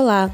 Olá! 0.00 0.30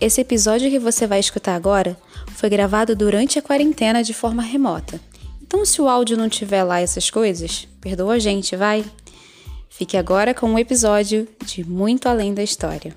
Esse 0.00 0.20
episódio 0.20 0.68
que 0.68 0.80
você 0.80 1.06
vai 1.06 1.20
escutar 1.20 1.54
agora 1.54 1.96
foi 2.30 2.50
gravado 2.50 2.96
durante 2.96 3.38
a 3.38 3.42
quarentena 3.42 4.02
de 4.02 4.12
forma 4.12 4.42
remota. 4.42 5.00
Então, 5.40 5.64
se 5.64 5.80
o 5.80 5.88
áudio 5.88 6.16
não 6.16 6.28
tiver 6.28 6.64
lá 6.64 6.80
essas 6.80 7.08
coisas, 7.08 7.68
perdoa 7.80 8.14
a 8.14 8.18
gente, 8.18 8.56
vai? 8.56 8.84
Fique 9.70 9.96
agora 9.96 10.34
com 10.34 10.46
um 10.46 10.58
episódio 10.58 11.28
de 11.46 11.62
Muito 11.62 12.08
Além 12.08 12.34
da 12.34 12.42
História. 12.42 12.92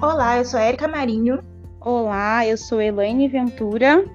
Olá, 0.00 0.38
eu 0.38 0.44
sou 0.46 0.58
a 0.58 0.66
Erika 0.66 0.88
Marinho. 0.88 1.40
Olá, 1.82 2.46
eu 2.46 2.56
sou 2.56 2.80
Elaine 2.80 3.28
Ventura 3.28 4.06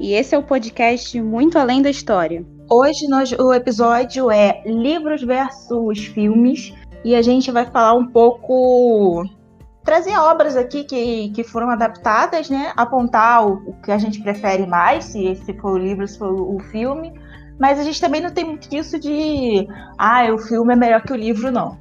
e 0.00 0.12
esse 0.12 0.34
é 0.34 0.38
o 0.38 0.42
podcast 0.42 1.20
Muito 1.20 1.56
Além 1.56 1.80
da 1.80 1.88
História. 1.88 2.44
Hoje 2.68 3.06
nós, 3.06 3.30
o 3.30 3.54
episódio 3.54 4.28
é 4.28 4.60
livros 4.66 5.22
versus 5.22 6.06
filmes 6.06 6.74
e 7.04 7.14
a 7.14 7.22
gente 7.22 7.52
vai 7.52 7.64
falar 7.64 7.94
um 7.94 8.08
pouco 8.08 9.24
trazer 9.84 10.16
obras 10.18 10.56
aqui 10.56 10.82
que, 10.82 11.30
que 11.30 11.44
foram 11.44 11.70
adaptadas, 11.70 12.50
né? 12.50 12.72
Apontar 12.76 13.46
o, 13.46 13.70
o 13.70 13.80
que 13.82 13.92
a 13.92 13.98
gente 13.98 14.20
prefere 14.20 14.66
mais, 14.66 15.04
se, 15.04 15.36
se 15.36 15.52
for 15.54 15.74
o 15.74 15.78
livro, 15.78 16.08
se 16.08 16.18
for 16.18 16.32
o 16.32 16.58
filme. 16.72 17.12
Mas 17.56 17.78
a 17.78 17.84
gente 17.84 18.00
também 18.00 18.20
não 18.20 18.30
tem 18.30 18.44
muito 18.44 18.68
disso 18.68 18.98
de 18.98 19.68
ah, 19.96 20.26
o 20.34 20.38
filme 20.38 20.72
é 20.72 20.76
melhor 20.76 21.02
que 21.02 21.12
o 21.12 21.16
livro, 21.16 21.52
não. 21.52 21.78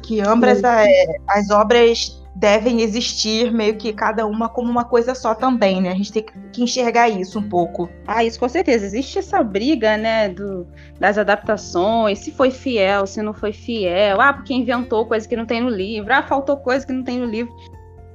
Que 0.00 0.20
ambas 0.20 0.62
as, 0.62 0.86
as 1.28 1.50
obras 1.50 2.21
devem 2.34 2.80
existir 2.80 3.52
meio 3.52 3.76
que 3.76 3.92
cada 3.92 4.26
uma 4.26 4.48
como 4.48 4.70
uma 4.70 4.84
coisa 4.84 5.14
só 5.14 5.34
também, 5.34 5.80
né? 5.80 5.90
A 5.90 5.94
gente 5.94 6.12
tem 6.12 6.24
que 6.52 6.62
enxergar 6.62 7.08
isso 7.08 7.38
um 7.38 7.48
pouco. 7.48 7.88
Ah, 8.06 8.24
isso 8.24 8.40
com 8.40 8.48
certeza. 8.48 8.86
Existe 8.86 9.18
essa 9.18 9.42
briga, 9.42 9.96
né, 9.96 10.28
do, 10.28 10.66
das 10.98 11.18
adaptações, 11.18 12.20
se 12.20 12.30
foi 12.30 12.50
fiel, 12.50 13.06
se 13.06 13.20
não 13.22 13.34
foi 13.34 13.52
fiel. 13.52 14.20
Ah, 14.20 14.32
porque 14.32 14.54
inventou 14.54 15.06
coisa 15.06 15.28
que 15.28 15.36
não 15.36 15.46
tem 15.46 15.60
no 15.60 15.68
livro. 15.68 16.12
Ah, 16.12 16.22
faltou 16.22 16.56
coisa 16.56 16.86
que 16.86 16.92
não 16.92 17.04
tem 17.04 17.18
no 17.18 17.26
livro. 17.26 17.54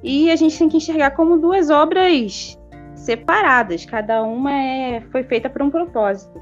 E 0.03 0.31
a 0.31 0.35
gente 0.35 0.57
tem 0.57 0.69
que 0.69 0.77
enxergar 0.77 1.11
como 1.11 1.37
duas 1.37 1.69
obras 1.69 2.57
separadas. 2.95 3.85
Cada 3.85 4.23
uma 4.23 4.51
é, 4.51 5.01
foi 5.11 5.23
feita 5.23 5.49
por 5.49 5.61
um 5.61 5.69
propósito. 5.69 6.41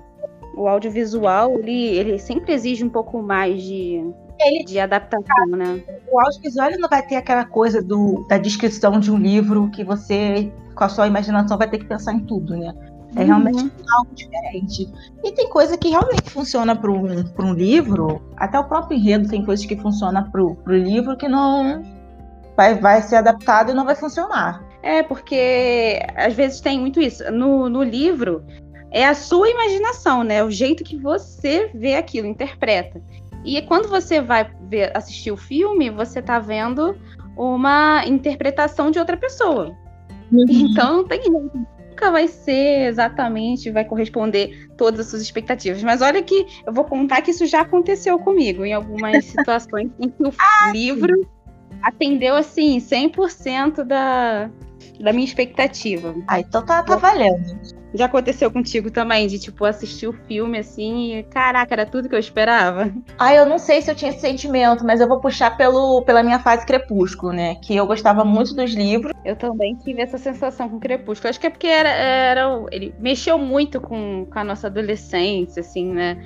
O 0.55 0.67
audiovisual, 0.67 1.59
ele, 1.59 1.97
ele 1.97 2.17
sempre 2.17 2.53
exige 2.53 2.85
um 2.85 2.89
pouco 2.89 3.21
mais 3.21 3.61
de 3.61 4.01
ele, 4.39 4.63
de 4.63 4.79
adaptação, 4.79 5.47
né? 5.47 5.81
O 6.11 6.19
audiovisual 6.19 6.71
não 6.79 6.89
vai 6.89 7.05
ter 7.05 7.15
aquela 7.15 7.45
coisa 7.45 7.81
do, 7.81 8.25
da 8.27 8.37
descrição 8.37 8.99
de 8.99 9.11
um 9.11 9.17
livro 9.17 9.69
que 9.71 9.83
você, 9.83 10.51
com 10.75 10.83
a 10.83 10.89
sua 10.89 11.07
imaginação, 11.07 11.57
vai 11.57 11.69
ter 11.69 11.79
que 11.79 11.85
pensar 11.85 12.13
em 12.13 12.19
tudo, 12.19 12.55
né? 12.55 12.73
É 13.15 13.21
uhum. 13.21 13.25
realmente 13.27 13.63
uhum. 13.63 13.71
algo 13.97 14.13
diferente. 14.13 14.89
E 15.23 15.31
tem 15.31 15.49
coisa 15.49 15.77
que 15.77 15.89
realmente 15.89 16.29
funciona 16.29 16.75
para 16.75 16.91
um, 16.91 17.23
um 17.39 17.53
livro, 17.53 18.21
até 18.35 18.59
o 18.59 18.65
próprio 18.65 18.97
enredo 18.97 19.29
tem 19.29 19.45
coisas 19.45 19.65
que 19.65 19.75
funcionam 19.77 20.29
para 20.29 20.43
o 20.43 20.57
livro 20.67 21.15
que 21.15 21.27
não 21.27 21.81
vai, 22.55 22.75
vai 22.75 23.01
ser 23.01 23.17
adaptado 23.17 23.71
e 23.71 23.73
não 23.73 23.85
vai 23.85 23.95
funcionar. 23.95 24.63
É, 24.81 25.01
porque 25.01 25.99
às 26.15 26.33
vezes 26.33 26.61
tem 26.61 26.79
muito 26.79 27.01
isso. 27.01 27.23
No, 27.31 27.69
no 27.69 27.81
livro, 27.83 28.45
é 28.91 29.05
a 29.05 29.13
sua 29.13 29.49
imaginação, 29.49 30.23
né? 30.23 30.43
O 30.43 30.49
jeito 30.51 30.83
que 30.83 30.95
você 30.95 31.69
vê 31.73 31.95
aquilo, 31.95 32.27
interpreta. 32.27 33.01
E 33.45 33.61
quando 33.61 33.87
você 33.87 34.19
vai 34.19 34.49
ver, 34.61 34.91
assistir 34.97 35.31
o 35.31 35.37
filme, 35.37 35.89
você 35.89 36.21
tá 36.21 36.39
vendo 36.39 36.97
uma 37.37 38.03
interpretação 38.05 38.89
de 38.89 38.97
outra 38.97 39.15
pessoa. 39.15 39.75
Uhum. 40.31 40.45
Então 40.49 40.97
não 40.97 41.07
tem 41.07 41.21
nunca 41.95 42.11
vai 42.11 42.27
ser 42.27 42.87
exatamente, 42.87 43.71
vai 43.71 43.85
corresponder 43.85 44.67
todas 44.77 44.99
as 45.01 45.07
suas 45.07 45.21
expectativas. 45.21 45.81
Mas 45.81 46.01
olha 46.01 46.21
que 46.21 46.45
eu 46.65 46.73
vou 46.73 46.83
contar 46.83 47.21
que 47.21 47.31
isso 47.31 47.45
já 47.45 47.61
aconteceu 47.61 48.19
comigo 48.19 48.65
em 48.65 48.73
algumas 48.73 49.23
situações 49.25 49.89
em 49.99 50.09
que 50.09 50.23
o 50.23 50.33
ah, 50.37 50.71
livro 50.71 51.15
sim. 51.15 51.25
atendeu 51.81 52.35
assim 52.35 52.77
100% 52.79 53.83
da, 53.83 54.49
da 54.99 55.13
minha 55.13 55.25
expectativa. 55.25 56.13
Ah, 56.27 56.39
então 56.39 56.65
tá, 56.65 56.83
tá 56.83 56.95
valendo. 56.97 57.74
Já 57.95 58.05
aconteceu 58.05 58.51
contigo 58.51 58.91
também, 58.91 59.25
de 59.27 59.39
tipo, 59.39 59.63
assistir 59.63 60.07
o 60.07 60.13
filme 60.27 60.59
assim 60.59 61.17
e 61.17 61.23
caraca, 61.23 61.73
era 61.73 61.85
tudo 61.85 62.09
que 62.09 62.15
eu 62.15 62.19
esperava? 62.19 62.93
Ah, 63.17 63.33
eu 63.33 63.45
não 63.45 63.57
sei 63.57 63.81
se 63.81 63.89
eu 63.89 63.95
tinha 63.95 64.11
esse 64.11 64.19
sentimento, 64.19 64.85
mas 64.85 64.99
eu 64.99 65.07
vou 65.07 65.19
puxar 65.21 65.55
pelo, 65.55 66.01
pela 66.03 66.21
minha 66.21 66.39
fase 66.39 66.65
Crepúsculo, 66.65 67.31
né? 67.31 67.55
Que 67.55 67.75
eu 67.75 67.87
gostava 67.87 68.25
muito 68.25 68.53
dos 68.53 68.73
livros. 68.73 69.13
Eu 69.23 69.35
também 69.35 69.75
tive 69.75 70.01
essa 70.01 70.17
sensação 70.17 70.67
com 70.67 70.79
Crepúsculo. 70.79 71.29
Acho 71.29 71.39
que 71.39 71.47
é 71.47 71.49
porque 71.49 71.67
era, 71.67 71.89
era 71.89 72.65
ele 72.71 72.93
mexeu 72.99 73.37
muito 73.37 73.79
com, 73.79 74.25
com 74.25 74.39
a 74.39 74.43
nossa 74.43 74.67
adolescência, 74.67 75.61
assim, 75.61 75.93
né? 75.93 76.17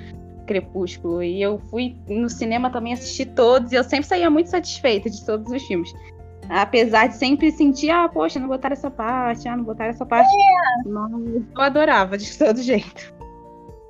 Crepúsculo. 0.46 1.22
E 1.22 1.40
eu 1.40 1.60
fui 1.70 1.96
no 2.08 2.28
cinema 2.28 2.70
também 2.70 2.92
assistir 2.92 3.26
todos 3.26 3.70
e 3.70 3.76
eu 3.76 3.84
sempre 3.84 4.06
saía 4.06 4.28
muito 4.28 4.50
satisfeita 4.50 5.08
de 5.08 5.24
todos 5.24 5.52
os 5.52 5.62
filmes. 5.62 5.92
Apesar 6.50 7.06
de 7.06 7.16
sempre 7.16 7.52
sentir, 7.52 7.90
ah, 7.90 8.08
poxa, 8.08 8.40
não 8.40 8.48
botaram 8.48 8.72
essa 8.72 8.90
parte, 8.90 9.48
ah, 9.48 9.56
não 9.56 9.62
botaram 9.62 9.90
essa 9.90 10.04
parte. 10.04 10.28
É. 10.28 10.88
Mas 10.88 11.12
eu 11.12 11.62
adorava 11.62 12.18
de 12.18 12.36
todo 12.36 12.60
jeito. 12.60 13.14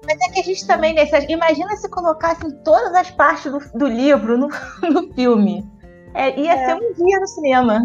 Mas 0.06 0.19
é 0.21 0.32
que 0.32 0.41
a 0.41 0.43
gente 0.43 0.66
também, 0.66 0.94
nesse, 0.94 1.16
imagina 1.32 1.75
se 1.76 1.88
colocassem 1.88 2.50
todas 2.62 2.94
as 2.94 3.10
partes 3.10 3.50
do, 3.50 3.78
do 3.78 3.87
livro 3.87 4.37
no, 4.37 4.48
no 4.93 5.12
filme. 5.15 5.66
É, 6.12 6.38
ia 6.38 6.53
é. 6.53 6.66
ser 6.66 6.75
um 6.75 6.93
dia 6.93 7.21
no 7.21 7.26
cinema. 7.26 7.81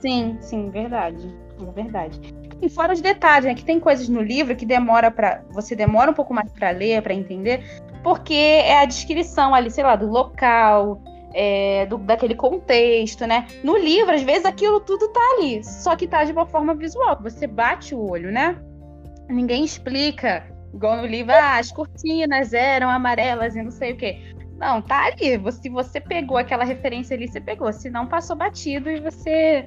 Sim, 0.00 0.36
sim, 0.40 0.68
verdade. 0.70 1.34
É 1.60 1.72
verdade. 1.72 2.34
E 2.60 2.68
fora 2.68 2.92
os 2.92 3.00
detalhes, 3.00 3.46
né? 3.46 3.54
Que 3.54 3.64
tem 3.64 3.80
coisas 3.80 4.08
no 4.08 4.20
livro 4.20 4.54
que 4.54 4.66
demora 4.66 5.10
para 5.10 5.42
Você 5.52 5.74
demora 5.74 6.10
um 6.10 6.14
pouco 6.14 6.34
mais 6.34 6.50
para 6.52 6.70
ler, 6.70 7.00
para 7.02 7.14
entender, 7.14 7.64
porque 8.02 8.34
é 8.34 8.80
a 8.80 8.84
descrição 8.84 9.54
ali, 9.54 9.70
sei 9.70 9.84
lá, 9.84 9.96
do 9.96 10.06
local, 10.06 11.00
é, 11.32 11.86
do, 11.86 11.98
daquele 11.98 12.34
contexto, 12.34 13.26
né? 13.26 13.46
No 13.62 13.76
livro, 13.76 14.14
às 14.14 14.22
vezes, 14.22 14.44
aquilo 14.44 14.80
tudo 14.80 15.08
tá 15.08 15.20
ali, 15.36 15.62
só 15.64 15.96
que 15.96 16.06
tá 16.06 16.24
de 16.24 16.32
uma 16.32 16.46
forma 16.46 16.74
visual, 16.74 17.18
você 17.22 17.46
bate 17.46 17.94
o 17.94 18.10
olho, 18.10 18.30
né? 18.30 18.56
Ninguém 19.28 19.64
explica, 19.64 20.44
igual 20.74 20.96
no 20.96 21.06
livro, 21.06 21.32
ah, 21.32 21.58
as 21.58 21.70
cortinas 21.70 22.52
eram 22.52 22.90
amarelas 22.90 23.54
e 23.54 23.62
não 23.62 23.70
sei 23.70 23.92
o 23.92 23.96
quê. 23.96 24.18
Não, 24.58 24.82
tá 24.82 25.06
ali. 25.06 25.40
Se 25.52 25.70
você 25.70 26.00
pegou 26.00 26.36
aquela 26.36 26.64
referência 26.64 27.16
ali, 27.16 27.26
você 27.26 27.40
pegou. 27.40 27.72
Se 27.72 27.88
não, 27.88 28.06
passou 28.06 28.36
batido 28.36 28.90
e 28.90 29.00
você 29.00 29.66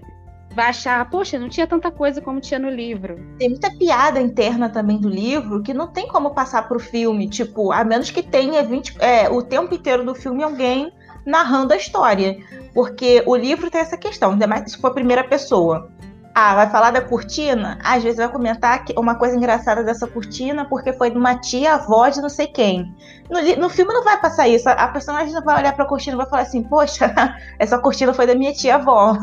vai 0.53 0.67
achar, 0.67 1.09
poxa, 1.09 1.39
não 1.39 1.49
tinha 1.49 1.65
tanta 1.65 1.89
coisa 1.89 2.21
como 2.21 2.39
tinha 2.39 2.59
no 2.59 2.69
livro. 2.69 3.15
Tem 3.39 3.49
muita 3.49 3.71
piada 3.75 4.21
interna 4.21 4.69
também 4.69 4.99
do 4.99 5.09
livro 5.09 5.63
que 5.63 5.73
não 5.73 5.87
tem 5.87 6.07
como 6.07 6.35
passar 6.35 6.67
pro 6.67 6.79
filme. 6.79 7.27
Tipo, 7.27 7.71
a 7.71 7.83
menos 7.83 8.11
que 8.11 8.21
tenha 8.21 8.63
20, 8.63 8.97
é, 8.99 9.29
o 9.29 9.41
tempo 9.41 9.73
inteiro 9.73 10.05
do 10.05 10.13
filme 10.13 10.43
alguém 10.43 10.91
narrando 11.25 11.73
a 11.73 11.77
história. 11.77 12.37
Porque 12.73 13.23
o 13.25 13.35
livro 13.35 13.69
tem 13.69 13.81
essa 13.81 13.97
questão, 13.97 14.31
ainda 14.31 14.47
mais 14.47 14.71
se 14.71 14.77
for 14.77 14.87
a 14.87 14.93
primeira 14.93 15.23
pessoa. 15.23 15.89
Ah, 16.35 16.55
vai 16.55 16.69
falar 16.69 16.89
da 16.89 17.01
cortina? 17.01 17.77
Às 17.83 18.01
vezes 18.01 18.17
vai 18.17 18.27
comentar 18.27 18.83
uma 18.97 19.13
coisa 19.13 19.35
engraçada 19.35 19.83
dessa 19.83 20.07
cortina 20.07 20.65
porque 20.65 20.91
foi 20.91 21.11
de 21.11 21.17
uma 21.17 21.37
tia 21.37 21.75
avó 21.75 22.09
de 22.09 22.21
não 22.21 22.29
sei 22.29 22.47
quem. 22.47 22.91
No, 23.29 23.39
no 23.61 23.69
filme 23.69 23.93
não 23.93 24.03
vai 24.03 24.19
passar 24.19 24.47
isso. 24.47 24.67
A, 24.67 24.87
personagem 24.87 25.31
não 25.31 25.43
vai 25.43 25.59
olhar 25.59 25.75
pra 25.75 25.85
cortina 25.85 26.15
e 26.15 26.17
vai 26.17 26.25
falar 26.25 26.41
assim: 26.41 26.63
Poxa, 26.63 27.13
essa 27.59 27.77
cortina 27.77 28.15
foi 28.15 28.25
da 28.25 28.33
minha 28.33 28.51
tia 28.51 28.75
avó. 28.75 29.15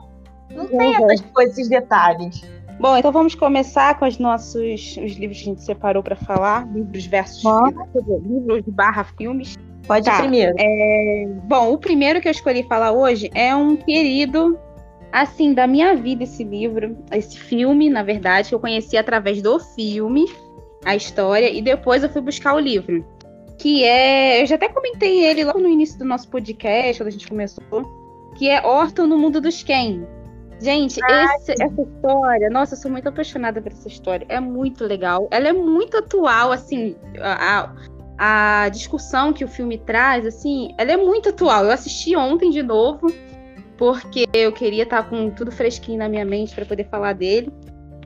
não 0.50 0.66
tem 0.66 0.96
uhum. 0.96 1.10
essas 1.10 1.20
coisas, 1.30 1.58
esses 1.58 1.68
detalhes. 1.68 2.42
Bom, 2.80 2.96
então 2.96 3.12
vamos 3.12 3.34
começar 3.34 3.98
com 3.98 4.06
os 4.06 4.18
nossos 4.18 4.96
os 4.96 5.12
livros 5.16 5.38
que 5.38 5.44
a 5.44 5.52
gente 5.52 5.62
separou 5.62 6.02
para 6.02 6.16
falar, 6.16 6.66
livros 6.72 7.06
versus 7.06 7.40
filmes, 7.40 8.22
livros 8.22 8.62
barra 8.68 9.04
filmes. 9.04 9.56
Pode 9.86 10.04
tá. 10.04 10.16
ir 10.16 10.20
primeiro. 10.20 10.54
É... 10.58 11.26
Bom, 11.44 11.72
o 11.72 11.78
primeiro 11.78 12.20
que 12.20 12.28
eu 12.28 12.32
escolhi 12.32 12.62
falar 12.64 12.92
hoje 12.92 13.30
é 13.34 13.54
um 13.54 13.76
querido, 13.76 14.58
assim, 15.12 15.54
da 15.54 15.66
minha 15.66 15.94
vida, 15.94 16.24
esse 16.24 16.42
livro, 16.42 16.96
esse 17.12 17.38
filme, 17.38 17.88
na 17.88 18.02
verdade, 18.02 18.48
que 18.48 18.54
eu 18.54 18.60
conheci 18.60 18.96
através 18.96 19.40
do 19.40 19.58
filme, 19.58 20.26
a 20.84 20.96
história, 20.96 21.50
e 21.50 21.62
depois 21.62 22.02
eu 22.02 22.08
fui 22.08 22.22
buscar 22.22 22.54
o 22.54 22.58
livro. 22.58 23.04
Que 23.58 23.84
é. 23.84 24.42
Eu 24.42 24.46
já 24.46 24.56
até 24.56 24.68
comentei 24.68 25.24
ele 25.24 25.44
logo 25.44 25.58
no 25.58 25.68
início 25.68 25.98
do 25.98 26.04
nosso 26.04 26.28
podcast, 26.28 27.00
quando 27.00 27.08
a 27.08 27.12
gente 27.12 27.28
começou, 27.28 27.62
que 28.36 28.48
é 28.48 28.64
Orton 28.64 29.06
no 29.06 29.16
Mundo 29.16 29.40
dos 29.40 29.62
Ken. 29.62 30.04
Gente, 30.60 31.00
esse, 31.00 31.52
essa 31.52 31.82
história, 31.82 32.48
nossa, 32.48 32.74
eu 32.74 32.78
sou 32.78 32.90
muito 32.90 33.08
apaixonada 33.08 33.60
por 33.60 33.70
essa 33.70 33.88
história. 33.88 34.26
É 34.28 34.40
muito 34.40 34.84
legal. 34.84 35.28
Ela 35.30 35.48
é 35.48 35.52
muito 35.52 35.96
atual, 35.98 36.50
assim. 36.50 36.96
A, 37.20 37.60
a, 37.60 37.74
a 38.18 38.68
discussão 38.70 39.32
que 39.32 39.44
o 39.44 39.48
filme 39.48 39.78
traz, 39.78 40.26
assim, 40.26 40.74
ela 40.78 40.92
é 40.92 40.96
muito 40.96 41.28
atual. 41.28 41.64
Eu 41.64 41.70
assisti 41.70 42.16
ontem 42.16 42.50
de 42.50 42.62
novo, 42.62 43.12
porque 43.76 44.26
eu 44.32 44.52
queria 44.52 44.84
estar 44.84 45.08
com 45.08 45.30
tudo 45.30 45.52
fresquinho 45.52 45.98
na 45.98 46.08
minha 46.08 46.24
mente 46.24 46.54
para 46.54 46.64
poder 46.64 46.84
falar 46.88 47.12
dele. 47.12 47.52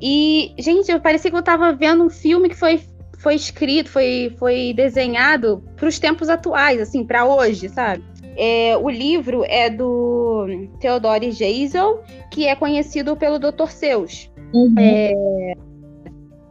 E, 0.01 0.55
gente, 0.59 0.91
eu 0.91 1.01
parecia 1.01 1.31
que 1.31 1.37
eu 1.37 1.41
estava 1.41 1.73
vendo 1.73 2.05
um 2.05 2.11
filme 2.11 2.49
que 2.49 2.57
foi, 2.57 2.81
foi 3.19 3.35
escrito, 3.35 3.91
foi, 3.91 4.35
foi 4.39 4.73
desenhado 4.75 5.63
para 5.77 5.89
os 5.89 5.99
tempos 5.99 6.29
atuais, 6.29 6.81
assim, 6.81 7.05
para 7.05 7.27
hoje, 7.27 7.69
sabe? 7.69 8.03
É, 8.37 8.77
o 8.79 8.89
livro 8.89 9.45
é 9.47 9.69
do 9.69 10.47
Theodore 10.81 11.31
Geisel, 11.31 12.03
que 12.31 12.47
é 12.47 12.57
conhecido 12.57 13.15
pelo 13.17 13.39
Dr. 13.39 13.69
Seuss. 13.69 14.31
Uhum. 14.55 14.75
É, 14.79 15.13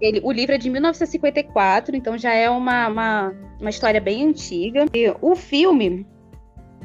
Ele, 0.01 0.21
o 0.23 0.31
livro 0.31 0.55
é 0.55 0.57
de 0.57 0.69
1954, 0.69 1.95
então 1.95 2.17
já 2.17 2.33
é 2.33 2.49
uma, 2.49 2.87
uma, 2.87 3.33
uma 3.59 3.69
história 3.69 3.99
bem 3.99 4.27
antiga. 4.27 4.85
E 4.93 5.13
o 5.21 5.35
filme, 5.35 6.07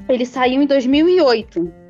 ele 0.08 0.26
saiu 0.26 0.62
em 0.62 0.66
2008. 0.66 1.84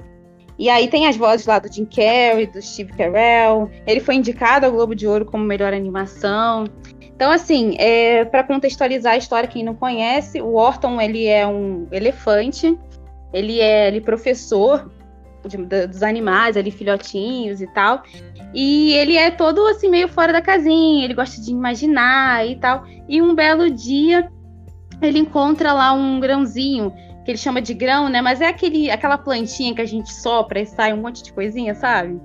E 0.58 0.68
aí 0.68 0.86
tem 0.88 1.06
as 1.06 1.16
vozes 1.16 1.46
lá 1.46 1.58
do 1.58 1.72
Jim 1.72 1.84
Carrey, 1.84 2.46
do 2.46 2.62
Steve 2.62 2.92
Carell. 2.92 3.70
Ele 3.86 4.00
foi 4.00 4.14
indicado 4.14 4.66
ao 4.66 4.72
Globo 4.72 4.94
de 4.94 5.06
Ouro 5.06 5.24
como 5.24 5.44
melhor 5.44 5.72
animação. 5.72 6.64
Então, 7.00 7.30
assim, 7.30 7.76
é, 7.78 8.24
para 8.24 8.44
contextualizar 8.44 9.14
a 9.14 9.16
história, 9.16 9.48
quem 9.48 9.64
não 9.64 9.74
conhece, 9.74 10.40
o 10.40 10.54
Orton 10.54 11.00
ele 11.00 11.26
é 11.26 11.46
um 11.46 11.88
elefante. 11.90 12.78
Ele 13.32 13.60
é 13.60 13.88
ele, 13.88 14.00
professor 14.00 14.90
de, 15.48 15.56
de, 15.56 15.86
dos 15.86 16.02
animais, 16.02 16.56
ali, 16.56 16.70
filhotinhos 16.70 17.60
e 17.60 17.66
tal. 17.68 18.02
E 18.54 18.92
ele 18.92 19.16
é 19.16 19.32
todo 19.32 19.66
assim, 19.66 19.90
meio 19.90 20.06
fora 20.06 20.32
da 20.32 20.40
casinha, 20.40 21.04
ele 21.04 21.14
gosta 21.14 21.42
de 21.42 21.50
imaginar 21.50 22.46
e 22.46 22.56
tal. 22.56 22.84
E 23.08 23.20
um 23.20 23.34
belo 23.34 23.68
dia 23.68 24.30
ele 25.02 25.18
encontra 25.18 25.72
lá 25.72 25.92
um 25.92 26.20
grãozinho, 26.20 26.92
que 27.24 27.32
ele 27.32 27.38
chama 27.38 27.60
de 27.60 27.74
grão, 27.74 28.08
né? 28.08 28.22
Mas 28.22 28.40
é 28.40 28.46
aquele, 28.46 28.90
aquela 28.90 29.18
plantinha 29.18 29.74
que 29.74 29.80
a 29.80 29.86
gente 29.86 30.12
sopra 30.12 30.60
e 30.60 30.66
sai 30.66 30.92
um 30.92 31.02
monte 31.02 31.22
de 31.22 31.32
coisinha, 31.32 31.74
sabe? 31.74 32.20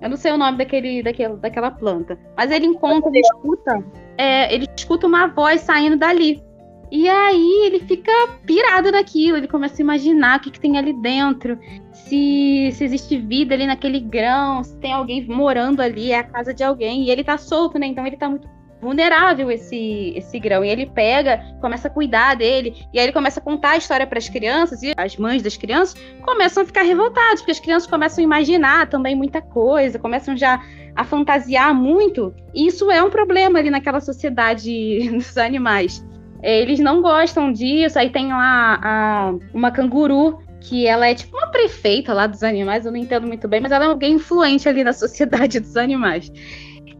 Eu 0.00 0.08
não 0.08 0.16
sei 0.16 0.32
o 0.32 0.38
nome 0.38 0.58
daquele, 0.58 1.02
daquele, 1.02 1.36
daquela 1.36 1.70
planta. 1.70 2.18
Mas 2.36 2.50
ele 2.50 2.66
encontra, 2.66 3.10
ele 3.10 3.20
escuta, 3.20 3.84
é, 4.16 4.52
ele 4.52 4.66
escuta 4.76 5.06
uma 5.06 5.26
voz 5.28 5.60
saindo 5.60 5.96
dali. 5.96 6.42
E 6.90 7.08
aí 7.08 7.66
ele 7.66 7.80
fica 7.80 8.10
pirado 8.44 8.90
naquilo, 8.90 9.36
ele 9.36 9.46
começa 9.46 9.80
a 9.80 9.84
imaginar 9.84 10.38
o 10.38 10.42
que, 10.42 10.50
que 10.50 10.58
tem 10.58 10.76
ali 10.76 10.92
dentro, 10.92 11.56
se, 12.04 12.70
se 12.72 12.84
existe 12.84 13.16
vida 13.18 13.54
ali 13.54 13.66
naquele 13.66 14.00
grão, 14.00 14.62
se 14.62 14.76
tem 14.76 14.92
alguém 14.92 15.26
morando 15.26 15.80
ali, 15.80 16.12
é 16.12 16.18
a 16.18 16.24
casa 16.24 16.52
de 16.52 16.62
alguém. 16.62 17.04
E 17.04 17.10
ele 17.10 17.24
tá 17.24 17.38
solto, 17.38 17.78
né? 17.78 17.86
Então 17.86 18.06
ele 18.06 18.16
tá 18.16 18.28
muito 18.28 18.48
vulnerável 18.80 19.50
esse 19.50 20.14
esse 20.16 20.38
grão. 20.38 20.64
E 20.64 20.68
ele 20.68 20.86
pega, 20.86 21.42
começa 21.60 21.88
a 21.88 21.90
cuidar 21.90 22.34
dele, 22.34 22.86
e 22.92 22.98
aí 22.98 23.04
ele 23.04 23.12
começa 23.12 23.40
a 23.40 23.42
contar 23.42 23.70
a 23.70 23.76
história 23.76 24.06
para 24.06 24.18
as 24.18 24.28
crianças 24.28 24.82
e 24.82 24.92
as 24.96 25.16
mães 25.16 25.42
das 25.42 25.56
crianças 25.56 26.00
começam 26.22 26.62
a 26.62 26.66
ficar 26.66 26.82
revoltadas, 26.82 27.40
porque 27.40 27.52
as 27.52 27.60
crianças 27.60 27.88
começam 27.88 28.22
a 28.22 28.24
imaginar 28.24 28.88
também 28.88 29.14
muita 29.14 29.42
coisa, 29.42 29.98
começam 29.98 30.36
já 30.36 30.60
a 30.96 31.04
fantasiar 31.04 31.74
muito. 31.74 32.34
E 32.54 32.66
isso 32.66 32.90
é 32.90 33.02
um 33.02 33.10
problema 33.10 33.58
ali 33.58 33.70
naquela 33.70 34.00
sociedade 34.00 35.10
dos 35.12 35.36
animais. 35.36 36.04
Eles 36.42 36.80
não 36.80 37.02
gostam 37.02 37.52
disso. 37.52 37.98
Aí 37.98 38.10
tem 38.10 38.28
lá 38.28 38.80
a, 38.82 39.34
uma 39.52 39.70
canguru 39.70 40.38
que 40.60 40.86
ela 40.86 41.08
é 41.08 41.14
tipo 41.14 41.36
uma 41.36 41.48
prefeita 41.48 42.12
lá 42.12 42.26
dos 42.26 42.42
animais, 42.42 42.84
eu 42.84 42.92
não 42.92 42.98
entendo 42.98 43.26
muito 43.26 43.48
bem, 43.48 43.60
mas 43.60 43.72
ela 43.72 43.86
é 43.86 43.88
alguém 43.88 44.14
influente 44.14 44.68
ali 44.68 44.84
na 44.84 44.92
sociedade 44.94 45.60
dos 45.60 45.76
animais. 45.76 46.30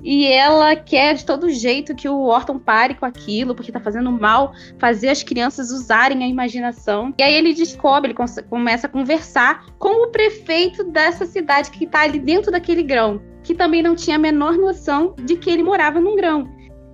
E 0.03 0.27
ela 0.27 0.75
quer 0.75 1.15
de 1.15 1.27
todo 1.27 1.51
jeito 1.51 1.95
que 1.95 2.09
o 2.09 2.25
Orton 2.25 2.59
pare 2.59 2.95
com 2.95 3.05
aquilo, 3.05 3.55
porque 3.55 3.71
tá 3.71 3.81
fazendo 3.81 4.11
mal 4.11 4.53
fazer 4.79 5.09
as 5.09 5.23
crianças 5.23 5.71
usarem 5.71 6.25
a 6.25 6.27
imaginação. 6.27 7.13
E 7.19 7.23
aí 7.23 7.35
ele 7.35 7.53
descobre, 7.53 8.13
ele 8.13 8.45
começa 8.49 8.87
a 8.87 8.91
conversar 8.91 9.67
com 9.79 10.05
o 10.05 10.09
prefeito 10.09 10.85
dessa 10.85 11.27
cidade 11.27 11.71
que 11.71 11.87
tá 11.87 12.01
ali 12.01 12.19
dentro 12.19 12.51
daquele 12.51 12.83
grão, 12.83 13.21
que 13.43 13.55
também 13.55 13.83
não 13.83 13.95
tinha 13.95 14.17
a 14.17 14.19
menor 14.19 14.57
noção 14.57 15.15
de 15.23 15.37
que 15.37 15.51
ele 15.51 15.63
morava 15.63 16.01
num 16.01 16.17
grão 16.17 16.49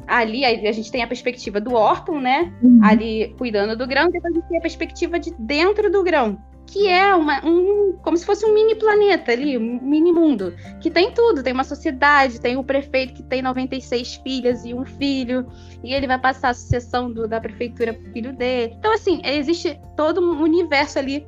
ali 0.07 0.45
a 0.45 0.73
gente 0.73 0.91
tem 0.91 1.03
a 1.03 1.07
perspectiva 1.07 1.61
do 1.61 1.75
Orton, 1.75 2.21
né? 2.21 2.53
Uhum. 2.63 2.79
Ali 2.83 3.35
cuidando 3.37 3.77
do 3.77 3.87
grão, 3.87 4.09
depois 4.09 4.33
a 4.33 4.37
gente 4.37 4.49
tem 4.49 4.59
a 4.59 4.61
perspectiva 4.61 5.19
de 5.19 5.35
dentro 5.37 5.91
do 5.91 6.03
grão, 6.05 6.39
que 6.67 6.89
é 6.89 7.15
uma, 7.15 7.45
um, 7.45 7.97
como 8.03 8.17
se 8.17 8.27
fosse 8.27 8.45
um 8.45 8.53
mini 8.53 8.75
planeta 8.75 9.33
ali, 9.33 9.57
um 9.57 9.81
mini 9.81 10.13
mundo, 10.13 10.55
que 10.81 10.91
tem 10.91 11.13
tudo, 11.13 11.43
tem 11.43 11.53
uma 11.53 11.65
sociedade, 11.65 12.41
tem 12.41 12.57
o 12.57 12.65
prefeito 12.65 13.15
que 13.15 13.23
tem 13.23 13.41
96 13.41 14.17
filhas 14.17 14.65
e 14.65 14.75
um 14.75 14.85
filho, 14.85 15.47
e 15.83 15.95
ele 15.95 16.07
vai 16.07 16.19
passar 16.19 16.51
a 16.51 16.55
sucessão 16.55 17.11
do, 17.11 17.29
da 17.29 17.41
prefeitura 17.41 17.95
pro 17.95 18.13
filho 18.13 18.33
dele. 18.33 18.75
Então, 18.79 18.93
assim, 18.93 19.21
existe 19.25 19.79
todo 19.97 20.21
um 20.21 20.43
universo 20.43 20.99
ali 20.99 21.25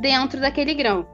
dentro 0.00 0.40
daquele 0.40 0.74
grão. 0.74 1.06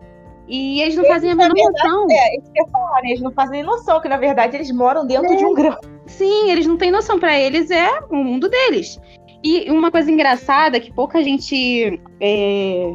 E 0.49 0.81
eles 0.81 0.97
não 0.97 1.05
eles, 1.05 1.15
fazem 1.15 1.31
a 1.31 1.35
menor 1.37 1.55
noção. 1.55 2.07
É, 2.11 2.37
isso 2.37 2.53
que 2.53 2.61
eu 2.61 2.69
falar, 2.69 3.03
né? 3.03 3.11
Eles 3.11 3.21
não 3.21 3.31
fazem 3.31 3.63
noção 3.63 4.01
que, 4.01 4.09
na 4.09 4.17
verdade, 4.17 4.57
eles 4.57 4.73
moram 4.73 5.07
dentro 5.07 5.33
é. 5.33 5.37
de 5.37 5.45
um 5.45 5.55
grão. 5.55 5.79
Sim, 6.07 6.51
eles 6.51 6.67
não 6.67 6.77
têm 6.77 6.91
noção. 6.91 7.21
Para 7.21 7.39
eles 7.39 7.71
é 7.71 8.01
o 8.11 8.17
mundo 8.17 8.49
deles. 8.49 9.01
E 9.45 9.71
uma 9.71 9.93
coisa 9.93 10.11
engraçada 10.11 10.81
que 10.81 10.93
pouca 10.93 11.23
gente 11.23 12.03
é, 12.21 12.93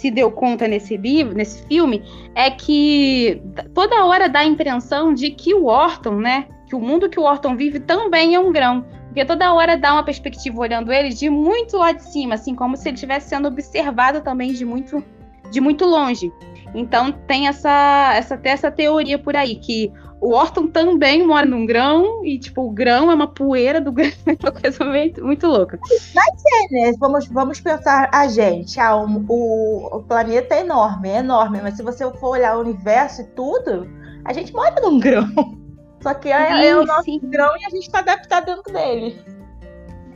se 0.00 0.10
deu 0.10 0.32
conta 0.32 0.66
nesse 0.66 0.96
livro, 0.96 1.36
nesse 1.36 1.62
filme, 1.66 2.02
é 2.34 2.50
que 2.50 3.42
toda 3.74 4.06
hora 4.06 4.30
dá 4.30 4.40
a 4.40 4.44
impressão 4.46 5.12
de 5.12 5.30
que 5.30 5.52
o 5.52 5.66
Orton, 5.66 6.16
né? 6.16 6.46
Que 6.66 6.74
o 6.74 6.80
mundo 6.80 7.10
que 7.10 7.20
o 7.20 7.24
Orton 7.24 7.54
vive 7.54 7.80
também 7.80 8.34
é 8.34 8.40
um 8.40 8.50
grão. 8.50 8.82
Porque 9.08 9.24
toda 9.26 9.52
hora 9.52 9.76
dá 9.76 9.92
uma 9.92 10.02
perspectiva 10.02 10.58
olhando 10.58 10.90
ele 10.90 11.10
de 11.10 11.28
muito 11.28 11.76
lá 11.76 11.92
de 11.92 12.02
cima, 12.02 12.34
assim, 12.34 12.54
como 12.54 12.78
se 12.78 12.88
ele 12.88 12.94
estivesse 12.94 13.28
sendo 13.28 13.48
observado 13.48 14.22
também 14.22 14.54
de 14.54 14.64
muito, 14.64 15.04
de 15.50 15.60
muito 15.60 15.84
longe. 15.84 16.32
Então 16.74 17.12
tem 17.12 17.46
essa, 17.46 18.14
essa, 18.14 18.36
até 18.36 18.50
essa 18.50 18.70
teoria 18.70 19.18
por 19.18 19.36
aí, 19.36 19.56
que 19.56 19.92
o 20.20 20.34
Orton 20.34 20.66
também 20.66 21.26
mora 21.26 21.46
num 21.46 21.64
grão, 21.64 22.24
e 22.24 22.38
tipo, 22.38 22.62
o 22.62 22.70
grão 22.70 23.10
é 23.10 23.14
uma 23.14 23.26
poeira 23.26 23.80
do 23.80 23.90
grão, 23.92 24.10
é 24.26 24.36
uma 24.40 24.52
coisa 24.52 24.84
muito, 24.84 25.24
muito 25.24 25.46
louca. 25.46 25.78
Vai 26.14 26.26
ser, 26.36 26.68
né? 26.70 26.92
Vamos, 26.98 27.26
vamos 27.28 27.60
pensar 27.60 28.10
a 28.12 28.28
gente. 28.28 28.78
Ah, 28.78 28.96
o, 28.96 29.06
o, 29.28 29.96
o, 29.96 30.02
planeta 30.02 30.54
é 30.54 30.60
enorme, 30.60 31.08
é 31.08 31.18
enorme, 31.18 31.60
mas 31.62 31.74
se 31.74 31.82
você 31.82 32.08
for 32.12 32.30
olhar 32.30 32.56
o 32.56 32.60
universo 32.60 33.22
e 33.22 33.24
tudo, 33.28 33.88
a 34.24 34.32
gente 34.32 34.52
mora 34.52 34.80
num 34.82 34.98
grão. 34.98 35.26
Só 36.02 36.14
que 36.14 36.30
é, 36.30 36.48
sim, 36.48 36.64
é 36.64 36.76
o 36.76 36.84
nosso 36.84 37.04
sim. 37.04 37.20
grão 37.22 37.52
e 37.58 37.64
a 37.66 37.70
gente 37.70 37.82
está 37.82 37.98
adaptado 37.98 38.46
dentro 38.46 38.72
dele. 38.72 39.18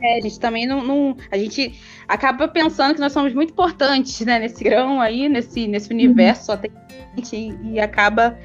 É, 0.01 0.17
a 0.17 0.21
gente 0.21 0.39
também 0.39 0.67
não, 0.67 0.83
não, 0.83 1.15
A 1.31 1.37
gente 1.37 1.79
acaba 2.07 2.47
pensando 2.47 2.93
que 2.93 2.99
nós 2.99 3.13
somos 3.13 3.33
muito 3.33 3.51
importantes, 3.51 4.25
né, 4.25 4.39
nesse 4.39 4.63
grão 4.63 4.99
aí, 4.99 5.29
nesse, 5.29 5.67
nesse 5.67 5.91
universo, 5.91 6.41
uhum. 6.41 6.45
só 6.45 6.57
tem 6.57 6.71
gente, 7.15 7.57
e 7.63 7.79
acaba 7.79 8.37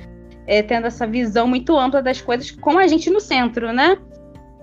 é, 0.51 0.65
tendo 0.65 0.89
essa 0.89 1.07
visão 1.07 1.47
muito 1.47 1.79
ampla 1.79 2.03
das 2.03 2.21
coisas 2.21 2.51
com 2.51 2.77
a 2.77 2.89
gente 2.89 3.09
no 3.09 3.21
centro, 3.21 3.73
né? 3.73 3.97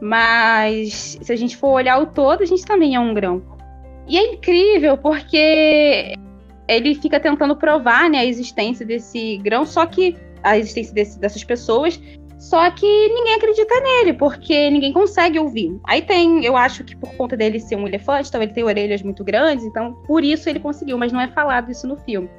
Mas 0.02 1.18
se 1.22 1.32
a 1.32 1.36
gente 1.38 1.56
for 1.56 1.70
olhar 1.70 1.98
o 2.02 2.08
todo, 2.08 2.44
a 2.44 2.46
gente 2.46 2.66
também 2.66 2.96
é 2.96 3.00
um 3.00 3.14
grão. 3.14 3.42
E 4.06 4.18
é 4.18 4.34
incrível 4.34 4.98
porque 4.98 6.14
ele 6.68 6.94
fica 6.96 7.22
tentando 7.22 7.56
provar 7.56 8.10
né, 8.10 8.20
a 8.20 8.26
existência 8.26 8.86
desse 8.86 9.38
grão, 9.38 9.66
só 9.66 9.86
que 9.86 10.18
a 10.44 10.58
existência 10.58 10.94
desse, 10.94 11.18
dessas 11.20 11.46
pessoas, 11.46 11.98
só 12.38 12.70
que 12.70 12.86
ninguém 12.86 13.36
acredita 13.36 13.80
nele, 13.80 14.12
porque 14.12 14.70
ninguém 14.70 14.92
consegue 14.92 15.40
ouvir. 15.40 15.80
Aí 15.86 16.02
tem, 16.02 16.44
eu 16.44 16.58
acho 16.58 16.84
que 16.84 16.98
por 16.98 17.16
conta 17.16 17.38
dele 17.38 17.62
ser 17.62 17.78
um 17.78 17.88
elefante, 17.88 18.28
então 18.28 18.44
ele 18.44 18.52
tem 18.52 18.66
orelhas 18.66 19.02
muito 19.02 19.24
grandes, 19.24 19.64
então 19.64 19.94
por 20.06 20.22
isso 20.22 20.50
ele 20.50 20.60
conseguiu, 20.60 20.98
mas 20.98 21.14
não 21.14 21.22
é 21.22 21.30
falado 21.30 21.72
isso 21.72 21.88
no 21.88 21.96
filme. 21.96 22.30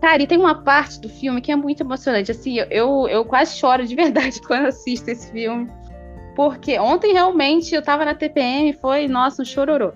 Cara, 0.00 0.22
e 0.22 0.26
tem 0.26 0.38
uma 0.38 0.62
parte 0.62 1.00
do 1.00 1.08
filme 1.08 1.40
que 1.40 1.50
é 1.50 1.56
muito 1.56 1.82
emocionante. 1.82 2.30
Assim, 2.30 2.58
eu, 2.70 3.08
eu 3.08 3.24
quase 3.24 3.56
choro 3.56 3.86
de 3.86 3.94
verdade 3.96 4.40
quando 4.42 4.66
assisto 4.66 5.10
esse 5.10 5.30
filme. 5.32 5.68
Porque 6.36 6.78
ontem 6.78 7.12
realmente 7.12 7.74
eu 7.74 7.82
tava 7.82 8.04
na 8.04 8.14
TPM 8.14 8.72
foi, 8.74 9.08
nossa, 9.08 9.42
um 9.42 9.44
chororô. 9.44 9.92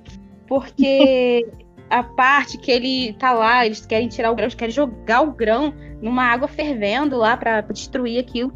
Porque 0.47 1.47
a 1.89 2.03
parte 2.03 2.59
que 2.59 2.71
ele 2.71 3.13
tá 3.15 3.33
lá, 3.33 3.65
eles 3.65 3.85
querem 3.87 4.09
tirar 4.09 4.31
o 4.31 4.35
grão, 4.35 4.45
eles 4.45 4.55
querem 4.55 4.75
jogar 4.75 5.23
o 5.23 5.33
grão 5.33 5.73
numa 6.03 6.25
água 6.25 6.49
fervendo 6.49 7.17
lá 7.17 7.37
para 7.37 7.61
destruir 7.63 8.19
aquilo. 8.19 8.53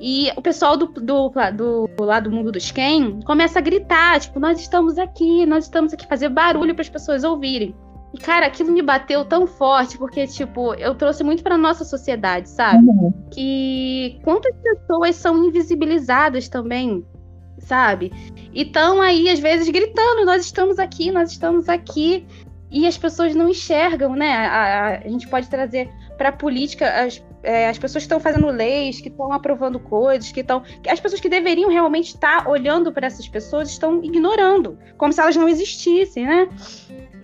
E 0.00 0.30
o 0.36 0.42
pessoal 0.42 0.76
do, 0.76 0.86
do, 0.86 1.28
do, 1.56 1.88
do 1.88 2.04
lado 2.04 2.30
do 2.30 2.36
mundo 2.36 2.52
dos 2.52 2.70
Ken 2.70 3.20
começa 3.26 3.58
a 3.58 3.62
gritar, 3.62 4.20
tipo, 4.20 4.38
nós 4.38 4.60
estamos 4.60 4.96
aqui, 4.96 5.44
nós 5.44 5.64
estamos 5.64 5.92
aqui, 5.92 6.06
fazer 6.06 6.28
barulho 6.28 6.74
para 6.74 6.82
as 6.82 6.88
pessoas 6.88 7.24
ouvirem. 7.24 7.74
E, 8.12 8.18
cara, 8.18 8.46
aquilo 8.46 8.72
me 8.72 8.80
bateu 8.80 9.24
tão 9.24 9.46
forte, 9.46 9.98
porque, 9.98 10.26
tipo, 10.26 10.72
eu 10.74 10.94
trouxe 10.94 11.22
muito 11.22 11.42
pra 11.42 11.58
nossa 11.58 11.84
sociedade, 11.84 12.48
sabe? 12.48 12.86
Uhum. 12.88 13.12
Que 13.30 14.18
quantas 14.24 14.54
pessoas 14.56 15.16
são 15.16 15.44
invisibilizadas 15.44 16.48
também, 16.48 17.04
sabe? 17.58 18.12
E 18.52 18.62
estão 18.62 19.00
aí, 19.00 19.28
às 19.28 19.38
vezes, 19.38 19.68
gritando: 19.68 20.24
nós 20.24 20.44
estamos 20.44 20.78
aqui, 20.78 21.10
nós 21.10 21.30
estamos 21.32 21.68
aqui. 21.68 22.26
E 22.70 22.86
as 22.86 22.98
pessoas 22.98 23.34
não 23.34 23.48
enxergam, 23.48 24.14
né? 24.14 24.30
A, 24.30 24.62
a, 24.62 24.98
a 24.98 25.08
gente 25.08 25.26
pode 25.26 25.48
trazer 25.48 25.90
para 26.18 26.28
a 26.28 26.32
política 26.32 26.86
as, 27.02 27.22
é, 27.42 27.68
as 27.68 27.78
pessoas 27.78 28.04
que 28.04 28.06
estão 28.06 28.20
fazendo 28.20 28.48
leis, 28.48 29.00
que 29.00 29.08
estão 29.08 29.32
aprovando 29.32 29.78
coisas, 29.78 30.30
que 30.30 30.40
estão. 30.40 30.62
As 30.86 31.00
pessoas 31.00 31.20
que 31.20 31.28
deveriam 31.28 31.70
realmente 31.70 32.08
estar 32.08 32.44
tá 32.44 32.50
olhando 32.50 32.92
para 32.92 33.06
essas 33.06 33.26
pessoas 33.26 33.70
estão 33.70 34.02
ignorando, 34.02 34.78
como 34.98 35.12
se 35.12 35.20
elas 35.20 35.36
não 35.36 35.48
existissem, 35.48 36.26
né? 36.26 36.48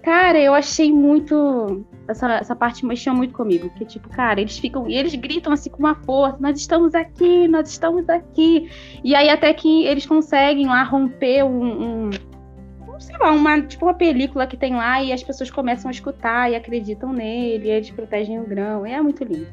Cara, 0.05 0.39
eu 0.39 0.53
achei 0.53 0.93
muito. 0.93 1.83
Essa, 2.07 2.35
essa 2.35 2.55
parte 2.55 2.85
mexeu 2.85 3.15
muito 3.15 3.33
comigo. 3.33 3.71
Porque, 3.71 3.87
tipo, 3.87 4.07
cara, 4.11 4.39
eles 4.39 4.59
ficam. 4.59 4.87
Eles 4.87 5.15
gritam 5.15 5.51
assim 5.51 5.71
com 5.71 5.79
uma 5.79 5.95
força: 5.95 6.37
Nós 6.41 6.59
estamos 6.61 6.95
aqui, 6.95 7.49
nós 7.49 7.71
estamos 7.71 8.07
aqui. 8.11 8.71
E 9.03 9.15
aí, 9.15 9.31
até 9.31 9.53
que 9.55 9.87
eles 9.87 10.05
conseguem 10.05 10.67
lá 10.67 10.83
romper 10.83 11.45
um, 11.45 12.09
um 12.09 12.11
sei 13.01 13.17
lá, 13.19 13.33
uma, 13.33 13.63
tipo 13.63 13.87
uma 13.87 13.95
película 13.95 14.47
que 14.47 14.59
tem 14.59 14.75
lá 14.75 15.03
e 15.03 15.11
as 15.11 15.23
pessoas 15.23 15.51
começam 15.51 15.89
a 15.89 15.93
escutar 15.93 16.51
e 16.51 16.55
acreditam 16.55 17.11
nele, 17.11 17.69
e 17.69 17.71
eles 17.71 17.91
protegem 17.91 18.39
o 18.39 18.45
grão. 18.45 18.85
É 18.85 19.01
muito 19.01 19.25
lindo. 19.25 19.49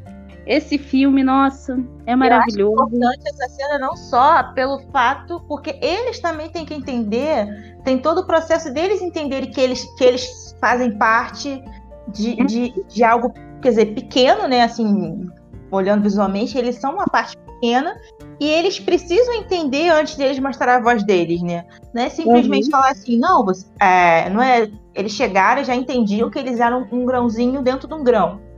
Esse 0.52 0.78
filme, 0.78 1.24
nossa, 1.24 1.82
é 2.06 2.14
maravilhoso. 2.14 2.74
Eu 2.74 2.84
acho 2.84 2.96
importante 2.96 3.22
essa 3.26 3.48
cena 3.56 3.80
não 3.80 3.96
só 3.96 4.44
pelo 4.52 4.80
fato, 4.92 5.40
porque 5.48 5.80
eles 5.82 6.20
também 6.20 6.50
têm 6.50 6.66
que 6.66 6.74
entender, 6.74 7.78
tem 7.86 7.98
todo 7.98 8.20
o 8.20 8.28
processo 8.28 8.74
deles 8.74 9.02
entenderem 9.02 9.50
que 9.50 9.62
eles, 9.62 9.86
que 9.98 10.04
eles 10.04 10.54
fazem 10.60 10.98
parte 10.98 11.64
de, 12.10 12.32
uhum. 12.32 12.46
de, 12.46 12.84
de 12.86 13.02
algo, 13.02 13.34
quer 13.62 13.70
dizer, 13.70 13.94
pequeno, 13.94 14.46
né? 14.46 14.64
Assim, 14.64 15.26
olhando 15.72 16.04
visualmente, 16.04 16.58
eles 16.58 16.76
são 16.76 16.96
uma 16.96 17.06
parte 17.06 17.38
pequena 17.38 17.96
e 18.38 18.46
eles 18.46 18.78
precisam 18.78 19.34
entender 19.36 19.88
antes 19.88 20.18
deles 20.18 20.38
mostrar 20.38 20.76
a 20.76 20.82
voz 20.82 21.02
deles, 21.06 21.42
né? 21.42 21.64
Não 21.94 22.04
é 22.04 22.10
simplesmente 22.10 22.66
uhum. 22.66 22.72
falar 22.72 22.90
assim, 22.90 23.18
não, 23.18 23.46
você, 23.46 23.66
é, 23.80 24.30
não 24.30 24.42
é. 24.42 24.70
Eles 24.94 25.14
chegaram 25.14 25.62
e 25.62 25.64
já 25.64 25.74
entendiam 25.74 26.30
que 26.30 26.38
eles 26.38 26.60
eram 26.60 26.86
um 26.92 27.06
grãozinho 27.06 27.62
dentro 27.62 27.88
de 27.88 27.94
um 27.94 28.04
grão. 28.04 28.51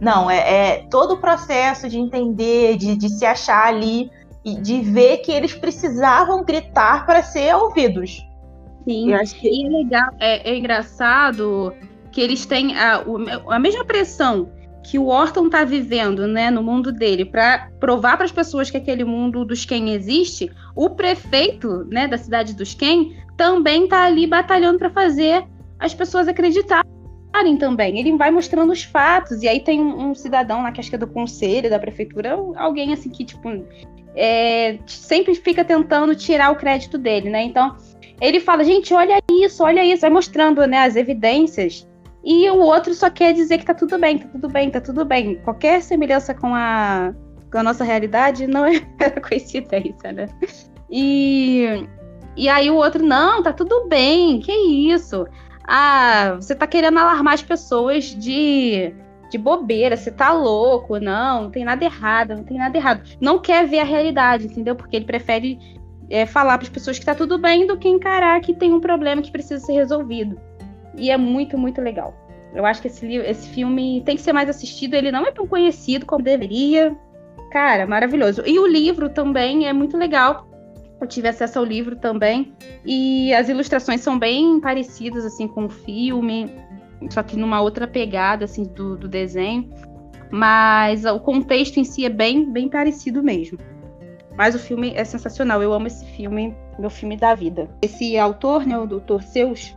Não, 0.00 0.30
é, 0.30 0.36
é 0.38 0.86
todo 0.90 1.14
o 1.14 1.16
processo 1.18 1.88
de 1.88 1.98
entender, 1.98 2.76
de, 2.76 2.96
de 2.96 3.08
se 3.08 3.24
achar 3.24 3.66
ali 3.66 4.10
e 4.44 4.54
de 4.60 4.80
ver 4.80 5.18
que 5.18 5.32
eles 5.32 5.54
precisavam 5.54 6.44
gritar 6.44 7.04
para 7.04 7.22
ser 7.22 7.54
ouvidos. 7.54 8.24
Sim, 8.84 9.12
que... 9.40 9.48
e 9.48 9.66
é 9.66 9.68
legal, 9.68 10.08
é, 10.18 10.50
é, 10.50 10.56
engraçado 10.56 11.74
que 12.10 12.20
eles 12.20 12.46
têm 12.46 12.76
a, 12.76 13.04
a 13.50 13.58
mesma 13.58 13.84
pressão 13.84 14.50
que 14.82 14.98
o 14.98 15.08
Orton 15.08 15.46
está 15.46 15.64
vivendo, 15.64 16.26
né, 16.26 16.50
no 16.50 16.62
mundo 16.62 16.90
dele, 16.90 17.24
para 17.26 17.68
provar 17.78 18.16
para 18.16 18.24
as 18.24 18.32
pessoas 18.32 18.70
que 18.70 18.76
aquele 18.76 19.04
mundo 19.04 19.44
dos 19.44 19.66
Ken 19.66 19.90
existe, 19.90 20.50
o 20.74 20.88
prefeito, 20.88 21.84
né, 21.90 22.08
da 22.08 22.16
cidade 22.16 22.54
dos 22.54 22.72
Ken 22.72 23.12
também 23.36 23.84
está 23.84 24.04
ali 24.04 24.26
batalhando 24.26 24.78
para 24.78 24.88
fazer 24.88 25.44
as 25.78 25.92
pessoas 25.92 26.26
acreditarem 26.26 26.90
também. 27.56 27.98
Ele 27.98 28.16
vai 28.16 28.30
mostrando 28.30 28.72
os 28.72 28.82
fatos 28.82 29.42
e 29.42 29.48
aí 29.48 29.60
tem 29.60 29.80
um, 29.80 30.10
um, 30.10 30.14
cidadão 30.14 30.62
lá 30.62 30.72
que 30.72 30.80
acho 30.80 30.90
que 30.90 30.96
é 30.96 30.98
do 30.98 31.06
conselho 31.06 31.70
da 31.70 31.78
prefeitura, 31.78 32.36
alguém 32.56 32.92
assim 32.92 33.10
que 33.10 33.24
tipo 33.24 33.48
é, 34.14 34.78
sempre 34.86 35.34
fica 35.34 35.64
tentando 35.64 36.14
tirar 36.14 36.50
o 36.50 36.56
crédito 36.56 36.98
dele, 36.98 37.30
né? 37.30 37.42
Então 37.42 37.76
ele 38.20 38.40
fala, 38.40 38.64
gente, 38.64 38.92
olha 38.92 39.18
isso, 39.30 39.62
olha 39.62 39.84
isso, 39.84 40.00
vai 40.00 40.10
mostrando 40.10 40.66
né, 40.66 40.78
as 40.78 40.96
evidências 40.96 41.86
e 42.24 42.50
o 42.50 42.58
outro 42.58 42.94
só 42.94 43.08
quer 43.08 43.32
dizer 43.32 43.58
que 43.58 43.64
tá 43.64 43.74
tudo 43.74 43.98
bem, 43.98 44.18
tá 44.18 44.28
tudo 44.28 44.48
bem, 44.48 44.70
tá 44.70 44.80
tudo 44.80 45.04
bem. 45.04 45.36
Qualquer 45.36 45.80
semelhança 45.80 46.34
com 46.34 46.54
a, 46.54 47.14
com 47.50 47.58
a 47.58 47.62
nossa 47.62 47.84
realidade 47.84 48.46
não 48.46 48.66
é 48.66 48.80
coincidência, 49.26 50.12
né? 50.12 50.28
E, 50.90 51.86
e 52.36 52.48
aí 52.48 52.70
o 52.70 52.76
outro, 52.76 53.04
não, 53.04 53.42
tá 53.42 53.52
tudo 53.52 53.86
bem, 53.88 54.40
que 54.40 54.52
isso? 54.52 55.26
Ah, 55.70 56.36
você 56.36 56.54
tá 56.54 56.66
querendo 56.66 56.98
alarmar 56.98 57.34
as 57.34 57.42
pessoas 57.42 58.06
de, 58.06 58.94
de 59.30 59.36
bobeira, 59.36 59.98
você 59.98 60.10
tá 60.10 60.32
louco, 60.32 60.98
não, 60.98 61.42
não 61.42 61.50
tem 61.50 61.62
nada 61.62 61.84
errado, 61.84 62.34
não 62.34 62.42
tem 62.42 62.56
nada 62.56 62.74
errado. 62.74 63.02
Não 63.20 63.38
quer 63.38 63.66
ver 63.66 63.80
a 63.80 63.84
realidade, 63.84 64.46
entendeu? 64.46 64.74
Porque 64.74 64.96
ele 64.96 65.04
prefere 65.04 65.58
é, 66.08 66.24
falar 66.24 66.56
para 66.56 66.64
as 66.64 66.72
pessoas 66.72 66.98
que 66.98 67.04
tá 67.04 67.14
tudo 67.14 67.36
bem 67.36 67.66
do 67.66 67.76
que 67.76 67.86
encarar 67.86 68.40
que 68.40 68.54
tem 68.54 68.72
um 68.72 68.80
problema 68.80 69.20
que 69.20 69.30
precisa 69.30 69.62
ser 69.62 69.74
resolvido. 69.74 70.40
E 70.96 71.10
é 71.10 71.18
muito, 71.18 71.58
muito 71.58 71.82
legal. 71.82 72.14
Eu 72.54 72.64
acho 72.64 72.80
que 72.80 72.88
esse, 72.88 73.06
esse 73.16 73.50
filme 73.50 74.02
tem 74.06 74.16
que 74.16 74.22
ser 74.22 74.32
mais 74.32 74.48
assistido. 74.48 74.94
Ele 74.94 75.12
não 75.12 75.26
é 75.26 75.30
tão 75.30 75.46
conhecido 75.46 76.06
como 76.06 76.24
deveria. 76.24 76.96
Cara, 77.50 77.86
maravilhoso. 77.86 78.42
E 78.46 78.58
o 78.58 78.66
livro 78.66 79.10
também 79.10 79.68
é 79.68 79.72
muito 79.74 79.98
legal. 79.98 80.47
Eu 81.00 81.06
tive 81.06 81.28
acesso 81.28 81.58
ao 81.58 81.64
livro 81.64 81.96
também. 81.96 82.52
E 82.84 83.32
as 83.34 83.48
ilustrações 83.48 84.00
são 84.00 84.18
bem 84.18 84.60
parecidas, 84.60 85.24
assim, 85.24 85.46
com 85.46 85.66
o 85.66 85.68
filme. 85.68 86.52
Só 87.10 87.22
que 87.22 87.36
numa 87.36 87.60
outra 87.60 87.86
pegada, 87.86 88.44
assim, 88.44 88.64
do, 88.64 88.96
do 88.96 89.08
desenho. 89.08 89.70
Mas 90.30 91.04
o 91.04 91.20
contexto 91.20 91.78
em 91.78 91.84
si 91.84 92.04
é 92.04 92.08
bem, 92.08 92.50
bem 92.50 92.68
parecido 92.68 93.22
mesmo. 93.22 93.58
Mas 94.36 94.54
o 94.54 94.58
filme 94.58 94.92
é 94.94 95.04
sensacional. 95.04 95.62
Eu 95.62 95.72
amo 95.72 95.86
esse 95.86 96.04
filme, 96.04 96.54
meu 96.78 96.90
filme 96.90 97.16
da 97.16 97.34
vida. 97.34 97.68
Esse 97.80 98.18
autor, 98.18 98.66
né, 98.66 98.78
o 98.78 98.86
Dr. 98.86 99.22
Seus, 99.22 99.76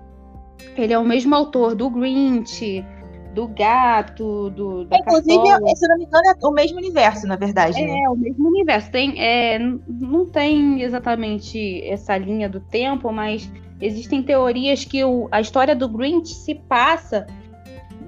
ele 0.75 0.93
é 0.93 0.99
o 0.99 1.05
mesmo 1.05 1.33
autor 1.35 1.75
do 1.75 1.89
Grinch, 1.89 2.85
do 3.33 3.47
gato, 3.47 4.49
do. 4.49 4.85
Da 4.85 4.97
Inclusive, 4.97 5.37
cartola. 5.37 5.75
se 5.75 5.87
não 5.87 5.97
me 5.97 6.05
engano, 6.05 6.23
é 6.27 6.47
o 6.47 6.51
mesmo 6.51 6.77
universo, 6.77 7.27
na 7.27 7.35
verdade. 7.35 7.81
É, 7.81 7.85
né? 7.85 8.09
o 8.09 8.15
mesmo 8.15 8.47
universo. 8.47 8.91
Tem, 8.91 9.21
é, 9.21 9.59
não 9.87 10.25
tem 10.25 10.81
exatamente 10.81 11.81
essa 11.85 12.17
linha 12.17 12.49
do 12.49 12.59
tempo, 12.59 13.11
mas 13.11 13.49
existem 13.79 14.21
teorias 14.21 14.83
que 14.85 15.03
o, 15.03 15.27
a 15.31 15.39
história 15.39 15.75
do 15.75 15.87
Grinch 15.87 16.33
se 16.33 16.55
passa 16.55 17.25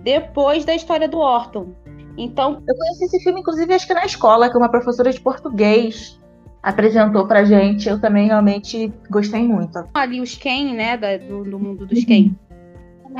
depois 0.04 0.66
da 0.66 0.76
história 0.76 1.08
do 1.08 1.18
Orton. 1.18 1.70
Então. 2.18 2.62
Eu 2.68 2.76
conheci 2.76 3.06
esse 3.06 3.24
filme, 3.24 3.40
inclusive, 3.40 3.74
acho 3.74 3.88
que 3.88 3.94
na 3.94 4.06
escola, 4.06 4.50
que 4.50 4.58
uma 4.58 4.70
professora 4.70 5.12
de 5.12 5.20
português 5.20 6.20
apresentou 6.62 7.28
pra 7.28 7.44
gente. 7.44 7.90
Eu 7.90 8.00
também 8.00 8.28
realmente 8.28 8.92
gostei 9.10 9.44
muito. 9.44 9.84
Ali 9.94 10.22
os 10.22 10.36
Ken, 10.36 10.74
né, 10.74 10.98
da, 10.98 11.18
do, 11.18 11.44
do 11.44 11.60
mundo 11.60 11.86
dos 11.86 12.04
Ken 12.06 12.32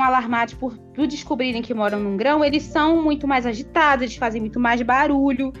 alarmados 0.02 0.54
por, 0.54 0.76
por 0.76 1.06
descobrirem 1.06 1.62
que 1.62 1.74
moram 1.74 2.00
num 2.00 2.16
grão, 2.16 2.44
eles 2.44 2.62
são 2.62 3.02
muito 3.02 3.26
mais 3.26 3.46
agitados, 3.46 4.02
eles 4.02 4.16
fazem 4.16 4.40
muito 4.40 4.58
mais 4.58 4.80
barulho. 4.82 5.52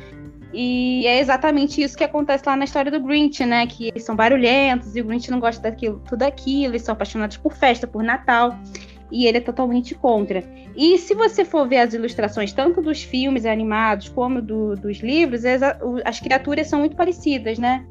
E 0.52 1.04
é 1.06 1.18
exatamente 1.18 1.82
isso 1.82 1.96
que 1.96 2.04
acontece 2.04 2.44
lá 2.46 2.54
na 2.54 2.64
história 2.64 2.90
do 2.90 3.00
Grinch, 3.00 3.44
né? 3.44 3.66
Que 3.66 3.88
eles 3.88 4.04
são 4.04 4.14
barulhentos 4.14 4.94
e 4.94 5.00
o 5.00 5.04
Grinch 5.04 5.28
não 5.28 5.40
gosta 5.40 5.60
daquilo, 5.60 6.00
tudo 6.08 6.22
aquilo, 6.22 6.72
eles 6.72 6.82
são 6.82 6.92
apaixonados 6.92 7.36
por 7.36 7.52
festa, 7.52 7.86
por 7.86 8.04
Natal. 8.04 8.56
E 9.10 9.26
ele 9.26 9.38
é 9.38 9.40
totalmente 9.40 9.94
contra. 9.94 10.42
E 10.76 10.96
se 10.98 11.14
você 11.14 11.44
for 11.44 11.68
ver 11.68 11.78
as 11.78 11.92
ilustrações, 11.92 12.52
tanto 12.52 12.80
dos 12.80 13.02
filmes 13.02 13.44
animados 13.44 14.08
como 14.08 14.40
do, 14.40 14.74
dos 14.76 14.98
livros, 14.98 15.44
as, 15.44 15.60
as, 16.04 16.20
criaturas 16.20 16.68
são 16.68 16.80
muito 16.80 16.96
parecidas, 16.96 17.58
né? 17.58 17.84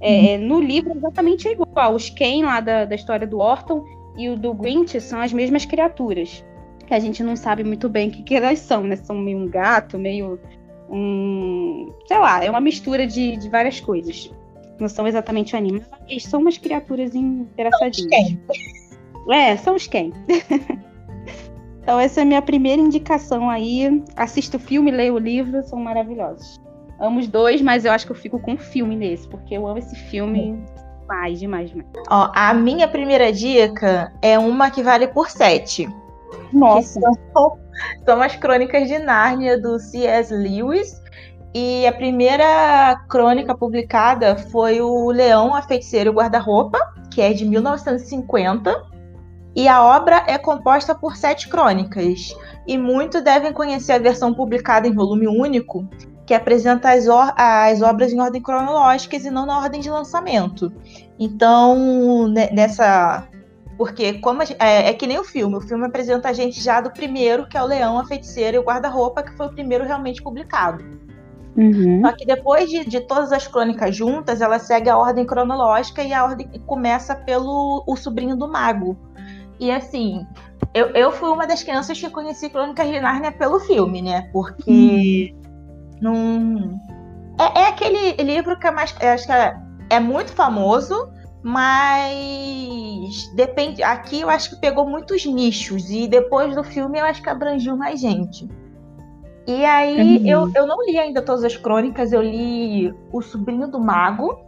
É, 0.00 0.36
uhum. 0.36 0.46
No 0.46 0.60
livro, 0.60 0.96
exatamente 0.96 1.48
igual. 1.48 1.94
Os 1.94 2.10
Ken 2.10 2.44
lá 2.44 2.60
da, 2.60 2.84
da 2.84 2.94
história 2.94 3.26
do 3.26 3.38
Orton 3.38 3.84
e 4.18 4.28
o 4.28 4.36
do 4.36 4.52
Grinch 4.52 5.00
são 5.00 5.20
as 5.20 5.32
mesmas 5.32 5.64
criaturas. 5.64 6.44
Que 6.86 6.92
a 6.92 6.98
gente 6.98 7.22
não 7.22 7.36
sabe 7.36 7.62
muito 7.62 7.88
bem 7.88 8.08
o 8.08 8.12
que, 8.12 8.22
que 8.22 8.34
elas 8.34 8.58
são, 8.58 8.82
né? 8.82 8.96
São 8.96 9.16
meio 9.16 9.38
um 9.38 9.48
gato, 9.48 9.96
meio 9.96 10.40
um. 10.90 11.94
Sei 12.06 12.18
lá, 12.18 12.44
é 12.44 12.50
uma 12.50 12.60
mistura 12.60 13.06
de, 13.06 13.36
de 13.36 13.48
várias 13.48 13.78
coisas. 13.78 14.30
Não 14.80 14.88
são 14.88 15.06
exatamente 15.06 15.56
animais, 15.56 16.24
são 16.24 16.40
umas 16.40 16.58
criaturas 16.58 17.14
engraçadinhas. 17.14 18.36
É, 19.30 19.56
são 19.56 19.74
os 19.74 19.86
quem. 19.86 20.12
então, 21.82 22.00
essa 22.00 22.20
é 22.20 22.22
a 22.22 22.26
minha 22.26 22.42
primeira 22.42 22.80
indicação 22.80 23.50
aí. 23.50 24.02
Assista 24.16 24.56
o 24.56 24.60
filme, 24.60 24.90
leia 24.90 25.12
o 25.12 25.18
livro, 25.18 25.62
são 25.64 25.78
maravilhosos. 25.78 26.58
Amo 26.98 27.20
os 27.20 27.28
dois, 27.28 27.60
mas 27.60 27.84
eu 27.84 27.92
acho 27.92 28.06
que 28.06 28.12
eu 28.12 28.16
fico 28.16 28.38
com 28.40 28.54
o 28.54 28.58
filme 28.58 28.96
nesse, 28.96 29.28
porque 29.28 29.54
eu 29.54 29.66
amo 29.66 29.78
esse 29.78 29.94
filme 29.94 30.58
demais, 31.08 31.38
demais, 31.38 31.70
demais. 31.70 31.88
Ó, 32.10 32.30
a 32.34 32.52
minha 32.52 32.86
primeira 32.86 33.32
dica 33.32 34.12
é 34.20 34.38
uma 34.38 34.70
que 34.70 34.82
vale 34.82 35.08
por 35.08 35.30
sete. 35.30 35.88
Nossa. 36.52 37.00
São, 37.32 37.58
são 38.04 38.22
as 38.22 38.36
crônicas 38.36 38.86
de 38.86 38.98
Nárnia 38.98 39.58
do 39.58 39.78
C.S. 39.78 40.34
Lewis. 40.34 41.00
E 41.54 41.86
a 41.86 41.92
primeira 41.92 43.00
crônica 43.08 43.56
publicada 43.56 44.36
foi 44.36 44.82
o 44.82 45.10
Leão, 45.10 45.54
a 45.54 45.62
Feiticeira 45.62 46.08
e 46.08 46.12
o 46.12 46.14
Guarda-Roupa, 46.14 46.78
que 47.10 47.22
é 47.22 47.32
de 47.32 47.44
1950. 47.46 48.86
E 49.56 49.66
a 49.66 49.82
obra 49.82 50.24
é 50.26 50.36
composta 50.36 50.94
por 50.94 51.16
sete 51.16 51.48
crônicas. 51.48 52.36
E 52.66 52.76
muitos 52.76 53.22
devem 53.22 53.52
conhecer 53.52 53.92
a 53.92 53.98
versão 53.98 54.34
publicada 54.34 54.86
em 54.86 54.92
volume 54.92 55.26
único, 55.26 55.88
que 56.28 56.34
apresenta 56.34 56.90
as, 56.90 57.06
as 57.08 57.80
obras 57.80 58.12
em 58.12 58.20
ordem 58.20 58.42
cronológica 58.42 59.16
e 59.16 59.30
não 59.30 59.46
na 59.46 59.60
ordem 59.60 59.80
de 59.80 59.88
lançamento. 59.88 60.70
Então, 61.18 62.28
nessa. 62.52 63.26
Porque 63.78 64.14
como 64.18 64.44
gente, 64.44 64.58
é, 64.60 64.90
é, 64.90 64.92
que 64.92 65.06
nem 65.06 65.18
o 65.18 65.24
filme. 65.24 65.56
O 65.56 65.60
filme 65.62 65.86
apresenta 65.86 66.28
a 66.28 66.34
gente 66.34 66.62
já 66.62 66.82
do 66.82 66.90
primeiro, 66.90 67.48
que 67.48 67.56
é 67.56 67.62
o 67.62 67.66
Leão, 67.66 67.98
a 67.98 68.04
Feiticeira 68.04 68.58
e 68.58 68.60
o 68.60 68.62
Guarda-Roupa, 68.62 69.22
que 69.22 69.34
foi 69.38 69.46
o 69.46 69.52
primeiro 69.52 69.84
realmente 69.84 70.22
publicado. 70.22 70.84
Uhum. 71.56 72.02
Só 72.02 72.12
que 72.12 72.26
depois 72.26 72.68
de, 72.68 72.84
de, 72.84 73.00
todas 73.00 73.32
as 73.32 73.46
crônicas 73.46 73.96
juntas, 73.96 74.42
ela 74.42 74.58
segue 74.58 74.90
a 74.90 74.98
ordem 74.98 75.24
cronológica 75.24 76.02
e 76.02 76.12
a 76.12 76.24
ordem 76.24 76.46
começa 76.66 77.16
pelo 77.16 77.82
O 77.86 77.96
Sobrinho 77.96 78.36
do 78.36 78.46
Mago. 78.46 78.98
E 79.58 79.70
assim, 79.70 80.26
eu, 80.74 80.88
eu 80.88 81.10
fui 81.10 81.30
uma 81.30 81.46
das 81.46 81.62
crianças 81.62 81.98
que 81.98 82.10
conheci 82.10 82.50
Crônicas 82.50 82.86
de 82.86 83.00
Nárnia 83.00 83.32
pelo 83.32 83.58
filme, 83.60 84.02
né? 84.02 84.28
Porque 84.30 85.32
uhum. 85.34 85.47
Num... 86.00 86.78
É, 87.38 87.60
é 87.60 87.68
aquele 87.68 88.12
livro 88.22 88.58
que 88.58 88.66
é 88.66 88.70
mais. 88.70 88.94
acho 89.00 89.26
que 89.26 89.32
é, 89.32 89.56
é 89.90 90.00
muito 90.00 90.32
famoso, 90.32 91.10
mas 91.42 93.30
depende. 93.34 93.82
Aqui 93.82 94.20
eu 94.20 94.30
acho 94.30 94.50
que 94.50 94.56
pegou 94.56 94.88
muitos 94.88 95.24
nichos 95.24 95.90
e 95.90 96.06
depois 96.06 96.54
do 96.54 96.64
filme 96.64 96.98
eu 96.98 97.04
acho 97.04 97.22
que 97.22 97.30
abrangiu 97.30 97.76
mais 97.76 98.00
gente. 98.00 98.48
E 99.46 99.64
aí 99.64 100.18
uhum. 100.18 100.26
eu, 100.26 100.52
eu 100.54 100.66
não 100.66 100.84
li 100.84 100.98
ainda 100.98 101.22
todas 101.22 101.42
as 101.42 101.56
crônicas, 101.56 102.12
eu 102.12 102.20
li 102.20 102.94
O 103.10 103.22
Sobrinho 103.22 103.66
do 103.66 103.80
Mago, 103.80 104.38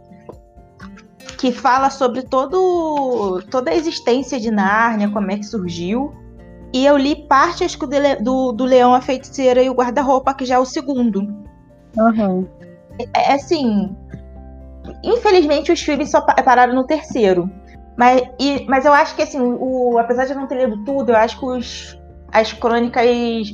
que 1.39 1.51
fala 1.51 1.89
sobre 1.89 2.21
todo, 2.21 3.41
toda 3.49 3.71
a 3.71 3.75
existência 3.75 4.39
de 4.39 4.51
Nárnia, 4.51 5.09
como 5.09 5.31
é 5.31 5.37
que 5.37 5.43
surgiu. 5.43 6.13
E 6.71 6.85
eu 6.85 6.95
li 6.97 7.15
partes 7.27 7.75
do, 8.21 8.51
do 8.51 8.63
Leão, 8.63 8.93
a 8.93 9.01
Feiticeira 9.01 9.63
e 9.63 9.69
o 9.69 9.73
Guarda-Roupa, 9.73 10.35
que 10.35 10.45
já 10.45 10.55
é 10.55 10.59
o 10.59 10.65
segundo. 10.65 11.40
Uhum. 11.97 12.47
É, 13.13 13.33
assim, 13.33 13.95
infelizmente 15.03 15.71
os 15.71 15.81
filmes 15.81 16.09
só 16.09 16.21
pararam 16.21 16.73
no 16.73 16.85
terceiro. 16.85 17.49
Mas, 17.97 18.21
e, 18.39 18.65
mas 18.67 18.85
eu 18.85 18.93
acho 18.93 19.15
que 19.15 19.21
assim, 19.21 19.39
o, 19.39 19.97
apesar 19.97 20.25
de 20.25 20.31
eu 20.31 20.37
não 20.37 20.47
ter 20.47 20.65
lido 20.65 20.83
tudo, 20.83 21.11
eu 21.11 21.15
acho 21.15 21.39
que 21.39 21.45
os, 21.45 21.99
as 22.31 22.53
crônicas, 22.53 23.05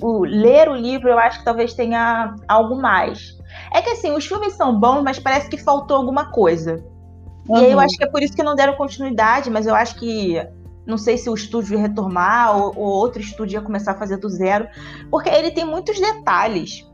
o 0.02 0.22
ler 0.22 0.70
o 0.70 0.76
livro, 0.76 1.10
eu 1.10 1.18
acho 1.18 1.40
que 1.40 1.46
talvez 1.46 1.74
tenha 1.74 2.36
algo 2.48 2.76
mais. 2.80 3.36
É 3.74 3.82
que 3.82 3.90
assim, 3.90 4.12
os 4.12 4.26
filmes 4.26 4.54
são 4.54 4.80
bons, 4.80 5.02
mas 5.02 5.20
parece 5.20 5.50
que 5.50 5.58
faltou 5.58 5.98
alguma 5.98 6.32
coisa. 6.32 6.84
Uhum. 7.50 7.58
E 7.58 7.66
aí 7.66 7.72
eu 7.72 7.80
acho 7.80 7.98
que 7.98 8.04
é 8.04 8.08
por 8.08 8.22
isso 8.22 8.36
que 8.36 8.44
não 8.44 8.56
deram 8.56 8.76
continuidade, 8.76 9.50
mas 9.50 9.66
eu 9.66 9.74
acho 9.74 9.96
que 9.96 10.38
não 10.86 10.98
sei 10.98 11.18
se 11.18 11.30
o 11.30 11.34
estúdio 11.34 11.74
ia 11.74 11.82
retomar 11.82 12.56
ou, 12.56 12.74
ou 12.78 12.86
outro 12.86 13.22
estúdio 13.22 13.58
ia 13.58 13.62
começar 13.62 13.92
a 13.92 13.96
fazer 13.96 14.18
do 14.18 14.30
zero, 14.30 14.68
porque 15.10 15.30
ele 15.30 15.52
tem 15.52 15.66
muitos 15.66 16.00
detalhes. 16.00 16.88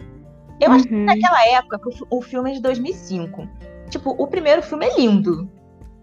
Eu 0.60 0.70
uhum. 0.70 0.76
acho 0.76 0.88
que 0.88 0.94
uhum. 0.94 1.06
naquela 1.06 1.48
época, 1.48 1.80
o 2.10 2.22
filme 2.22 2.52
é 2.52 2.54
de 2.56 2.62
2005. 2.62 3.48
Tipo, 3.90 4.12
o 4.12 4.28
primeiro 4.28 4.62
filme 4.62 4.86
é 4.86 4.96
lindo. 4.96 5.50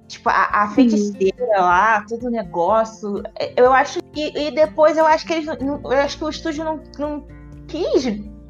Tipo, 0.07 0.29
a, 0.29 0.65
a 0.65 0.69
feiticeira 0.71 1.45
uhum. 1.57 1.63
lá, 1.63 2.05
todo 2.09 2.27
o 2.27 2.31
negócio. 2.31 3.23
É, 3.39 3.53
eu 3.57 3.73
acho 3.73 4.03
que. 4.13 4.33
E 4.37 4.51
depois 4.51 4.97
eu 4.97 5.07
acho 5.07 5.27
que 5.27 5.33
eles. 5.33 5.47
Eu 5.47 5.91
acho 5.91 6.19
que 6.19 6.25
o 6.25 6.29
estúdio 6.29 6.65
não, 6.65 6.81
não 6.99 7.25
quis, 7.69 8.03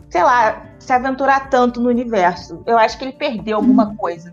sei 0.09 0.23
lá, 0.23 0.66
se 0.78 0.92
aventurar 0.92 1.50
tanto 1.50 1.80
no 1.80 1.88
universo. 1.88 2.62
Eu 2.66 2.78
acho 2.78 2.99
que 2.99 3.04
ele 3.04 3.12
perdeu 3.12 3.59
alguma 3.59 3.95
coisa. 3.97 4.33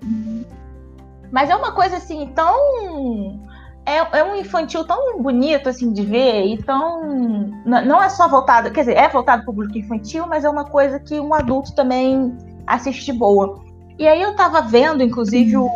Mas 1.31 1.49
é 1.49 1.55
uma 1.55 1.73
coisa 1.73 1.97
assim, 1.97 2.31
tão. 2.33 3.46
É, 3.87 4.19
é 4.19 4.23
um 4.25 4.35
infantil 4.35 4.83
tão 4.83 5.21
bonito 5.21 5.69
assim 5.69 5.93
de 5.93 6.03
ver 6.03 6.45
e 6.45 6.61
tão. 6.61 7.49
Não 7.65 8.03
é 8.03 8.09
só 8.09 8.27
voltado. 8.27 8.69
Quer 8.69 8.81
dizer, 8.81 8.97
é 8.97 9.07
voltado 9.07 9.43
para 9.43 9.51
o 9.51 9.55
público 9.55 9.77
infantil, 9.77 10.27
mas 10.27 10.43
é 10.43 10.49
uma 10.49 10.65
coisa 10.65 10.99
que 10.99 11.17
um 11.17 11.33
adulto 11.33 11.73
também 11.73 12.35
assiste 12.67 13.05
de 13.05 13.13
boa. 13.13 13.63
E 13.97 14.05
aí 14.05 14.21
eu 14.21 14.35
tava 14.35 14.61
vendo, 14.61 15.01
inclusive, 15.01 15.55
o. 15.55 15.69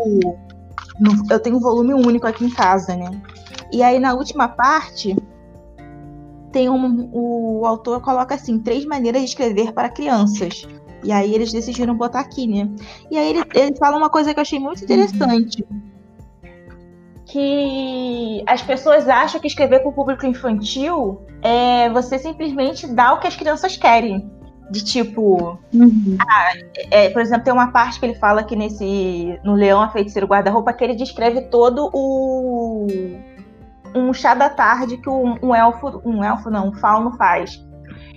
eu 1.30 1.40
tenho 1.40 1.56
um 1.56 1.62
volume 1.62 1.94
único 1.94 2.28
aqui 2.28 2.44
em 2.44 2.50
casa, 2.50 2.98
né? 2.98 3.10
E 3.72 3.82
aí 3.82 3.98
na 3.98 4.14
última 4.14 4.50
parte 4.50 5.16
tem 6.52 6.70
um, 6.70 7.10
o 7.14 7.66
autor 7.66 8.02
coloca 8.02 8.36
assim, 8.36 8.60
três 8.60 8.84
maneiras 8.84 9.22
de 9.22 9.30
escrever 9.30 9.72
para 9.72 9.88
crianças. 9.88 10.68
E 11.02 11.14
aí 11.14 11.34
eles 11.34 11.54
decidiram 11.54 11.96
botar 11.96 12.20
aqui, 12.20 12.46
né? 12.46 12.70
E 13.10 13.18
aí 13.18 13.30
ele, 13.30 13.42
ele 13.56 13.76
fala 13.78 13.96
uma 13.96 14.10
coisa 14.10 14.34
que 14.34 14.40
eu 14.40 14.42
achei 14.42 14.60
muito 14.60 14.84
interessante. 14.84 15.66
Que 17.32 18.44
as 18.46 18.62
pessoas 18.62 19.08
acham 19.08 19.40
que 19.40 19.48
escrever 19.48 19.80
para 19.80 19.90
o 19.90 19.94
público 19.94 20.26
infantil 20.26 21.26
é 21.42 21.90
você 21.90 22.20
simplesmente 22.20 22.86
dar 22.88 23.14
o 23.14 23.20
que 23.20 23.28
as 23.28 23.38
crianças 23.38 23.78
querem. 23.78 24.30
De 24.70 24.84
tipo. 24.84 25.58
Uhum. 25.74 26.18
Ah, 26.20 26.54
é, 26.90 27.10
por 27.10 27.22
exemplo, 27.22 27.44
tem 27.44 27.54
uma 27.54 27.72
parte 27.72 28.00
que 28.00 28.06
ele 28.06 28.16
fala 28.16 28.44
que 28.44 28.56
nesse. 28.56 29.40
No 29.44 29.54
Leão, 29.54 29.82
a 29.82 29.90
Feiticeiro 29.90 30.28
Guarda-Roupa, 30.28 30.74
que 30.74 30.84
ele 30.84 30.96
descreve 30.96 31.42
todo 31.44 31.90
o. 31.94 32.88
Um 33.94 34.14
chá 34.14 34.34
da 34.34 34.50
tarde 34.50 34.98
que 34.98 35.10
um, 35.10 35.38
um 35.42 35.56
elfo. 35.56 36.02
Um 36.06 36.24
elfo 36.24 36.50
não, 36.50 36.70
um 36.70 36.74
fauno 36.74 37.18
faz. 37.18 37.62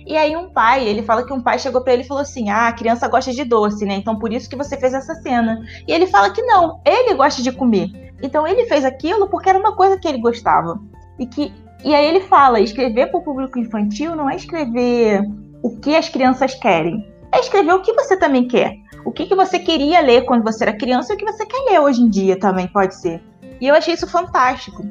E 0.05 0.15
aí 0.15 0.35
um 0.35 0.49
pai, 0.49 0.87
ele 0.87 1.03
fala 1.03 1.25
que 1.25 1.33
um 1.33 1.41
pai 1.41 1.57
chegou 1.57 1.81
para 1.81 1.93
ele 1.93 2.03
e 2.03 2.07
falou 2.07 2.21
assim: 2.21 2.49
"Ah, 2.49 2.67
a 2.67 2.73
criança 2.73 3.07
gosta 3.07 3.31
de 3.31 3.43
doce, 3.43 3.85
né? 3.85 3.95
Então 3.95 4.17
por 4.17 4.31
isso 4.31 4.49
que 4.49 4.55
você 4.55 4.77
fez 4.77 4.93
essa 4.93 5.15
cena". 5.15 5.59
E 5.87 5.91
ele 5.91 6.07
fala 6.07 6.29
que 6.29 6.41
não, 6.41 6.79
ele 6.85 7.15
gosta 7.15 7.41
de 7.41 7.51
comer. 7.51 8.04
Então 8.25 8.47
ele 8.47 8.65
fez 8.65 8.83
aquilo 8.83 9.29
porque 9.29 9.49
era 9.49 9.59
uma 9.59 9.75
coisa 9.75 9.97
que 9.97 10.07
ele 10.07 10.19
gostava. 10.19 10.79
E 11.19 11.27
que 11.27 11.53
e 11.83 11.93
aí 11.93 12.05
ele 12.07 12.21
fala: 12.21 12.59
escrever 12.59 13.07
para 13.07 13.19
o 13.19 13.23
público 13.23 13.59
infantil 13.59 14.15
não 14.15 14.29
é 14.29 14.35
escrever 14.35 15.21
o 15.61 15.77
que 15.77 15.95
as 15.95 16.09
crianças 16.09 16.55
querem. 16.55 17.07
É 17.31 17.39
escrever 17.39 17.73
o 17.73 17.81
que 17.81 17.93
você 17.93 18.17
também 18.17 18.47
quer. 18.47 18.75
O 19.05 19.11
que, 19.11 19.27
que 19.27 19.35
você 19.35 19.59
queria 19.59 20.01
ler 20.01 20.25
quando 20.25 20.43
você 20.43 20.63
era 20.63 20.75
criança 20.75 21.13
e 21.13 21.15
o 21.15 21.19
que 21.19 21.25
você 21.25 21.45
quer 21.45 21.69
ler 21.69 21.79
hoje 21.79 22.01
em 22.01 22.09
dia 22.09 22.39
também 22.39 22.67
pode 22.67 22.95
ser. 22.95 23.21
E 23.61 23.67
eu 23.67 23.75
achei 23.75 23.93
isso 23.93 24.07
fantástico. 24.07 24.83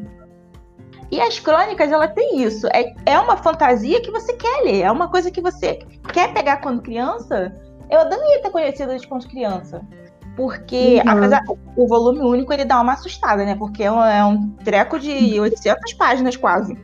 E 1.10 1.20
as 1.20 1.40
crônicas, 1.40 1.90
ela 1.90 2.06
tem 2.06 2.40
isso. 2.40 2.68
É, 2.68 2.94
é 3.06 3.18
uma 3.18 3.36
fantasia 3.36 4.00
que 4.00 4.10
você 4.12 4.32
quer 4.34 4.62
ler. 4.62 4.82
É 4.82 4.90
uma 4.90 5.08
coisa 5.08 5.32
que 5.32 5.40
você 5.40 5.80
quer 6.12 6.32
pegar 6.32 6.58
quando 6.58 6.82
criança. 6.82 7.52
Eu 7.90 8.00
adoraria 8.00 8.42
ter 8.42 8.50
conhecido 8.50 8.92
eles 8.92 9.04
quando 9.04 9.28
criança. 9.28 9.82
Porque, 10.36 11.00
uhum. 11.04 11.10
apesar 11.10 11.44
o 11.76 11.86
volume 11.86 12.20
único, 12.20 12.52
ele 12.52 12.64
dá 12.64 12.80
uma 12.80 12.94
assustada, 12.94 13.44
né? 13.44 13.54
Porque 13.54 13.84
é 13.84 13.92
um, 13.92 14.02
é 14.02 14.24
um 14.24 14.50
treco 14.64 14.98
de 14.98 15.38
800 15.38 15.92
páginas 15.94 16.36
quase. 16.36 16.76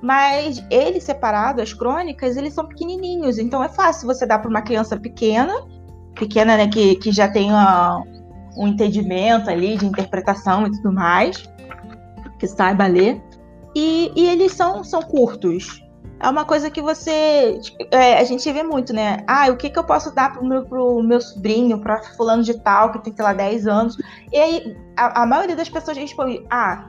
Mas 0.00 0.64
eles 0.70 1.02
separados, 1.02 1.62
as 1.62 1.72
crônicas, 1.72 2.36
eles 2.36 2.54
são 2.54 2.66
pequenininhos. 2.66 3.38
Então 3.38 3.64
é 3.64 3.68
fácil 3.68 4.06
você 4.06 4.24
dar 4.24 4.38
para 4.38 4.48
uma 4.48 4.62
criança 4.62 4.96
pequena, 4.96 5.52
pequena, 6.14 6.56
né, 6.56 6.68
que, 6.68 6.94
que 6.96 7.10
já 7.10 7.28
tem 7.28 7.50
um 8.56 8.68
entendimento 8.68 9.50
ali 9.50 9.76
de 9.76 9.86
interpretação 9.86 10.66
e 10.66 10.70
tudo 10.70 10.92
mais, 10.92 11.50
que 12.38 12.46
saiba 12.46 12.86
ler. 12.86 13.20
E, 13.74 14.12
e 14.14 14.28
eles 14.28 14.52
são, 14.52 14.84
são 14.84 15.02
curtos. 15.02 15.82
É 16.18 16.28
uma 16.28 16.44
coisa 16.44 16.70
que 16.70 16.80
você. 16.80 17.60
É, 17.90 18.18
a 18.18 18.24
gente 18.24 18.50
vê 18.50 18.62
muito, 18.62 18.92
né? 18.92 19.22
Ah, 19.26 19.48
o 19.50 19.56
que, 19.56 19.68
que 19.68 19.78
eu 19.78 19.84
posso 19.84 20.14
dar 20.14 20.32
pro 20.32 20.44
meu, 20.44 20.64
pro 20.64 21.02
meu 21.02 21.20
sobrinho, 21.20 21.78
pra 21.78 22.02
fulano 22.16 22.42
de 22.42 22.54
tal, 22.54 22.90
que 22.90 23.00
tem, 23.00 23.14
sei 23.14 23.24
lá, 23.24 23.34
10 23.34 23.66
anos. 23.66 23.98
E 24.32 24.36
aí, 24.36 24.76
a, 24.96 25.22
a 25.22 25.26
maioria 25.26 25.54
das 25.54 25.68
pessoas 25.68 25.96
responde: 25.96 26.44
Ah, 26.50 26.88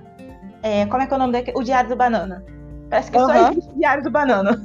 é, 0.63 0.85
como 0.85 1.03
é 1.03 1.07
que 1.07 1.13
é 1.13 1.15
o 1.15 1.19
nome 1.19 1.33
daqui? 1.33 1.51
O 1.55 1.63
Diário 1.63 1.89
do 1.89 1.95
Banana. 1.95 2.43
Parece 2.89 3.11
que 3.11 3.17
uhum. 3.17 3.25
só 3.25 3.51
existe 3.51 3.69
o 3.69 3.75
Diário 3.75 4.03
do 4.03 4.11
Banana. 4.11 4.61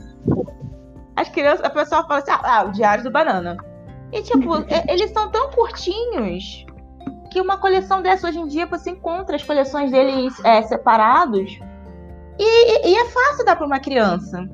As 1.16 1.28
crianças, 1.28 1.64
a 1.64 1.70
pessoa 1.70 2.04
fala 2.06 2.20
assim, 2.20 2.30
ah, 2.30 2.64
o 2.66 2.72
Diário 2.72 3.04
do 3.04 3.10
Banana. 3.10 3.56
E, 4.12 4.22
tipo, 4.22 4.64
eles 4.88 5.10
são 5.10 5.30
tão 5.30 5.50
curtinhos 5.50 6.64
que 7.30 7.40
uma 7.40 7.56
coleção 7.56 8.02
dessa 8.02 8.28
hoje 8.28 8.38
em 8.38 8.46
dia 8.46 8.66
você 8.66 8.90
encontra 8.90 9.36
as 9.36 9.42
coleções 9.42 9.90
deles 9.90 10.34
é, 10.44 10.62
separados 10.62 11.58
e, 12.42 12.88
e, 12.88 12.92
e, 12.92 12.96
é 12.96 13.04
fácil 13.06 13.44
dar 13.44 13.56
para 13.56 13.66
uma 13.66 13.80
criança. 13.80 14.48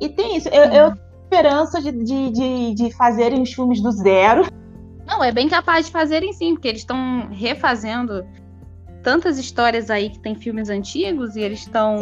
E 0.00 0.08
tem 0.08 0.36
isso. 0.36 0.48
Eu, 0.48 0.64
eu 0.64 0.90
tenho 0.90 0.98
esperança 1.22 1.80
de, 1.80 1.92
de, 1.92 2.30
de, 2.30 2.74
de 2.74 2.94
fazerem 2.94 3.42
os 3.42 3.52
filmes 3.52 3.80
do 3.80 3.90
zero. 3.90 4.46
Não, 5.06 5.22
é 5.22 5.32
bem 5.32 5.48
capaz 5.48 5.86
de 5.86 5.92
fazerem 5.92 6.32
sim, 6.32 6.54
porque 6.54 6.68
eles 6.68 6.80
estão 6.80 7.28
refazendo 7.30 8.24
tantas 9.02 9.38
histórias 9.38 9.90
aí 9.90 10.10
que 10.10 10.18
tem 10.18 10.34
filmes 10.34 10.70
antigos 10.70 11.36
e 11.36 11.40
eles 11.40 11.60
estão 11.60 12.00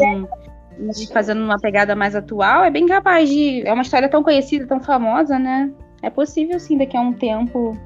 fazendo 1.13 1.43
uma 1.43 1.59
pegada 1.59 1.95
mais 1.95 2.15
atual, 2.15 2.65
é 2.65 2.71
bem 2.71 2.87
capaz 2.87 3.29
de. 3.29 3.67
É 3.67 3.73
uma 3.73 3.83
história 3.83 4.09
tão 4.09 4.23
conhecida, 4.23 4.67
tão 4.67 4.81
famosa, 4.81 5.39
né? 5.39 5.73
É 6.01 6.11
possível, 6.11 6.59
sim, 6.59 6.79
daqui 6.79 6.97
a 6.97 7.01
um 7.01 7.13
tempo 7.13 7.77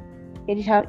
eles 0.46 0.64
já 0.64 0.84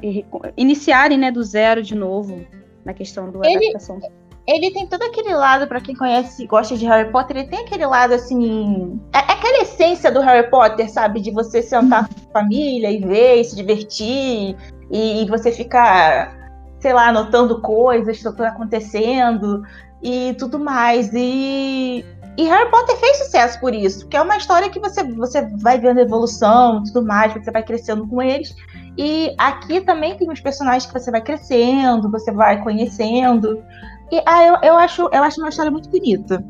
iniciarem, 0.56 1.18
né, 1.18 1.32
do 1.32 1.42
zero 1.42 1.82
de 1.82 1.94
novo 1.94 2.46
na 2.84 2.94
questão 2.94 3.30
do 3.30 3.44
ele, 3.44 3.56
adaptação. 3.56 3.98
Ele 4.48 4.70
tem 4.70 4.86
todo 4.86 5.02
aquele 5.02 5.34
lado, 5.34 5.68
para 5.68 5.78
quem 5.78 5.94
conhece 5.94 6.46
gosta 6.46 6.74
de 6.74 6.86
Harry 6.86 7.12
Potter, 7.12 7.36
ele 7.36 7.48
tem 7.48 7.58
aquele 7.58 7.84
lado 7.84 8.14
assim. 8.14 8.98
É, 9.12 9.18
é 9.18 9.32
aquela 9.34 9.58
essência 9.58 10.10
do 10.10 10.20
Harry 10.20 10.48
Potter, 10.48 10.90
sabe? 10.90 11.20
De 11.20 11.30
você 11.30 11.62
sentar 11.62 12.08
com 12.08 12.14
a 12.14 12.40
família 12.40 12.90
e 12.90 12.98
ver, 12.98 13.42
e 13.42 13.44
se 13.44 13.54
divertir, 13.54 14.56
e, 14.90 15.22
e 15.22 15.28
você 15.28 15.52
ficar, 15.52 16.34
sei 16.80 16.94
lá, 16.94 17.08
anotando 17.08 17.60
coisas 17.60 18.18
que 18.18 18.26
estão 18.26 18.46
acontecendo 18.46 19.62
e 20.02 20.34
tudo 20.38 20.58
mais. 20.58 21.10
E, 21.12 22.02
e 22.38 22.44
Harry 22.44 22.70
Potter 22.70 22.96
fez 22.96 23.18
sucesso 23.18 23.60
por 23.60 23.74
isso, 23.74 24.00
porque 24.00 24.16
é 24.16 24.22
uma 24.22 24.38
história 24.38 24.70
que 24.70 24.80
você, 24.80 25.04
você 25.04 25.42
vai 25.58 25.78
vendo 25.78 26.00
evolução 26.00 26.80
e 26.80 26.84
tudo 26.84 27.06
mais, 27.06 27.34
você 27.34 27.50
vai 27.50 27.62
crescendo 27.62 28.08
com 28.08 28.22
eles. 28.22 28.56
E 28.96 29.34
aqui 29.36 29.82
também 29.82 30.16
tem 30.16 30.30
os 30.30 30.40
personagens 30.40 30.86
que 30.86 30.98
você 30.98 31.10
vai 31.10 31.20
crescendo, 31.20 32.10
você 32.10 32.32
vai 32.32 32.62
conhecendo. 32.62 33.62
E 34.10 34.22
ah, 34.24 34.44
eu, 34.44 34.56
eu, 34.62 34.76
acho, 34.76 35.02
eu 35.12 35.22
acho 35.22 35.40
uma 35.40 35.48
história 35.48 35.70
muito 35.70 35.88
bonita. 35.90 36.44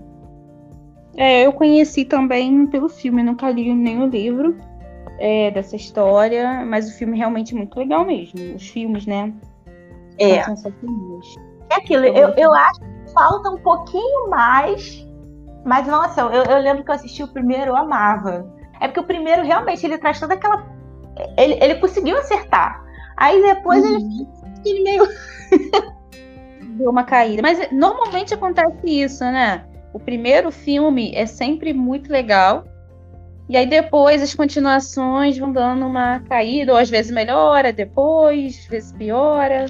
É, 1.17 1.47
eu 1.47 1.53
conheci 1.53 2.05
também 2.05 2.67
pelo 2.67 2.89
filme, 2.89 3.23
nunca 3.23 3.51
li 3.51 3.75
nem 3.75 4.01
o 4.01 4.07
livro 4.07 4.57
é, 5.19 5.51
dessa 5.51 5.75
história, 5.75 6.65
mas 6.65 6.89
o 6.89 6.97
filme 6.97 7.15
é 7.15 7.19
realmente 7.19 7.55
muito 7.55 7.77
legal 7.77 8.05
mesmo. 8.05 8.55
Os 8.55 8.69
filmes, 8.69 9.05
né? 9.07 9.33
É. 10.19 10.37
É 11.71 11.75
aquilo, 11.75 12.05
eu, 12.05 12.31
eu 12.31 12.55
acho 12.55 12.81
falta 13.13 13.51
um 13.51 13.59
pouquinho 13.59 14.31
mais. 14.31 15.07
Mas, 15.65 15.87
nossa, 15.87 16.21
eu, 16.21 16.45
eu 16.45 16.59
lembro 16.63 16.85
que 16.85 16.91
eu 16.91 16.95
assisti 16.95 17.23
o 17.23 17.29
primeiro, 17.29 17.73
eu 17.73 17.77
amava. 17.77 18.47
É 18.81 18.87
porque 18.87 19.01
o 19.01 19.05
primeiro 19.05 19.43
realmente 19.43 19.85
ele 19.85 19.99
traz 19.99 20.21
toda 20.21 20.35
aquela. 20.35 20.65
Ele, 21.37 21.59
ele 21.61 21.75
conseguiu 21.77 22.17
acertar. 22.19 22.83
Aí 23.17 23.43
depois 23.43 23.85
uhum. 23.85 23.97
ele, 23.97 24.29
ele 24.65 24.83
meio. 24.83 25.09
Deu 26.79 26.91
uma 26.91 27.03
caída. 27.03 27.43
Mas 27.43 27.71
normalmente 27.73 28.33
acontece 28.33 28.79
isso, 28.85 29.25
né? 29.25 29.65
O 29.93 29.99
primeiro 29.99 30.51
filme 30.51 31.13
é 31.15 31.27
sempre 31.27 31.73
muito 31.73 32.11
legal. 32.11 32.65
E 33.49 33.57
aí 33.57 33.67
depois 33.67 34.23
as 34.23 34.35
continuações 34.35 35.37
vão 35.39 35.51
dando 35.51 35.87
uma 35.87 36.21
caída, 36.21 36.73
ou 36.73 36.79
às 36.79 36.89
vezes 36.89 37.11
melhora, 37.11 37.73
depois, 37.73 38.59
às 38.61 38.67
vezes 38.67 38.93
piora. 38.93 39.67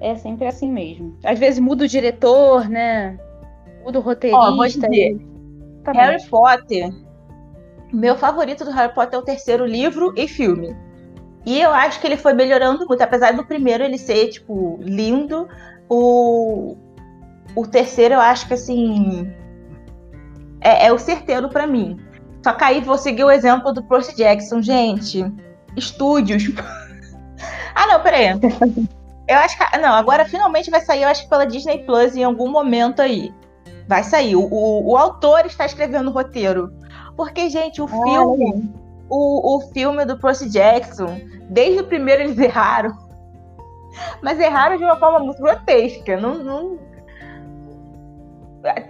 É 0.00 0.16
sempre 0.16 0.46
assim 0.46 0.72
mesmo. 0.72 1.16
Às 1.22 1.38
vezes 1.38 1.60
muda 1.60 1.84
o 1.84 1.88
diretor, 1.88 2.68
né? 2.68 3.18
Muda 3.84 3.98
o 3.98 4.02
roteirista. 4.02 4.42
Ó, 4.42 4.56
vou 4.56 4.66
dizer, 4.66 5.18
Harry 5.94 6.26
Potter. 6.28 6.90
Meu 7.92 8.16
favorito 8.16 8.64
do 8.64 8.72
Harry 8.72 8.92
Potter 8.92 9.18
é 9.18 9.22
o 9.22 9.24
terceiro 9.24 9.64
livro 9.64 10.12
e 10.16 10.26
filme. 10.26 10.74
E 11.46 11.60
eu 11.60 11.70
acho 11.70 12.00
que 12.00 12.06
ele 12.06 12.16
foi 12.16 12.32
melhorando 12.32 12.86
muito, 12.86 13.02
apesar 13.02 13.32
do 13.32 13.44
primeiro 13.44 13.84
ele 13.84 13.98
ser, 13.98 14.28
tipo, 14.28 14.78
lindo, 14.80 15.46
o, 15.88 16.76
o 17.54 17.66
terceiro 17.66 18.14
eu 18.14 18.20
acho 18.20 18.48
que, 18.48 18.54
assim, 18.54 19.30
é, 20.60 20.86
é 20.86 20.92
o 20.92 20.98
certeiro 20.98 21.48
para 21.50 21.66
mim. 21.66 22.00
Só 22.42 22.52
que 22.52 22.64
aí 22.64 22.80
vou 22.80 22.98
seguir 22.98 23.24
o 23.24 23.30
exemplo 23.30 23.72
do 23.72 23.82
Percy 23.82 24.16
Jackson. 24.16 24.60
Gente, 24.62 25.24
estúdios. 25.76 26.44
ah, 27.74 27.86
não, 27.86 28.00
peraí. 28.00 28.28
Eu 29.28 29.38
acho 29.38 29.56
que. 29.56 29.78
Não, 29.78 29.94
agora 29.94 30.24
finalmente 30.26 30.70
vai 30.70 30.80
sair, 30.82 31.02
eu 31.02 31.08
acho 31.08 31.22
que 31.22 31.30
pela 31.30 31.46
Disney 31.46 31.84
Plus 31.84 32.16
em 32.16 32.24
algum 32.24 32.50
momento 32.50 33.00
aí. 33.00 33.32
Vai 33.88 34.02
sair. 34.02 34.36
O, 34.36 34.42
o, 34.42 34.92
o 34.92 34.96
autor 34.96 35.46
está 35.46 35.64
escrevendo 35.66 36.08
o 36.08 36.12
roteiro. 36.12 36.72
Porque, 37.16 37.48
gente, 37.48 37.80
o 37.80 37.86
filme. 37.86 38.72
O, 39.16 39.56
o 39.56 39.60
filme 39.72 40.04
do 40.04 40.18
Percy 40.18 40.50
Jackson, 40.50 41.20
desde 41.48 41.80
o 41.80 41.86
primeiro 41.86 42.22
eles 42.24 42.36
erraram. 42.36 42.98
Mas 44.20 44.40
erraram 44.40 44.76
de 44.76 44.82
uma 44.82 44.96
forma 44.96 45.20
muito 45.20 45.40
grotesca. 45.40 46.20
Não, 46.20 46.42
não... 46.42 46.78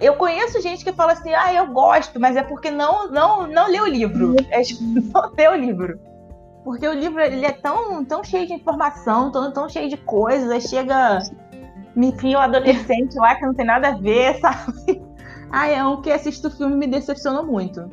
Eu 0.00 0.14
conheço 0.14 0.62
gente 0.62 0.82
que 0.82 0.94
fala 0.94 1.12
assim, 1.12 1.34
ah, 1.34 1.52
eu 1.52 1.66
gosto, 1.66 2.18
mas 2.18 2.36
é 2.36 2.42
porque 2.42 2.70
não, 2.70 3.10
não, 3.10 3.46
não 3.46 3.68
leu 3.68 3.84
o 3.84 3.88
livro. 3.88 4.34
É, 4.48 4.62
tipo, 4.62 4.82
não 5.12 5.30
leu 5.36 5.52
o 5.52 5.56
livro. 5.56 6.00
Porque 6.64 6.88
o 6.88 6.94
livro 6.94 7.20
ele 7.20 7.44
é 7.44 7.52
tão, 7.52 8.02
tão 8.02 8.24
cheio 8.24 8.46
de 8.46 8.54
informação, 8.54 9.30
tão, 9.30 9.52
tão 9.52 9.68
cheio 9.68 9.90
de 9.90 9.98
coisas, 9.98 10.62
chega, 10.62 11.18
enfim, 11.94 12.34
o 12.34 12.38
adolescente 12.38 13.14
lá 13.16 13.34
que 13.34 13.44
não 13.44 13.52
tem 13.52 13.66
nada 13.66 13.88
a 13.88 13.98
ver, 13.98 14.36
sabe? 14.40 15.02
Ah, 15.52 15.68
é 15.68 15.84
um 15.84 16.00
que 16.00 16.10
assisto 16.10 16.48
o 16.48 16.50
filme 16.50 16.76
me 16.76 16.86
decepcionou 16.86 17.44
muito. 17.44 17.90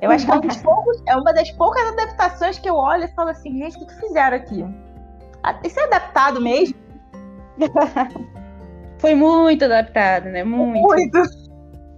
Eu 0.00 0.10
acho 0.10 0.26
que 0.26 0.32
é, 0.32 0.36
um 0.36 0.62
poucos, 0.62 1.02
é, 1.06 1.16
uma 1.16 1.32
das 1.32 1.50
poucas 1.52 1.82
adaptações 1.92 2.58
que 2.58 2.68
eu 2.68 2.74
olho 2.74 3.04
e 3.04 3.08
falo 3.08 3.30
assim, 3.30 3.58
gente, 3.58 3.82
o 3.82 3.86
que 3.86 3.94
fizeram 4.00 4.36
aqui? 4.36 4.64
Ah, 5.42 5.58
isso 5.64 5.78
é 5.78 5.84
adaptado 5.84 6.40
mesmo? 6.40 6.74
Foi 8.98 9.14
muito 9.14 9.64
adaptado, 9.64 10.26
né? 10.26 10.44
Muito. 10.44 10.82
Muito. 10.82 11.18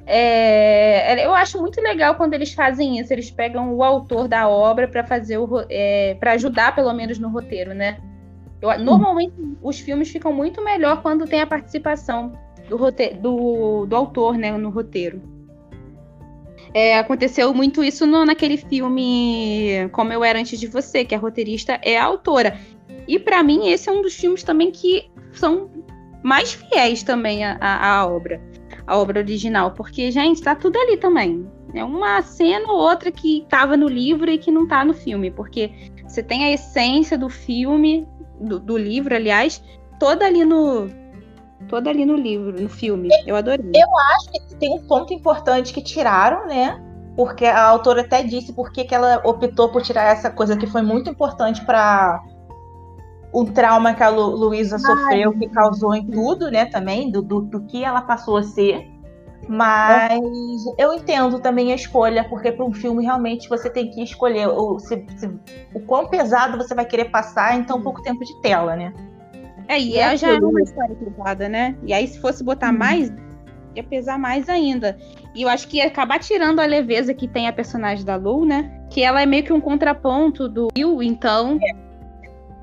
É, 0.05 1.25
eu 1.25 1.33
acho 1.35 1.61
muito 1.61 1.81
legal 1.81 2.17
quando 2.17 2.35
eles 2.35 2.53
fazem 2.55 2.99
isso. 2.99 3.13
Eles 3.13 3.31
pegam 3.31 3.75
o 3.75 3.83
autor 3.83 4.29
da 4.29 4.49
obra 4.49 4.89
para 4.89 5.05
fazer 5.05 5.39
o 5.39 5.65
é, 5.69 6.17
para 6.19 6.33
ajudar 6.33 6.75
pelo 6.75 6.93
menos 6.93 7.19
no 7.19 7.29
roteiro, 7.29 7.73
né? 7.75 7.99
Eu, 8.61 8.79
normalmente 8.79 9.35
os 9.61 9.81
filmes 9.81 10.11
ficam 10.11 10.33
muito 10.33 10.63
melhor 10.63 11.03
quando 11.03 11.27
tem 11.27 11.41
a 11.41 11.47
participação 11.47 12.33
do, 12.69 12.77
roteiro, 12.77 13.21
do, 13.21 13.87
do 13.87 13.97
autor, 13.97 14.39
né, 14.39 14.53
no 14.53 14.71
roteiro. 14.71 15.21
É, 16.75 16.99
aconteceu 16.99 17.53
muito 17.53 17.85
isso 17.85 18.07
no, 18.07 18.25
naquele 18.25 18.57
filme 18.57 19.89
Como 19.93 20.13
Eu 20.13 20.25
Era 20.25 20.39
Antes 20.39 20.59
de 20.59 20.67
Você, 20.67 21.05
que 21.05 21.15
a 21.15 21.19
roteirista 21.19 21.79
é 21.83 21.99
a 21.99 22.05
autora. 22.05 22.59
E 23.07 23.19
para 23.19 23.43
mim 23.43 23.69
esse 23.69 23.89
é 23.89 23.93
um 23.93 24.01
dos 24.01 24.15
filmes 24.15 24.43
também 24.43 24.71
que 24.71 25.11
são 25.33 25.71
mais 26.23 26.53
fiéis 26.53 27.03
também 27.03 27.45
à, 27.45 27.59
à 27.61 28.07
obra 28.07 28.41
a 28.87 28.97
obra 28.99 29.21
original, 29.21 29.73
porque, 29.73 30.11
gente, 30.11 30.43
tá 30.43 30.55
tudo 30.55 30.79
ali 30.79 30.97
também. 30.97 31.47
É 31.75 31.85
uma 31.85 32.21
cena 32.23 32.71
ou 32.71 32.79
outra 32.79 33.11
que 33.11 33.39
estava 33.39 33.77
no 33.77 33.89
livro 33.89 34.31
e 34.31 34.39
que 34.39 34.51
não 34.51 34.67
tá 34.67 34.85
no 34.85 34.93
filme, 34.93 35.31
porque 35.31 35.71
você 36.07 36.23
tem 36.23 36.45
a 36.45 36.53
essência 36.53 37.17
do 37.17 37.29
filme, 37.29 38.07
do, 38.41 38.59
do 38.59 38.77
livro, 38.77 39.15
aliás, 39.15 39.63
toda 39.99 40.27
ali 40.27 40.45
no, 40.45 40.89
toda 41.69 41.91
ali 41.91 42.05
no 42.05 42.17
livro, 42.17 42.61
no 42.61 42.69
filme. 42.69 43.09
Eu 43.27 43.37
adorei. 43.37 43.71
Eu 43.75 43.99
acho 44.15 44.33
que 44.33 44.57
tem 44.57 44.73
um 44.73 44.87
ponto 44.87 45.13
importante 45.13 45.73
que 45.73 45.83
tiraram, 45.83 46.47
né? 46.47 46.81
Porque 47.17 47.45
a 47.45 47.65
autora 47.65 48.01
até 48.03 48.23
disse 48.23 48.53
por 48.53 48.73
que 48.73 48.87
ela 48.95 49.21
optou 49.25 49.69
por 49.69 49.83
tirar 49.83 50.05
essa 50.05 50.31
coisa 50.31 50.57
que 50.57 50.67
foi 50.67 50.83
muito 50.83 51.11
importante 51.11 51.65
para 51.65 52.23
o 53.33 53.45
trauma 53.45 53.95
que 53.95 54.03
a 54.03 54.09
Lu 54.09 54.29
Luísa 54.37 54.79
sofreu, 54.79 55.33
que 55.33 55.49
causou 55.49 55.95
em 55.95 56.07
tudo, 56.07 56.51
né, 56.51 56.67
também, 56.67 57.11
do, 57.11 57.23
do, 57.23 57.41
do, 57.41 57.61
que 57.63 57.83
ela 57.83 58.03
passou 58.03 58.37
a 58.37 58.43
ser. 58.43 58.91
Mas 59.49 60.21
eu 60.79 60.93
entendo 60.93 61.41
também 61.41 61.73
a 61.73 61.75
escolha, 61.75 62.25
porque 62.29 62.53
para 62.53 62.65
um 62.65 62.73
filme 62.73 63.05
realmente 63.05 63.49
você 63.49 63.69
tem 63.69 63.91
que 63.91 64.03
escolher 64.03 64.49
o, 64.49 64.79
se, 64.79 65.05
se, 65.17 65.27
o 65.75 65.81
quão 65.81 66.07
pesado 66.07 66.57
você 66.57 66.75
vai 66.75 66.85
querer 66.85 67.07
passar 67.07 67.59
em 67.59 67.65
tão 67.65 67.83
pouco 67.83 68.03
tempo 68.03 68.25
de 68.25 68.41
tela, 68.41 68.77
né? 68.77 68.93
É, 69.69 69.79
e 69.79 69.97
é 69.99 70.17
já 70.17 70.31
é 70.31 70.39
uma 70.39 70.61
história 70.61 70.95
pesada, 70.95 71.49
né? 71.49 71.77
E 71.85 71.93
aí, 71.93 72.07
se 72.07 72.19
fosse 72.21 72.43
botar 72.43 72.73
hum. 72.73 72.79
mais, 72.79 73.13
ia 73.75 73.83
pesar 73.83 74.19
mais 74.19 74.49
ainda. 74.49 74.97
E 75.35 75.43
eu 75.43 75.49
acho 75.49 75.67
que 75.69 75.79
ia 75.79 75.87
acabar 75.87 76.19
tirando 76.19 76.61
a 76.61 76.67
leveza 76.67 77.15
que 77.15 77.27
tem 77.27 77.49
a 77.49 77.53
personagem 77.53 78.05
da 78.05 78.17
Lu, 78.17 78.45
né? 78.45 78.71
Que 78.91 79.03
ela 79.03 79.23
é 79.23 79.27
meio 79.27 79.45
que 79.45 79.53
um 79.53 79.61
contraponto 79.61 80.49
do 80.49 80.69
Will, 80.77 81.03
então. 81.03 81.59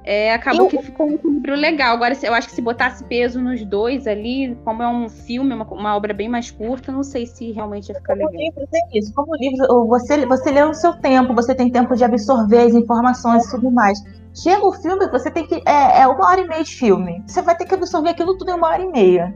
É, 0.04 0.34
acabou 0.34 0.66
eu... 0.66 0.70
que 0.70 0.82
ficou 0.82 1.08
um 1.08 1.14
equilíbrio 1.14 1.56
legal. 1.56 1.94
Agora, 1.96 2.18
eu 2.24 2.34
acho 2.34 2.48
que 2.48 2.56
se 2.56 2.62
botasse 2.62 3.04
peso 3.04 3.40
nos 3.42 3.64
dois 3.64 4.08
ali, 4.08 4.58
como 4.64 4.82
é 4.82 4.88
um 4.88 5.10
filme, 5.10 5.54
uma, 5.54 5.66
uma 5.66 5.96
obra 5.96 6.14
bem 6.14 6.30
mais 6.30 6.50
curta, 6.50 6.92
não 6.92 7.04
sei 7.04 7.26
se 7.26 7.52
realmente 7.52 7.90
ia 7.90 7.96
ficar 7.96 8.16
como 8.16 8.28
legal. 8.28 8.42
Livro 8.42 8.68
tem 8.72 8.82
isso. 8.94 9.14
Como 9.14 9.36
livro, 9.36 9.88
você, 9.88 10.26
você 10.26 10.52
lê 10.52 10.66
no 10.66 10.74
seu 10.74 10.94
tempo, 10.94 11.34
você 11.34 11.54
tem 11.54 11.70
tempo 11.70 11.96
de 11.96 12.04
absorver 12.04 12.62
as 12.62 12.74
informações 12.74 13.46
e 13.46 13.52
tudo 13.52 13.70
mais. 13.70 14.02
Chega 14.34 14.66
o 14.66 14.74
filme, 14.74 15.08
você 15.08 15.32
tem 15.32 15.46
que. 15.46 15.62
É, 15.66 16.02
é 16.02 16.08
uma 16.08 16.28
hora 16.28 16.42
e 16.42 16.48
meia 16.48 16.64
de 16.64 16.76
filme. 16.76 17.24
Você 17.26 17.42
vai 17.42 17.56
ter 17.56 17.66
que 17.66 17.74
absorver 17.74 18.10
aquilo 18.10 18.38
tudo 18.38 18.52
em 18.52 18.56
uma 18.56 18.68
hora 18.68 18.82
e 18.82 18.92
meia. 18.92 19.34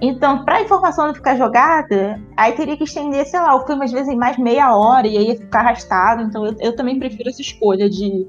Então, 0.00 0.44
para 0.44 0.56
a 0.56 0.62
informação 0.62 1.06
não 1.06 1.14
ficar 1.14 1.36
jogada, 1.36 2.20
aí 2.36 2.52
teria 2.52 2.76
que 2.76 2.84
estender, 2.84 3.24
sei 3.26 3.38
lá, 3.40 3.54
o 3.54 3.66
filme 3.66 3.84
às 3.84 3.92
vezes 3.92 4.08
em 4.08 4.16
mais 4.16 4.36
meia 4.36 4.74
hora 4.74 5.06
e 5.06 5.16
aí 5.16 5.28
ia 5.28 5.36
ficar 5.36 5.60
arrastado. 5.60 6.22
Então, 6.22 6.44
eu, 6.44 6.56
eu 6.58 6.76
também 6.76 6.98
prefiro 6.98 7.28
essa 7.28 7.40
escolha 7.40 7.88
de 7.88 8.26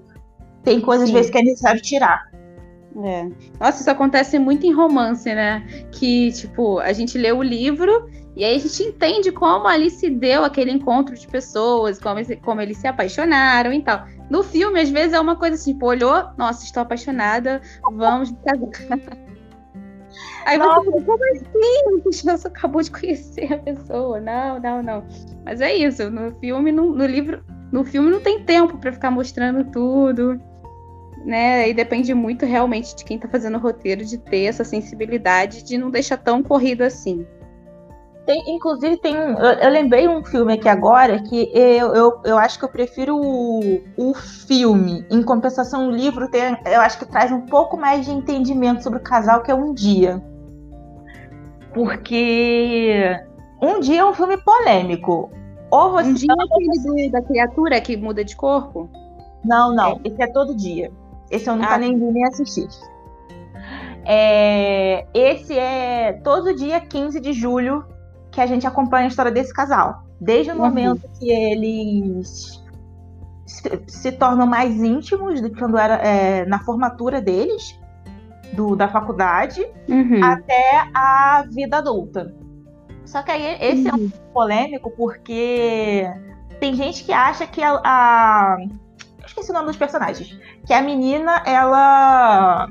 tem 0.63 0.79
coisas, 0.79 1.09
às 1.09 1.13
vezes, 1.13 1.29
que 1.29 1.37
é 1.37 1.43
necessário 1.43 1.81
tirar. 1.81 2.31
É. 3.03 3.27
Nossa, 3.59 3.81
isso 3.81 3.89
acontece 3.89 4.37
muito 4.39 4.65
em 4.65 4.71
romance, 4.71 5.33
né? 5.33 5.65
Que, 5.91 6.31
tipo, 6.31 6.79
a 6.79 6.93
gente 6.93 7.17
lê 7.17 7.31
o 7.31 7.41
livro 7.41 8.07
e 8.35 8.43
aí 8.43 8.55
a 8.55 8.59
gente 8.59 8.83
entende 8.83 9.31
como 9.31 9.67
ali 9.67 9.89
se 9.89 10.09
deu 10.09 10.43
aquele 10.43 10.71
encontro 10.71 11.15
de 11.15 11.27
pessoas, 11.27 11.99
como, 11.99 12.19
como 12.41 12.61
eles 12.61 12.77
se 12.77 12.87
apaixonaram 12.87 13.71
e 13.71 13.81
tal. 13.81 14.07
No 14.29 14.43
filme, 14.43 14.79
às 14.79 14.89
vezes, 14.89 15.13
é 15.13 15.19
uma 15.19 15.35
coisa 15.35 15.55
assim, 15.55 15.73
tipo, 15.73 15.85
olhou, 15.85 16.29
nossa, 16.37 16.65
estou 16.65 16.81
apaixonada, 16.81 17.61
vamos 17.91 18.33
casar. 18.43 19.17
Aí 20.45 20.57
você 20.57 20.91
fica, 20.91 21.01
como 21.01 21.23
assim? 22.09 22.27
Você 22.29 22.47
acabou 22.47 22.81
de 22.81 22.91
conhecer 22.91 23.53
a 23.53 23.57
pessoa. 23.57 24.19
Não, 24.19 24.59
não, 24.59 24.83
não. 24.83 25.07
Mas 25.45 25.61
é 25.61 25.73
isso, 25.73 26.09
no 26.09 26.31
filme, 26.39 26.71
no, 26.71 26.93
no 26.93 27.05
livro, 27.05 27.43
no 27.71 27.83
filme 27.83 28.11
não 28.11 28.19
tem 28.19 28.43
tempo 28.43 28.77
para 28.77 28.91
ficar 28.91 29.09
mostrando 29.09 29.63
tudo 29.71 30.39
né? 31.25 31.69
E 31.69 31.73
depende 31.73 32.13
muito 32.13 32.45
realmente 32.45 32.95
de 32.95 33.03
quem 33.03 33.17
está 33.17 33.27
fazendo 33.27 33.57
o 33.57 33.61
roteiro 33.61 34.03
de 34.03 34.17
ter 34.17 34.43
essa 34.43 34.63
sensibilidade 34.63 35.63
de 35.63 35.77
não 35.77 35.89
deixar 35.89 36.17
tão 36.17 36.43
corrido 36.43 36.81
assim. 36.81 37.25
Tem, 38.25 38.55
inclusive, 38.55 38.97
tem 38.97 39.17
um. 39.17 39.37
Eu, 39.37 39.53
eu, 39.59 39.69
lembrei 39.69 40.07
um 40.07 40.23
filme 40.23 40.53
aqui 40.53 40.69
agora 40.69 41.19
que 41.21 41.51
eu, 41.53 41.93
eu, 41.93 42.21
eu 42.23 42.37
acho 42.37 42.57
que 42.57 42.63
eu 42.63 42.69
prefiro 42.69 43.17
o, 43.17 43.81
o 43.97 44.13
filme. 44.13 45.05
Em 45.11 45.21
compensação, 45.21 45.89
o 45.89 45.91
livro 45.91 46.29
tem, 46.29 46.57
eu 46.65 46.79
acho 46.79 46.99
que 46.99 47.05
traz 47.05 47.31
um 47.31 47.41
pouco 47.41 47.75
mais 47.75 48.05
de 48.05 48.11
entendimento 48.11 48.81
sobre 48.81 48.99
o 48.99 49.03
casal, 49.03 49.41
que 49.41 49.51
é 49.51 49.55
Um 49.55 49.73
Dia. 49.73 50.23
Porque 51.73 53.19
Um 53.61 53.81
Dia 53.81 54.01
é 54.01 54.05
um 54.05 54.13
filme 54.13 54.37
polêmico. 54.37 55.29
Ou 55.69 55.91
você 55.91 56.09
um 56.09 56.13
dia 56.13 56.29
é 56.29 56.43
aquele 56.43 57.09
da 57.09 57.21
criatura 57.23 57.81
que 57.81 57.97
muda 57.97 58.23
de 58.23 58.35
corpo? 58.35 58.89
Não, 59.43 59.73
não. 59.73 59.99
É. 60.03 60.07
Esse 60.07 60.21
é 60.21 60.27
todo 60.27 60.55
dia. 60.55 60.91
Esse 61.31 61.49
eu 61.49 61.55
nunca 61.55 61.73
ah. 61.73 61.77
nem 61.79 61.97
vi 61.97 62.05
nem 62.05 62.23
assisti. 62.25 62.67
É, 64.05 65.07
esse 65.13 65.57
é 65.57 66.13
todo 66.23 66.55
dia 66.55 66.79
15 66.79 67.19
de 67.19 67.33
julho 67.33 67.83
que 68.33 68.41
a 68.41 68.47
gente 68.47 68.65
acompanha 68.65 69.05
a 69.05 69.07
história 69.07 69.31
desse 69.31 69.53
casal. 69.53 70.03
Desde 70.19 70.51
o 70.51 70.55
uhum. 70.55 70.61
momento 70.61 71.07
que 71.19 71.29
eles 71.29 72.61
se, 73.45 73.83
se, 73.87 74.11
tornam 74.13 74.47
mais 74.47 74.81
íntimos 74.81 75.39
do 75.39 75.49
que 75.49 75.59
quando 75.59 75.77
era 75.77 75.95
é, 75.95 76.45
na 76.45 76.59
formatura 76.59 77.21
deles, 77.21 77.79
do, 78.53 78.75
da 78.75 78.87
faculdade, 78.87 79.65
uhum. 79.87 80.23
até 80.23 80.83
a 80.93 81.45
vida 81.51 81.77
adulta. 81.77 82.33
Só 83.05 83.21
que 83.21 83.31
aí 83.31 83.57
esse 83.61 83.83
uhum. 83.83 83.89
é 83.89 83.93
um 83.93 83.99
uhum. 83.99 84.11
polêmico 84.33 84.91
porque 84.97 86.09
tem 86.59 86.73
gente 86.73 87.03
que 87.03 87.13
acha 87.13 87.45
que 87.45 87.61
a, 87.61 87.79
a 87.83 88.57
esqueci 89.25 89.51
o 89.51 89.53
nome 89.53 89.67
dos 89.67 89.77
personagens. 89.77 90.39
Que 90.65 90.73
a 90.73 90.81
menina, 90.81 91.43
ela 91.45 92.67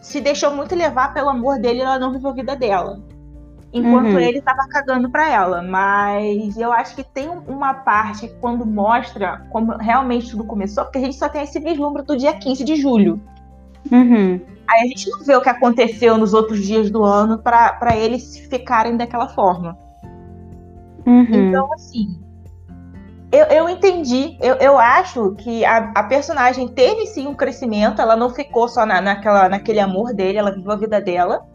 se 0.00 0.20
deixou 0.20 0.50
muito 0.50 0.74
levar 0.74 1.14
pelo 1.14 1.28
amor 1.28 1.60
dele 1.60 1.78
e 1.78 1.82
ela 1.82 1.98
não 1.98 2.12
viveu 2.12 2.30
a 2.30 2.34
vida 2.34 2.56
dela. 2.56 3.00
Enquanto 3.72 4.06
uhum. 4.06 4.18
ele 4.18 4.40
tava 4.40 4.66
cagando 4.68 5.08
pra 5.10 5.30
ela. 5.30 5.62
Mas 5.62 6.56
eu 6.56 6.72
acho 6.72 6.96
que 6.96 7.04
tem 7.04 7.28
uma 7.28 7.72
parte 7.72 8.28
quando 8.40 8.66
mostra 8.66 9.46
como 9.50 9.76
realmente 9.76 10.30
tudo 10.30 10.44
começou, 10.44 10.84
porque 10.84 10.98
a 10.98 11.02
gente 11.02 11.16
só 11.16 11.28
tem 11.28 11.42
esse 11.42 11.60
vislumbre 11.60 12.02
do 12.02 12.16
dia 12.16 12.32
15 12.32 12.64
de 12.64 12.76
julho. 12.76 13.20
Uhum. 13.90 14.40
Aí 14.68 14.82
a 14.82 14.86
gente 14.86 15.08
não 15.10 15.24
vê 15.24 15.36
o 15.36 15.40
que 15.40 15.48
aconteceu 15.48 16.18
nos 16.18 16.34
outros 16.34 16.64
dias 16.64 16.90
do 16.90 17.02
ano 17.04 17.38
para 17.38 17.96
eles 17.96 18.38
ficarem 18.50 18.96
daquela 18.96 19.28
forma. 19.28 19.78
Uhum. 21.06 21.26
Então, 21.30 21.72
assim, 21.72 22.20
Eu, 23.32 23.46
eu 23.46 23.68
entendi. 23.68 24.36
Eu, 24.40 24.56
eu 24.56 24.78
acho 24.78 25.32
que 25.36 25.64
a, 25.64 25.92
a 25.94 26.02
personagem 26.02 26.66
teve 26.66 27.06
sim 27.06 27.28
um 27.28 27.34
crescimento. 27.34 28.02
Ela 28.02 28.16
não 28.16 28.30
ficou 28.30 28.68
só 28.68 28.84
na, 28.84 29.00
naquela, 29.00 29.48
naquele 29.48 29.78
amor 29.78 30.12
dele, 30.12 30.38
ela 30.38 30.50
viveu 30.50 30.72
a 30.72 30.76
vida 30.76 31.00
dela. 31.00 31.46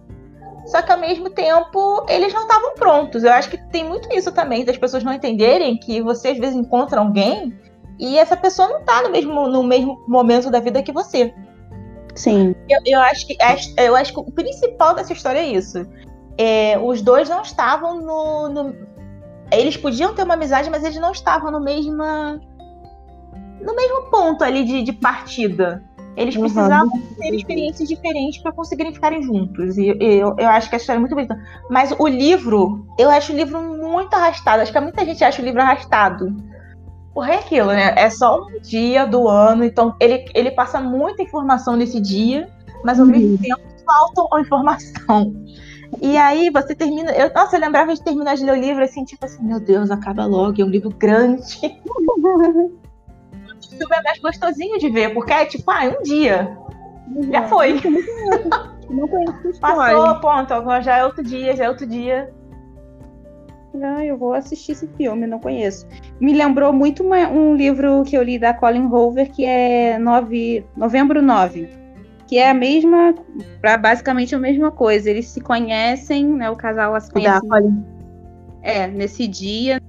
Só 0.66 0.82
que 0.82 0.92
ao 0.92 1.00
mesmo 1.00 1.30
tempo 1.30 2.06
eles 2.10 2.34
não 2.34 2.44
estavam 2.44 2.74
prontos. 2.74 3.24
Eu 3.24 3.32
acho 3.32 3.50
que 3.50 3.58
tem 3.70 3.84
muito 3.84 4.12
isso 4.12 4.32
também, 4.32 4.66
das 4.66 4.78
pessoas 4.78 5.04
não 5.04 5.14
entenderem 5.14 5.78
que 5.78 6.02
você 6.02 6.30
às 6.30 6.38
vezes 6.38 6.56
encontra 6.56 7.00
alguém 7.00 7.54
e 8.00 8.18
essa 8.18 8.36
pessoa 8.36 8.68
não 8.68 8.82
tá 8.82 9.04
no 9.04 9.10
mesmo, 9.10 9.48
no 9.48 9.64
mesmo 9.64 10.04
momento 10.08 10.50
da 10.50 10.60
vida 10.60 10.82
que 10.84 10.92
você. 10.92 11.34
Sim. 12.16 12.56
Eu, 12.70 12.80
eu 12.86 13.02
acho 13.02 13.28
que 13.28 13.38
eu 13.78 13.96
acho 13.96 14.14
que 14.14 14.20
o 14.20 14.32
principal 14.32 14.96
dessa 14.96 15.14
história 15.14 15.40
é 15.40 15.48
isso. 15.48 15.86
É, 16.38 16.78
os 16.78 17.02
dois 17.02 17.30
não 17.30 17.42
estavam 17.42 18.02
no, 18.02 18.50
no, 18.50 18.76
Eles 19.52 19.78
podiam 19.78 20.14
ter 20.14 20.24
uma 20.24 20.34
amizade, 20.34 20.70
mas 20.70 20.84
eles 20.84 20.98
não 21.00 21.12
estavam 21.12 21.52
no 21.52 21.62
mesmo. 21.62 22.04
No 23.62 23.76
mesmo 23.76 24.10
ponto 24.10 24.44
ali 24.44 24.64
de, 24.64 24.84
de 24.84 24.94
partida. 24.94 25.84
Eles 26.16 26.38
precisavam 26.38 26.94
uhum. 26.94 27.16
ter 27.20 27.34
experiências 27.34 27.90
diferentes 27.90 28.42
para 28.42 28.52
conseguirem 28.52 28.94
ficarem 28.94 29.22
juntos. 29.22 29.78
E 29.78 29.88
eu, 30.00 30.36
eu 30.38 30.48
acho 30.48 30.70
que 30.70 30.76
a 30.76 30.78
história 30.78 30.98
é 30.98 31.00
muito 31.00 31.16
bonita. 31.16 31.38
Mas 31.70 31.94
o 31.98 32.08
livro, 32.08 32.88
eu 32.98 33.10
acho 33.10 33.34
o 33.34 33.36
livro 33.36 33.62
muito 33.62 34.14
arrastado. 34.14 34.62
Acho 34.62 34.72
que 34.72 34.80
muita 34.80 35.04
gente 35.06 35.24
acha 35.24 35.42
o 35.42 35.46
livro 35.46 35.62
arrastado. 35.62 36.36
Porque 37.14 37.32
é 37.32 37.36
aquilo, 37.36 37.68
né? 37.68 37.94
É 37.98 38.10
só 38.10 38.42
um 38.42 38.60
dia 38.62 39.06
do 39.06 39.28
ano, 39.28 39.64
então 39.64 39.96
ele, 40.02 40.26
ele 40.34 40.52
passa 40.52 40.82
muita 40.82 41.24
informação 41.24 41.76
nesse 41.76 42.00
dia, 42.02 42.50
mas 42.84 43.00
ao 43.00 43.06
mesmo 43.06 43.32
uhum. 43.32 43.38
tempo 43.38 43.62
falta 43.86 44.42
informação. 44.42 45.34
E 46.02 46.18
aí 46.18 46.50
você 46.50 46.76
termina. 46.76 47.12
Eu, 47.12 47.32
nossa, 47.34 47.56
eu 47.56 47.62
lembrava 47.62 47.94
de 47.94 48.04
terminar 48.04 48.36
de 48.36 48.44
ler 48.44 48.52
o 48.52 48.62
livro 48.62 48.84
assim, 48.84 49.06
tipo 49.06 49.26
assim, 49.26 49.44
meu 49.44 49.60
Deus, 49.60 49.92
acaba 49.92 50.26
logo, 50.26 50.62
é 50.62 50.66
um 50.66 50.70
livro 50.70 50.90
grande. 50.90 51.60
o 53.76 53.78
filme 53.78 53.96
é 53.96 54.02
mais 54.02 54.20
gostosinho 54.20 54.80
de 54.80 54.90
ver, 54.90 55.14
porque 55.14 55.34
é 55.34 55.46
tipo, 55.46 55.70
ah, 55.70 55.84
um 55.86 56.02
dia. 56.02 56.58
Já 57.32 57.44
foi. 57.48 57.80
Não 58.90 59.08
conheço 59.08 59.60
Passou, 59.60 60.20
ponto. 60.20 60.54
Agora 60.54 60.82
já 60.82 60.98
é 60.98 61.06
outro 61.06 61.24
dia, 61.24 61.56
já 61.56 61.66
é 61.66 61.70
outro 61.70 61.86
dia. 61.86 62.34
Ah, 63.82 64.06
eu 64.06 64.18
vou 64.18 64.34
assistir 64.34 64.72
esse 64.72 64.88
filme, 64.88 65.28
não 65.28 65.40
conheço. 65.40 65.86
Me 66.20 66.34
lembrou 66.34 66.72
muito 66.72 67.04
uma, 67.04 67.28
um 67.28 67.56
livro 67.56 68.04
que 68.04 68.16
eu 68.16 68.24
li 68.24 68.40
da 68.40 68.54
Colin 68.54 68.86
Hoover, 68.86 69.30
que 69.32 69.44
é 69.44 70.00
nove, 70.00 70.66
Novembro 70.78 71.22
9, 71.22 71.70
que 72.26 72.38
é 72.38 72.50
a 72.50 72.54
mesma, 72.54 73.14
basicamente 73.82 74.34
a 74.34 74.40
mesma 74.40 74.72
coisa. 74.72 75.10
Eles 75.10 75.28
se 75.28 75.42
conhecem, 75.42 76.26
né? 76.26 76.50
O 76.50 76.56
casal 76.56 77.00
se 77.02 77.12
conhece. 77.12 77.46
É, 78.62 78.88
nesse 78.88 79.28
dia, 79.28 79.82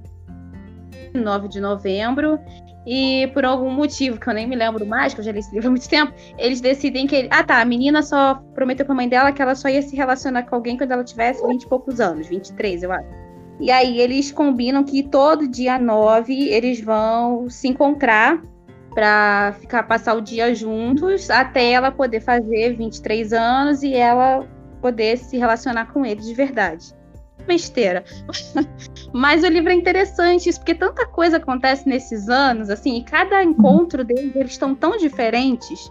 9 1.15 1.49
de 1.49 1.61
novembro. 1.61 2.39
E 2.87 3.27
por 3.35 3.45
algum 3.45 3.71
motivo, 3.71 4.19
que 4.19 4.29
eu 4.29 4.35
nem 4.35 4.47
me 4.47 4.55
lembro 4.55 4.87
mais, 4.87 5.13
que 5.13 5.21
eu 5.21 5.25
já 5.25 5.33
li 5.33 5.41
esse 5.41 5.53
livro 5.53 5.69
há 5.69 5.71
muito 5.71 5.89
tempo, 5.89 6.13
eles 6.39 6.61
decidem 6.61 7.07
que. 7.07 7.17
Ele... 7.17 7.29
Ah, 7.33 7.43
tá. 7.43 7.61
A 7.61 7.65
menina 7.65 8.01
só 8.01 8.41
prometeu 8.55 8.87
pra 8.87 8.95
mãe 8.95 9.09
dela 9.09 9.33
que 9.33 9.43
ela 9.43 9.57
só 9.57 9.69
ia 9.69 9.83
se 9.83 9.97
relacionar 9.97 10.45
com 10.45 10.55
alguém 10.55 10.77
quando 10.77 10.93
ela 10.93 11.03
tivesse 11.03 11.45
20 11.47 11.63
e 11.63 11.67
poucos 11.67 12.01
anos, 12.01 12.29
23, 12.29 12.85
eu 12.85 12.93
acho. 12.93 13.09
E 13.59 13.71
aí 13.71 14.01
eles 14.01 14.31
combinam 14.31 14.85
que 14.85 15.03
todo 15.03 15.49
dia 15.49 15.79
9 15.79 16.49
eles 16.51 16.81
vão 16.81 17.49
se 17.49 17.69
encontrar 17.69 18.41
para 18.95 19.55
ficar 19.61 19.83
passar 19.83 20.15
o 20.15 20.21
dia 20.21 20.55
juntos 20.55 21.29
até 21.29 21.73
ela 21.73 21.91
poder 21.91 22.21
fazer 22.21 22.77
23 22.77 23.33
anos 23.33 23.83
e 23.83 23.95
ela 23.95 24.47
poder 24.81 25.19
se 25.19 25.37
relacionar 25.37 25.93
com 25.93 26.05
ele 26.05 26.21
de 26.21 26.35
verdade. 26.35 26.95
Besteira. 27.47 28.05
Mas 29.13 29.43
o 29.43 29.49
livro 29.49 29.71
é 29.71 29.75
interessante, 29.75 30.49
isso, 30.49 30.59
porque 30.61 30.75
tanta 30.75 31.07
coisa 31.07 31.37
acontece 31.39 31.89
nesses 31.89 32.29
anos, 32.29 32.69
assim, 32.69 32.97
e 32.97 33.05
cada 33.05 33.43
encontro 33.43 34.05
deles, 34.05 34.35
eles 34.35 34.53
estão 34.53 34.75
tão 34.75 34.97
diferentes 34.97 35.91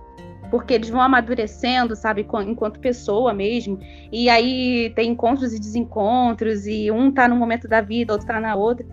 porque 0.49 0.73
eles 0.73 0.89
vão 0.89 1.01
amadurecendo, 1.01 1.95
sabe, 1.95 2.25
enquanto 2.47 2.79
pessoa 2.79 3.33
mesmo. 3.33 3.79
E 4.11 4.29
aí 4.29 4.91
tem 4.95 5.11
encontros 5.11 5.53
e 5.53 5.59
desencontros, 5.59 6.65
e 6.65 6.89
um 6.91 7.11
tá 7.11 7.27
num 7.27 7.35
momento 7.35 7.67
da 7.67 7.81
vida, 7.81 8.13
outro 8.13 8.27
tá 8.27 8.39
na 8.39 8.55
outra. 8.55 8.85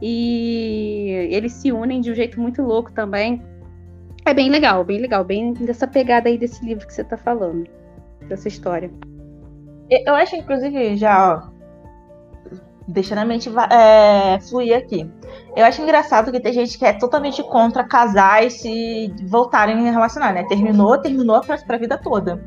E 0.00 1.28
eles 1.30 1.52
se 1.52 1.72
unem 1.72 2.00
de 2.00 2.10
um 2.10 2.14
jeito 2.14 2.40
muito 2.40 2.62
louco 2.62 2.92
também. 2.92 3.42
É 4.24 4.34
bem 4.34 4.50
legal, 4.50 4.84
bem 4.84 5.00
legal, 5.00 5.24
bem 5.24 5.52
dessa 5.52 5.86
pegada 5.86 6.28
aí 6.28 6.36
desse 6.36 6.64
livro 6.64 6.86
que 6.86 6.92
você 6.92 7.04
tá 7.04 7.16
falando, 7.16 7.66
dessa 8.28 8.48
história. 8.48 8.90
Eu 9.88 10.14
acho, 10.14 10.34
inclusive, 10.34 10.96
já, 10.96 11.48
deixando 12.86 13.18
a 13.18 13.24
mente 13.24 13.50
é, 13.70 14.38
fluir 14.40 14.76
aqui. 14.76 15.10
Eu 15.56 15.64
acho 15.64 15.82
engraçado 15.82 16.30
que 16.30 16.40
tem 16.40 16.52
gente 16.52 16.78
que 16.78 16.84
é 16.84 16.92
totalmente 16.92 17.42
contra 17.42 17.84
casais 17.84 18.60
se 18.60 19.12
voltarem 19.24 19.88
a 19.88 19.92
relacionar, 19.92 20.32
né? 20.32 20.44
Terminou, 20.44 20.98
terminou 20.98 21.40
pra, 21.40 21.58
pra 21.58 21.78
vida 21.78 21.98
toda. 21.98 22.44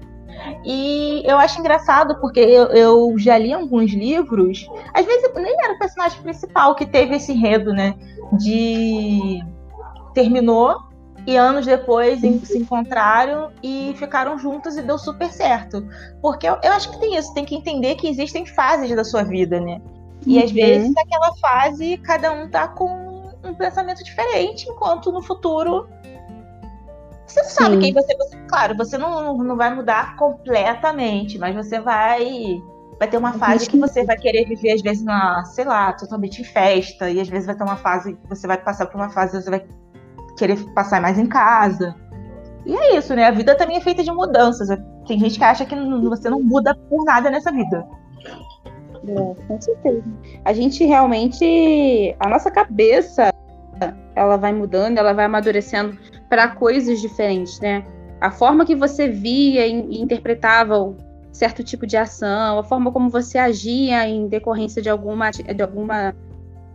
E 0.63 1.21
eu 1.25 1.37
acho 1.37 1.59
engraçado 1.59 2.19
porque 2.21 2.39
eu, 2.39 2.67
eu, 2.67 3.13
já 3.17 3.37
li 3.37 3.51
alguns 3.51 3.91
livros, 3.91 4.69
às 4.93 5.05
vezes 5.05 5.29
nem 5.35 5.55
era 5.63 5.73
o 5.73 5.79
personagem 5.79 6.21
principal 6.21 6.75
que 6.75 6.85
teve 6.85 7.15
esse 7.15 7.33
enredo, 7.33 7.73
né? 7.73 7.95
De 8.33 9.43
terminou 10.13 10.77
e 11.27 11.35
anos 11.35 11.65
depois 11.65 12.21
se 12.21 12.57
encontraram 12.57 13.51
e 13.61 13.93
ficaram 13.97 14.37
juntos 14.37 14.77
e 14.77 14.81
deu 14.81 14.97
super 14.97 15.29
certo. 15.29 15.85
Porque 16.21 16.47
eu, 16.47 16.57
eu 16.63 16.71
acho 16.71 16.89
que 16.91 16.99
tem 16.99 17.17
isso, 17.17 17.33
tem 17.33 17.45
que 17.45 17.55
entender 17.55 17.95
que 17.95 18.07
existem 18.07 18.45
fases 18.45 18.95
da 18.95 19.03
sua 19.03 19.23
vida, 19.23 19.59
né? 19.59 19.81
E 20.25 20.37
uhum. 20.37 20.43
às 20.43 20.51
vezes 20.51 20.93
naquela 20.93 21.33
fase 21.37 21.97
cada 21.97 22.31
um 22.31 22.49
tá 22.49 22.67
com 22.67 23.31
um 23.43 23.53
pensamento 23.53 24.03
diferente, 24.03 24.69
enquanto 24.69 25.11
no 25.11 25.21
futuro 25.21 25.87
você 27.29 27.43
não 27.43 27.49
sabe 27.49 27.75
Sim. 27.75 27.79
quem 27.79 27.93
você, 27.93 28.15
você. 28.17 28.37
Claro, 28.47 28.75
você 28.75 28.97
não, 28.97 29.37
não 29.37 29.55
vai 29.55 29.73
mudar 29.73 30.15
completamente, 30.15 31.37
mas 31.37 31.55
você 31.55 31.79
vai. 31.79 32.61
Vai 32.97 33.07
ter 33.07 33.17
uma 33.17 33.31
fase 33.33 33.69
que 33.69 33.77
você 33.77 34.03
vai 34.03 34.17
querer 34.17 34.45
viver, 34.45 34.73
às 34.73 34.81
vezes, 34.81 35.05
na, 35.05 35.45
sei 35.45 35.63
lá, 35.63 35.93
totalmente 35.93 36.41
em 36.41 36.43
festa. 36.43 37.09
E 37.09 37.21
às 37.21 37.29
vezes 37.29 37.45
vai 37.45 37.55
ter 37.55 37.63
uma 37.63 37.77
fase 37.77 38.13
que 38.13 38.27
você 38.27 38.45
vai 38.45 38.57
passar 38.57 38.87
por 38.87 38.99
uma 38.99 39.09
fase 39.09 39.41
você 39.41 39.49
vai 39.49 39.65
querer 40.37 40.57
passar 40.73 40.99
mais 40.99 41.17
em 41.17 41.27
casa. 41.27 41.95
E 42.65 42.75
é 42.75 42.97
isso, 42.97 43.15
né? 43.15 43.25
A 43.25 43.31
vida 43.31 43.55
também 43.55 43.77
é 43.77 43.81
feita 43.81 44.03
de 44.03 44.11
mudanças. 44.11 44.67
Tem 45.07 45.17
gente 45.17 45.37
que 45.37 45.43
acha 45.43 45.65
que 45.65 45.75
você 45.75 46.29
não 46.29 46.41
muda 46.41 46.75
por 46.89 47.05
nada 47.05 47.29
nessa 47.29 47.51
vida. 47.51 47.87
É, 49.07 49.47
com 49.47 49.61
certeza. 49.61 50.03
A 50.43 50.53
gente 50.53 50.83
realmente. 50.85 52.15
A 52.19 52.29
nossa 52.29 52.51
cabeça 52.51 53.33
ela 54.15 54.35
vai 54.35 54.53
mudando, 54.53 54.97
ela 54.97 55.13
vai 55.13 55.25
amadurecendo 55.25 55.97
para 56.29 56.49
coisas 56.49 56.99
diferentes, 56.99 57.59
né? 57.59 57.85
A 58.19 58.29
forma 58.29 58.65
que 58.65 58.75
você 58.75 59.07
via 59.07 59.65
e 59.65 60.01
interpretava 60.01 60.93
certo 61.31 61.63
tipo 61.63 61.87
de 61.87 61.95
ação, 61.95 62.59
a 62.59 62.63
forma 62.63 62.91
como 62.91 63.09
você 63.09 63.37
agia 63.37 64.05
em 64.07 64.27
decorrência 64.27 64.81
de 64.81 64.89
alguma, 64.89 65.31
de 65.31 65.61
alguma 65.61 66.13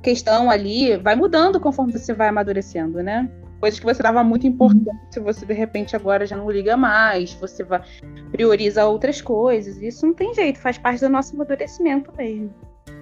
questão 0.03 0.51
ali, 0.51 0.97
vai 0.97 1.15
mudando 1.15 1.61
conforme 1.61 1.93
você 1.93 2.15
vai 2.15 2.29
amadurecendo, 2.29 3.03
né? 3.03 3.31
Coisas 3.61 3.79
que 3.79 3.87
você 3.87 4.03
dava 4.03 4.23
muito 4.23 4.47
importância, 4.47 5.23
você 5.23 5.47
de 5.47 5.53
repente 5.53 5.97
agora 5.97 6.27
já 6.27 6.37
não 6.37 6.51
liga 6.51 6.77
mais, 6.77 7.33
você 7.35 7.63
vai 7.65 7.83
prioriza 8.31 8.87
outras 8.87 9.21
coisas. 9.21 9.81
Isso 9.81 10.07
não 10.07 10.15
tem 10.15 10.35
jeito, 10.35 10.59
faz 10.59 10.79
parte 10.79 11.01
do 11.01 11.09
nosso 11.09 11.35
amadurecimento 11.35 12.13
mesmo. 12.17 12.53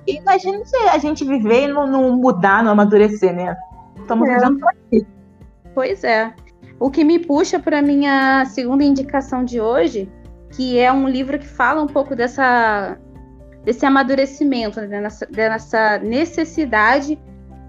Imagina 0.07 0.65
se 0.65 0.77
a 0.77 0.99
gente 0.99 1.25
viver 1.25 1.65
e 1.65 1.69
não, 1.69 1.87
não 1.87 2.17
mudar, 2.17 2.63
não 2.63 2.73
amadurecer, 2.73 3.35
né? 3.35 3.57
Estamos 3.97 4.29
é. 4.29 4.35
vivendo 4.35 4.69
aqui. 4.69 5.07
Pois 5.75 6.05
é. 6.05 6.35
O 6.79 6.91
que 6.91 7.05
me 7.05 7.19
puxa 7.19 7.61
para 7.61 7.81
minha 7.81 8.45
segunda 8.47 8.83
indicação 8.83 9.45
de 9.45 9.61
hoje, 9.61 10.11
que 10.51 10.79
é 10.79 10.93
um 10.93 11.09
livro 11.09 11.39
que 11.39 11.47
fala 11.47 11.83
um 11.83 11.87
pouco 11.87 12.17
dessa 12.17 12.99
desse 13.65 13.87
amadurecimento, 13.87 14.81
né? 14.81 15.01
dessa, 15.01 15.27
dessa 15.27 15.99
necessidade 15.99 17.17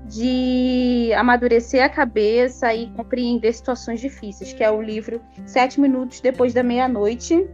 de 0.05 1.11
amadurecer 1.13 1.83
a 1.83 1.89
cabeça 1.89 2.73
e 2.73 2.87
compreender 2.91 3.53
situações 3.53 4.01
difíceis, 4.01 4.53
que 4.53 4.63
é 4.63 4.69
o 4.69 4.81
livro 4.81 5.21
Sete 5.45 5.79
Minutos 5.79 6.19
Depois 6.19 6.53
da 6.53 6.61
Meia-Noite, 6.61 7.47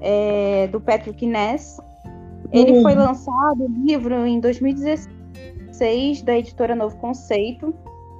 é, 0.00 0.66
do 0.68 0.80
Patrick 0.80 1.26
Ness. 1.26 1.78
Ele 2.52 2.72
uhum. 2.72 2.82
foi 2.82 2.94
lançado, 2.94 3.64
o 3.64 3.86
livro, 3.86 4.26
em 4.26 4.40
2016, 4.40 6.22
da 6.22 6.36
editora 6.36 6.74
Novo 6.74 6.96
Conceito. 6.96 7.74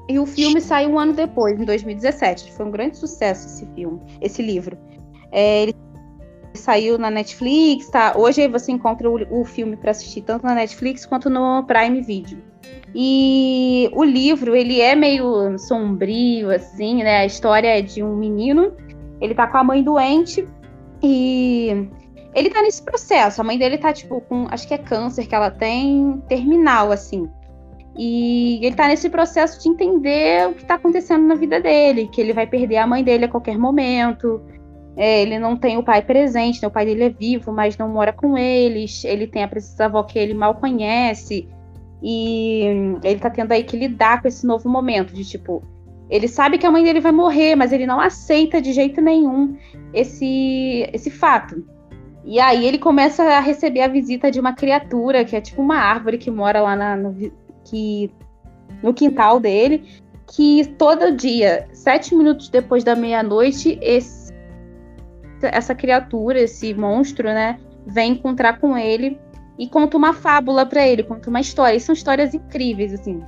E 0.08 0.18
o 0.18 0.26
filme 0.26 0.60
saiu 0.60 0.90
um 0.90 0.98
ano 0.98 1.12
depois, 1.12 1.60
em 1.60 1.64
2017. 1.64 2.52
Foi 2.52 2.66
um 2.66 2.70
grande 2.70 2.96
sucesso 2.96 3.46
esse 3.46 3.66
filme, 3.74 4.00
esse 4.20 4.42
livro. 4.42 4.78
É, 5.30 5.62
ele 5.62 5.74
saiu 6.54 6.98
na 6.98 7.10
Netflix, 7.10 7.88
tá? 7.88 8.14
Hoje 8.16 8.46
você 8.48 8.72
encontra 8.72 9.08
o, 9.10 9.40
o 9.40 9.44
filme 9.44 9.76
para 9.76 9.90
assistir 9.90 10.22
tanto 10.22 10.44
na 10.44 10.54
Netflix 10.54 11.06
quanto 11.06 11.28
no 11.28 11.64
Prime 11.64 12.00
Video. 12.02 12.38
E 12.94 13.88
o 13.92 14.04
livro, 14.04 14.54
ele 14.54 14.80
é 14.80 14.94
meio 14.94 15.58
sombrio, 15.58 16.50
assim, 16.50 17.02
né? 17.02 17.18
A 17.18 17.26
história 17.26 17.78
é 17.78 17.82
de 17.82 18.02
um 18.02 18.16
menino, 18.16 18.72
ele 19.20 19.34
tá 19.34 19.46
com 19.46 19.56
a 19.56 19.64
mãe 19.64 19.82
doente 19.82 20.46
e 21.02 21.88
ele 22.34 22.50
tá 22.50 22.62
nesse 22.62 22.82
processo. 22.82 23.40
A 23.40 23.44
mãe 23.44 23.58
dele 23.58 23.78
tá, 23.78 23.92
tipo, 23.92 24.20
com, 24.22 24.46
acho 24.50 24.68
que 24.68 24.74
é 24.74 24.78
câncer 24.78 25.26
que 25.26 25.34
ela 25.34 25.50
tem, 25.50 26.22
terminal, 26.28 26.92
assim. 26.92 27.28
E 27.96 28.64
ele 28.64 28.74
tá 28.74 28.88
nesse 28.88 29.10
processo 29.10 29.60
de 29.62 29.68
entender 29.68 30.48
o 30.48 30.54
que 30.54 30.64
tá 30.64 30.74
acontecendo 30.74 31.26
na 31.26 31.34
vida 31.34 31.60
dele, 31.60 32.08
que 32.08 32.20
ele 32.20 32.32
vai 32.32 32.46
perder 32.46 32.78
a 32.78 32.86
mãe 32.86 33.04
dele 33.04 33.26
a 33.26 33.28
qualquer 33.28 33.58
momento. 33.58 34.40
É, 34.96 35.22
ele 35.22 35.38
não 35.38 35.56
tem 35.56 35.78
o 35.78 35.82
pai 35.82 36.02
presente, 36.02 36.60
né? 36.60 36.68
o 36.68 36.70
pai 36.70 36.84
dele 36.84 37.04
é 37.04 37.10
vivo, 37.10 37.50
mas 37.52 37.78
não 37.78 37.88
mora 37.88 38.12
com 38.12 38.36
eles. 38.36 39.04
Ele 39.04 39.26
tem 39.26 39.42
a 39.42 39.50
avó 39.84 40.02
que 40.02 40.18
ele 40.18 40.34
mal 40.34 40.54
conhece. 40.54 41.48
E 42.02 42.98
ele 43.02 43.20
tá 43.20 43.30
tendo 43.30 43.52
aí 43.52 43.62
que 43.62 43.76
lidar 43.76 44.20
com 44.20 44.28
esse 44.28 44.46
novo 44.46 44.68
momento 44.68 45.14
de 45.14 45.24
tipo, 45.24 45.62
ele 46.10 46.26
sabe 46.28 46.58
que 46.58 46.66
a 46.66 46.70
mãe 46.70 46.82
dele 46.82 47.00
vai 47.00 47.12
morrer, 47.12 47.54
mas 47.54 47.72
ele 47.72 47.86
não 47.86 48.00
aceita 48.00 48.60
de 48.60 48.72
jeito 48.72 49.00
nenhum 49.00 49.56
esse 49.94 50.88
esse 50.92 51.10
fato. 51.10 51.64
E 52.24 52.38
aí 52.38 52.66
ele 52.66 52.78
começa 52.78 53.22
a 53.24 53.40
receber 53.40 53.80
a 53.80 53.88
visita 53.88 54.30
de 54.30 54.38
uma 54.38 54.52
criatura 54.52 55.24
que 55.24 55.34
é 55.34 55.40
tipo 55.40 55.62
uma 55.62 55.76
árvore 55.76 56.18
que 56.18 56.30
mora 56.30 56.60
lá 56.60 56.76
na, 56.76 56.96
no, 56.96 57.14
que, 57.64 58.10
no 58.82 58.94
quintal 58.94 59.40
dele, 59.40 59.84
que 60.26 60.64
todo 60.78 61.16
dia, 61.16 61.68
sete 61.72 62.14
minutos 62.14 62.48
depois 62.48 62.84
da 62.84 62.94
meia-noite, 62.94 63.78
essa 65.46 65.74
criatura, 65.74 66.40
esse 66.40 66.74
monstro, 66.74 67.28
né, 67.28 67.58
vem 67.86 68.12
encontrar 68.12 68.58
com 68.58 68.76
ele 68.76 69.18
e 69.58 69.68
conta 69.68 69.96
uma 69.96 70.12
fábula 70.12 70.64
para 70.66 70.86
ele, 70.86 71.02
conta 71.02 71.28
uma 71.28 71.40
história. 71.40 71.76
E 71.76 71.80
são 71.80 71.92
histórias 71.92 72.34
incríveis, 72.34 72.92
assim. 72.94 73.22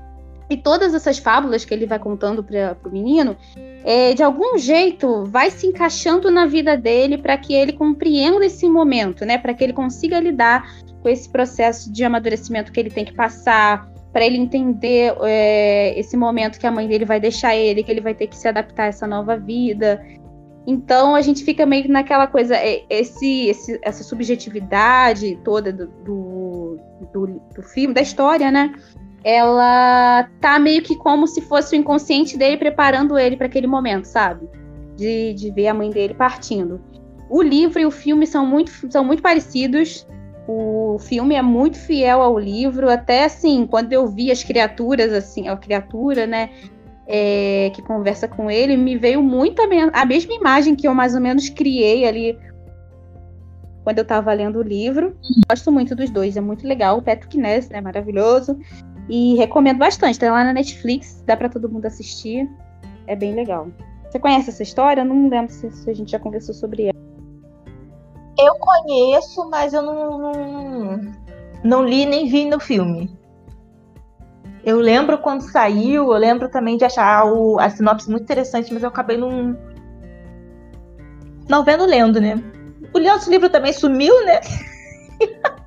E 0.48 0.56
todas 0.56 0.94
essas 0.94 1.18
fábulas 1.18 1.64
que 1.64 1.72
ele 1.72 1.86
vai 1.86 1.98
contando 1.98 2.44
para 2.44 2.76
o 2.84 2.90
menino, 2.90 3.36
é, 3.82 4.12
de 4.12 4.22
algum 4.22 4.58
jeito, 4.58 5.24
vai 5.24 5.50
se 5.50 5.66
encaixando 5.66 6.30
na 6.30 6.46
vida 6.46 6.76
dele 6.76 7.16
para 7.16 7.36
que 7.36 7.54
ele 7.54 7.72
compreenda 7.72 8.44
esse 8.44 8.68
momento, 8.68 9.24
né? 9.24 9.38
Para 9.38 9.54
que 9.54 9.64
ele 9.64 9.72
consiga 9.72 10.20
lidar 10.20 10.68
com 11.02 11.08
esse 11.08 11.28
processo 11.28 11.90
de 11.92 12.04
amadurecimento 12.04 12.72
que 12.72 12.80
ele 12.80 12.90
tem 12.90 13.04
que 13.04 13.14
passar, 13.14 13.88
para 14.14 14.24
ele 14.24 14.36
entender 14.36 15.12
é, 15.22 15.98
esse 15.98 16.16
momento 16.16 16.58
que 16.58 16.66
a 16.66 16.70
mãe 16.70 16.86
dele 16.86 17.04
vai 17.04 17.18
deixar 17.18 17.56
ele, 17.56 17.82
que 17.82 17.90
ele 17.90 18.00
vai 18.00 18.14
ter 18.14 18.28
que 18.28 18.36
se 18.36 18.46
adaptar 18.46 18.84
a 18.84 18.86
essa 18.86 19.08
nova 19.08 19.36
vida. 19.36 20.00
Então 20.66 21.14
a 21.14 21.20
gente 21.20 21.44
fica 21.44 21.66
meio 21.66 21.88
naquela 21.90 22.26
coisa, 22.26 22.56
é, 22.56 22.84
esse, 22.88 23.48
esse 23.48 23.78
essa 23.82 24.02
subjetividade 24.02 25.38
toda 25.44 25.72
do, 25.72 25.86
do, 25.86 26.78
do, 27.12 27.26
do, 27.54 27.62
filme, 27.62 27.92
da 27.92 28.00
história, 28.00 28.50
né? 28.50 28.72
Ela 29.22 30.28
tá 30.40 30.58
meio 30.58 30.82
que 30.82 30.96
como 30.96 31.26
se 31.26 31.42
fosse 31.42 31.74
o 31.74 31.78
inconsciente 31.78 32.36
dele 32.36 32.56
preparando 32.56 33.18
ele 33.18 33.36
para 33.36 33.46
aquele 33.46 33.66
momento, 33.66 34.06
sabe? 34.06 34.48
De, 34.96 35.34
de 35.34 35.50
ver 35.50 35.68
a 35.68 35.74
mãe 35.74 35.90
dele 35.90 36.14
partindo. 36.14 36.80
O 37.28 37.42
livro 37.42 37.78
e 37.80 37.86
o 37.86 37.90
filme 37.90 38.26
são 38.26 38.46
muito, 38.46 38.70
são 38.90 39.04
muito 39.04 39.22
parecidos. 39.22 40.06
O 40.46 40.98
filme 40.98 41.34
é 41.34 41.42
muito 41.42 41.78
fiel 41.78 42.20
ao 42.20 42.38
livro, 42.38 42.90
até 42.90 43.24
assim, 43.24 43.66
quando 43.66 43.92
eu 43.94 44.06
vi 44.06 44.30
as 44.30 44.44
criaturas, 44.44 45.10
assim, 45.12 45.48
a 45.48 45.56
criatura, 45.56 46.26
né? 46.26 46.50
É, 47.06 47.70
que 47.74 47.82
conversa 47.82 48.26
com 48.26 48.50
ele, 48.50 48.76
me 48.76 48.96
veio 48.96 49.22
muito 49.22 49.60
a, 49.62 49.66
me 49.66 49.80
a, 49.80 50.04
mesma 50.04 50.34
imagem 50.34 50.74
que 50.74 50.88
eu 50.88 50.94
mais 50.94 51.14
ou 51.14 51.20
menos 51.20 51.48
criei 51.48 52.06
ali 52.06 52.38
quando 53.82 53.98
eu 53.98 54.02
estava 54.02 54.32
lendo 54.32 54.58
o 54.58 54.62
livro. 54.62 55.16
Gosto 55.48 55.70
muito 55.70 55.94
dos 55.94 56.10
dois, 56.10 56.36
é 56.36 56.40
muito 56.40 56.66
legal. 56.66 56.98
O 56.98 57.02
Patrick 57.02 57.36
Ness, 57.36 57.68
né, 57.68 57.80
maravilhoso. 57.80 58.58
E 59.08 59.34
recomendo 59.36 59.78
bastante, 59.78 60.18
tá 60.18 60.32
lá 60.32 60.44
na 60.44 60.54
Netflix, 60.54 61.22
dá 61.26 61.36
para 61.36 61.50
todo 61.50 61.68
mundo 61.68 61.84
assistir. 61.84 62.48
É 63.06 63.14
bem 63.14 63.34
legal. 63.34 63.68
Você 64.08 64.18
conhece 64.18 64.48
essa 64.48 64.62
história? 64.62 65.04
Não 65.04 65.28
lembro 65.28 65.52
se, 65.52 65.70
se, 65.70 65.90
a 65.90 65.94
gente 65.94 66.12
já 66.12 66.18
conversou 66.18 66.54
sobre 66.54 66.84
ela. 66.84 66.94
Eu 68.38 68.54
conheço, 68.56 69.48
mas 69.50 69.74
eu 69.74 69.82
não, 69.82 70.18
não, 70.18 71.00
não 71.62 71.84
li 71.84 72.06
nem 72.06 72.26
vi 72.26 72.46
no 72.46 72.58
filme. 72.58 73.10
Eu 74.64 74.78
lembro 74.78 75.18
quando 75.18 75.42
saiu, 75.42 76.12
eu 76.12 76.18
lembro 76.18 76.48
também 76.48 76.76
de 76.76 76.84
achar 76.84 77.26
o, 77.26 77.58
a 77.60 77.68
sinopse 77.68 78.10
muito 78.10 78.22
interessante, 78.22 78.72
mas 78.72 78.82
eu 78.82 78.88
acabei 78.88 79.16
não. 79.16 79.56
Não 81.48 81.62
vendo 81.62 81.84
lendo, 81.84 82.20
né? 82.20 82.42
O 82.94 82.98
nosso 82.98 83.30
livro 83.30 83.50
também 83.50 83.72
sumiu, 83.72 84.24
né? 84.24 84.40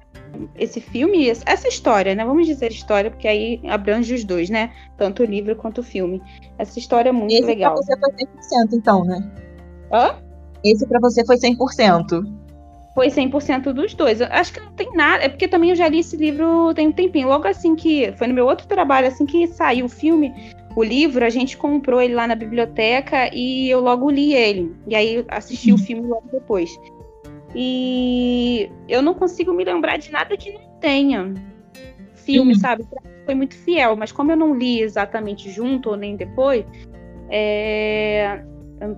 Esse 0.57 0.79
filme, 0.79 1.29
essa 1.29 1.67
história, 1.67 2.13
né? 2.13 2.23
Vamos 2.25 2.45
dizer 2.45 2.71
história, 2.71 3.10
porque 3.10 3.27
aí 3.27 3.60
abrange 3.67 4.13
os 4.13 4.23
dois, 4.23 4.49
né? 4.49 4.71
Tanto 4.97 5.23
o 5.23 5.25
livro 5.25 5.55
quanto 5.55 5.81
o 5.81 5.83
filme. 5.83 6.21
Essa 6.57 6.77
história 6.77 7.10
é 7.10 7.12
muito 7.12 7.33
Esse 7.33 7.45
legal. 7.45 7.75
Esse 7.75 7.95
pra 7.97 8.07
você 8.07 8.27
foi 8.39 8.65
100%, 8.65 8.73
então, 8.73 9.03
né? 9.03 9.31
Hã? 9.91 10.15
Esse 10.63 10.88
pra 10.88 10.99
você 10.99 11.25
foi 11.25 11.38
100% 11.38 12.46
foi 12.97 13.10
100% 13.10 13.73
dos 13.73 13.93
dois. 13.93 14.21
Eu 14.21 14.27
acho 14.31 14.51
que 14.51 14.60
não 14.60 14.71
tem 14.71 14.91
nada. 14.93 15.23
É 15.23 15.29
porque 15.29 15.47
também 15.47 15.69
eu 15.69 15.75
já 15.75 15.88
li 15.88 15.99
esse 15.99 16.17
livro 16.17 16.73
tem 16.73 16.88
um 16.88 16.91
tempinho. 16.91 17.27
Logo 17.27 17.47
assim 17.47 17.75
que. 17.75 18.12
Foi 18.13 18.25
no 18.25 18.33
meu 18.33 18.47
outro 18.47 18.67
trabalho, 18.67 19.07
assim 19.07 19.23
que 19.23 19.45
saiu 19.45 19.86
o 19.86 19.89
filme, 19.89 20.33
o 20.75 20.83
livro, 20.83 21.23
a 21.23 21.29
gente 21.29 21.55
comprou 21.57 22.01
ele 22.01 22.15
lá 22.15 22.27
na 22.27 22.33
biblioteca 22.33 23.29
e 23.31 23.69
eu 23.69 23.81
logo 23.81 24.10
li 24.10 24.33
ele. 24.33 24.75
E 24.88 24.95
aí 24.95 25.23
assisti 25.27 25.71
o 25.71 25.77
filme 25.77 26.07
logo 26.07 26.27
depois. 26.31 26.75
E 27.53 28.67
eu 28.89 29.03
não 29.03 29.13
consigo 29.13 29.53
me 29.53 29.63
lembrar 29.63 29.97
de 29.97 30.12
nada 30.12 30.36
que 30.36 30.51
não 30.51 30.79
tenha 30.79 31.36
filme, 32.15 32.53
uhum. 32.53 32.60
sabe? 32.60 32.83
Foi 33.25 33.36
muito 33.36 33.55
fiel, 33.57 33.95
mas 33.95 34.12
como 34.12 34.31
eu 34.31 34.36
não 34.36 34.55
li 34.55 34.81
exatamente 34.81 35.51
junto 35.51 35.91
ou 35.91 35.95
nem 35.95 36.15
depois, 36.15 36.65
é... 37.29 38.43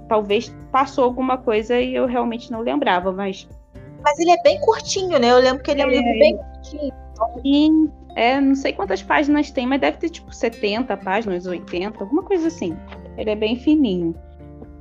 talvez 0.07 0.55
passou 0.71 1.03
alguma 1.03 1.37
coisa 1.37 1.77
e 1.81 1.95
eu 1.95 2.05
realmente 2.05 2.49
não 2.49 2.61
lembrava, 2.61 3.11
mas 3.11 3.45
mas 4.03 4.19
ele 4.19 4.31
é 4.31 4.41
bem 4.41 4.59
curtinho, 4.61 5.19
né? 5.19 5.31
Eu 5.31 5.37
lembro 5.37 5.63
que 5.63 5.71
ele 5.71 5.81
é, 5.81 5.85
um 5.85 5.89
livro 5.89 6.19
bem 6.19 6.37
curtinho. 6.37 6.93
Sim, 7.43 7.91
é, 8.15 8.39
não 8.39 8.55
sei 8.55 8.73
quantas 8.73 9.01
páginas 9.01 9.51
tem, 9.51 9.65
mas 9.65 9.81
deve 9.81 9.97
ter 9.97 10.09
tipo 10.09 10.33
70 10.33 10.95
páginas, 10.97 11.45
80, 11.45 11.99
alguma 11.99 12.23
coisa 12.23 12.47
assim. 12.47 12.75
Ele 13.17 13.29
é 13.29 13.35
bem 13.35 13.55
fininho. 13.55 14.15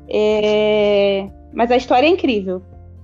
É... 0.09 1.29
Mas 1.53 1.71
a 1.71 1.77
história 1.77 2.07
é 2.07 2.11
incrível. 2.11 2.63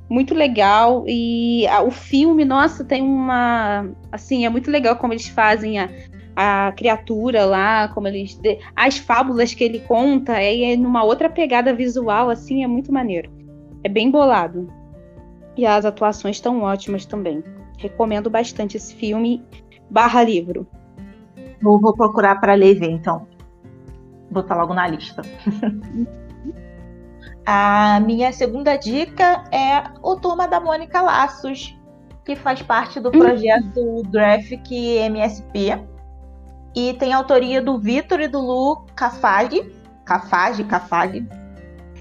Muito 0.08 0.34
legal. 0.34 1.04
E 1.06 1.66
a, 1.66 1.82
o 1.82 1.90
filme, 1.90 2.44
nossa, 2.44 2.84
tem 2.84 3.02
uma. 3.02 3.88
Assim, 4.12 4.44
é 4.44 4.48
muito 4.48 4.70
legal 4.70 4.96
como 4.96 5.12
eles 5.12 5.26
fazem 5.28 5.78
a, 5.78 5.88
a 6.36 6.72
criatura 6.72 7.44
lá, 7.44 7.88
como 7.88 8.08
eles. 8.08 8.38
As 8.76 8.98
fábulas 8.98 9.54
que 9.54 9.64
ele 9.64 9.80
conta, 9.80 10.40
é, 10.40 10.72
é 10.72 10.76
numa 10.76 11.04
outra 11.04 11.28
pegada 11.28 11.74
visual, 11.74 12.30
assim, 12.30 12.62
é 12.62 12.66
muito 12.66 12.92
maneiro. 12.92 13.30
É 13.82 13.88
bem 13.88 14.10
bolado. 14.10 14.68
E 15.56 15.66
as 15.66 15.84
atuações 15.84 16.36
estão 16.36 16.62
ótimas 16.62 17.06
também. 17.06 17.42
Recomendo 17.78 18.28
bastante 18.28 18.76
esse 18.76 18.94
filme 18.94 19.44
barra 19.90 20.22
livro. 20.22 20.66
Vou, 21.62 21.80
vou 21.80 21.94
procurar 21.94 22.40
para 22.40 22.54
ler 22.54 22.76
e 22.76 22.78
ver, 22.78 22.90
então. 22.90 23.26
Vou 24.30 24.42
botar 24.42 24.56
logo 24.56 24.74
na 24.74 24.86
lista. 24.86 25.22
A 27.46 28.00
minha 28.00 28.32
segunda 28.32 28.76
dica 28.76 29.44
é 29.52 29.84
o 30.02 30.16
Turma 30.16 30.48
da 30.48 30.58
Mônica 30.58 31.02
Laços, 31.02 31.78
que 32.24 32.34
faz 32.34 32.62
parte 32.62 32.98
do 32.98 33.10
projeto 33.10 34.02
Graphic 34.10 34.74
MSP. 34.74 35.78
E 36.74 36.94
tem 36.94 37.12
autoria 37.12 37.60
do 37.60 37.78
Vitor 37.78 38.20
e 38.20 38.28
do 38.28 38.40
Lu 38.40 38.86
Cafag. 38.96 39.70
Cafage, 40.06 40.64
Cafag. 40.64 41.28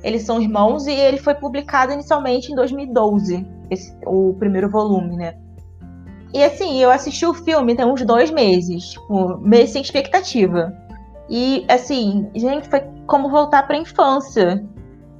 Eles 0.03 0.23
são 0.23 0.41
irmãos 0.41 0.85
e 0.85 0.91
ele 0.91 1.17
foi 1.17 1.33
publicado 1.33 1.93
inicialmente 1.93 2.51
em 2.51 2.55
2012, 2.55 3.47
esse, 3.71 3.95
o 4.05 4.33
primeiro 4.37 4.69
volume, 4.69 5.15
né? 5.15 5.35
E 6.33 6.43
assim, 6.43 6.81
eu 6.81 6.89
assisti 6.89 7.25
o 7.25 7.33
filme 7.33 7.75
tem 7.75 7.85
uns 7.85 8.03
dois 8.03 8.31
meses, 8.31 8.89
tipo, 8.89 9.37
meio 9.37 9.67
sem 9.67 9.81
expectativa. 9.81 10.73
E 11.29 11.63
assim, 11.69 12.29
gente, 12.35 12.67
foi 12.67 12.81
como 13.05 13.29
voltar 13.29 13.65
para 13.65 13.77
a 13.77 13.79
infância. 13.79 14.65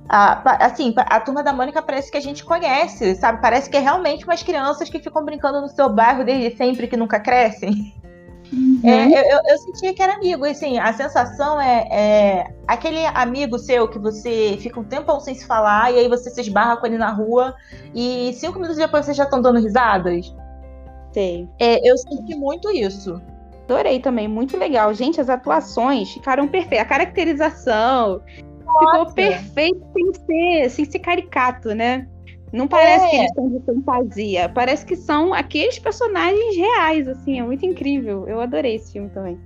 Assim, 0.09 0.93
a 0.97 1.19
turma 1.19 1.43
da 1.43 1.53
Mônica 1.53 1.81
parece 1.81 2.11
que 2.11 2.17
a 2.17 2.21
gente 2.21 2.43
conhece, 2.43 3.15
sabe? 3.15 3.41
Parece 3.41 3.69
que 3.69 3.77
é 3.77 3.79
realmente 3.79 4.25
umas 4.25 4.43
crianças 4.43 4.89
que 4.89 4.99
ficam 4.99 5.23
brincando 5.23 5.61
no 5.61 5.69
seu 5.69 5.87
bairro 5.87 6.25
desde 6.25 6.57
sempre, 6.57 6.87
que 6.87 6.97
nunca 6.97 7.19
crescem. 7.19 7.93
Uhum. 8.53 8.81
É, 8.83 9.33
eu, 9.33 9.39
eu, 9.47 9.57
sentia 9.57 9.93
que 9.93 10.01
era 10.01 10.13
amigo, 10.13 10.45
assim, 10.45 10.77
a 10.77 10.93
sensação 10.93 11.59
é, 11.59 11.87
é, 11.89 12.53
aquele 12.67 13.03
amigo 13.07 13.57
seu 13.57 13.87
que 13.87 13.97
você 13.97 14.57
fica 14.59 14.79
um 14.79 14.83
tempo 14.83 15.19
sem 15.21 15.33
se 15.33 15.45
falar 15.47 15.91
e 15.91 15.97
aí 15.97 16.07
você 16.07 16.29
se 16.29 16.39
esbarra 16.39 16.77
com 16.77 16.85
ele 16.85 16.97
na 16.97 17.11
rua 17.11 17.55
e 17.95 18.31
cinco 18.33 18.59
minutos 18.59 18.77
depois 18.77 19.05
vocês 19.05 19.17
já 19.17 19.23
estão 19.23 19.41
dando 19.41 19.59
risadas. 19.59 20.35
Sei. 21.11 21.49
É, 21.59 21.89
eu 21.89 21.97
senti 21.97 22.35
muito 22.35 22.69
isso. 22.69 23.19
Adorei 23.63 23.99
também, 23.99 24.27
muito 24.27 24.55
legal. 24.55 24.93
Gente, 24.93 25.19
as 25.19 25.29
atuações 25.29 26.11
ficaram 26.11 26.47
perfeitas. 26.47 26.85
A 26.85 26.89
caracterização 26.89 28.21
Nossa. 28.65 28.79
ficou 28.79 29.13
perfeita 29.13 29.85
sem 29.93 30.13
ser, 30.13 30.69
sem 30.69 30.85
ser 30.85 30.99
caricato, 30.99 31.73
né? 31.73 32.07
Não 32.53 32.67
parece 32.67 33.05
é. 33.05 33.09
que 33.09 33.15
eles 33.15 33.29
estão 33.29 33.49
de 33.49 33.59
fantasia. 33.65 34.47
Parece 34.47 34.85
que 34.85 34.95
são 34.95 35.33
aqueles 35.33 35.79
personagens 35.79 36.55
reais, 36.55 37.07
assim. 37.07 37.39
É 37.39 37.43
muito 37.43 37.65
incrível. 37.65 38.27
Eu 38.27 38.39
adorei 38.39 38.75
esse 38.75 38.93
filme 38.93 39.09
também. 39.09 39.39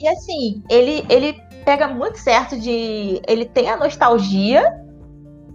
E 0.00 0.08
assim, 0.08 0.62
ele, 0.70 1.04
ele 1.10 1.34
pega 1.66 1.86
muito 1.86 2.18
certo 2.18 2.58
de. 2.58 3.20
Ele 3.28 3.44
tem 3.44 3.68
a 3.68 3.76
nostalgia. 3.76 4.82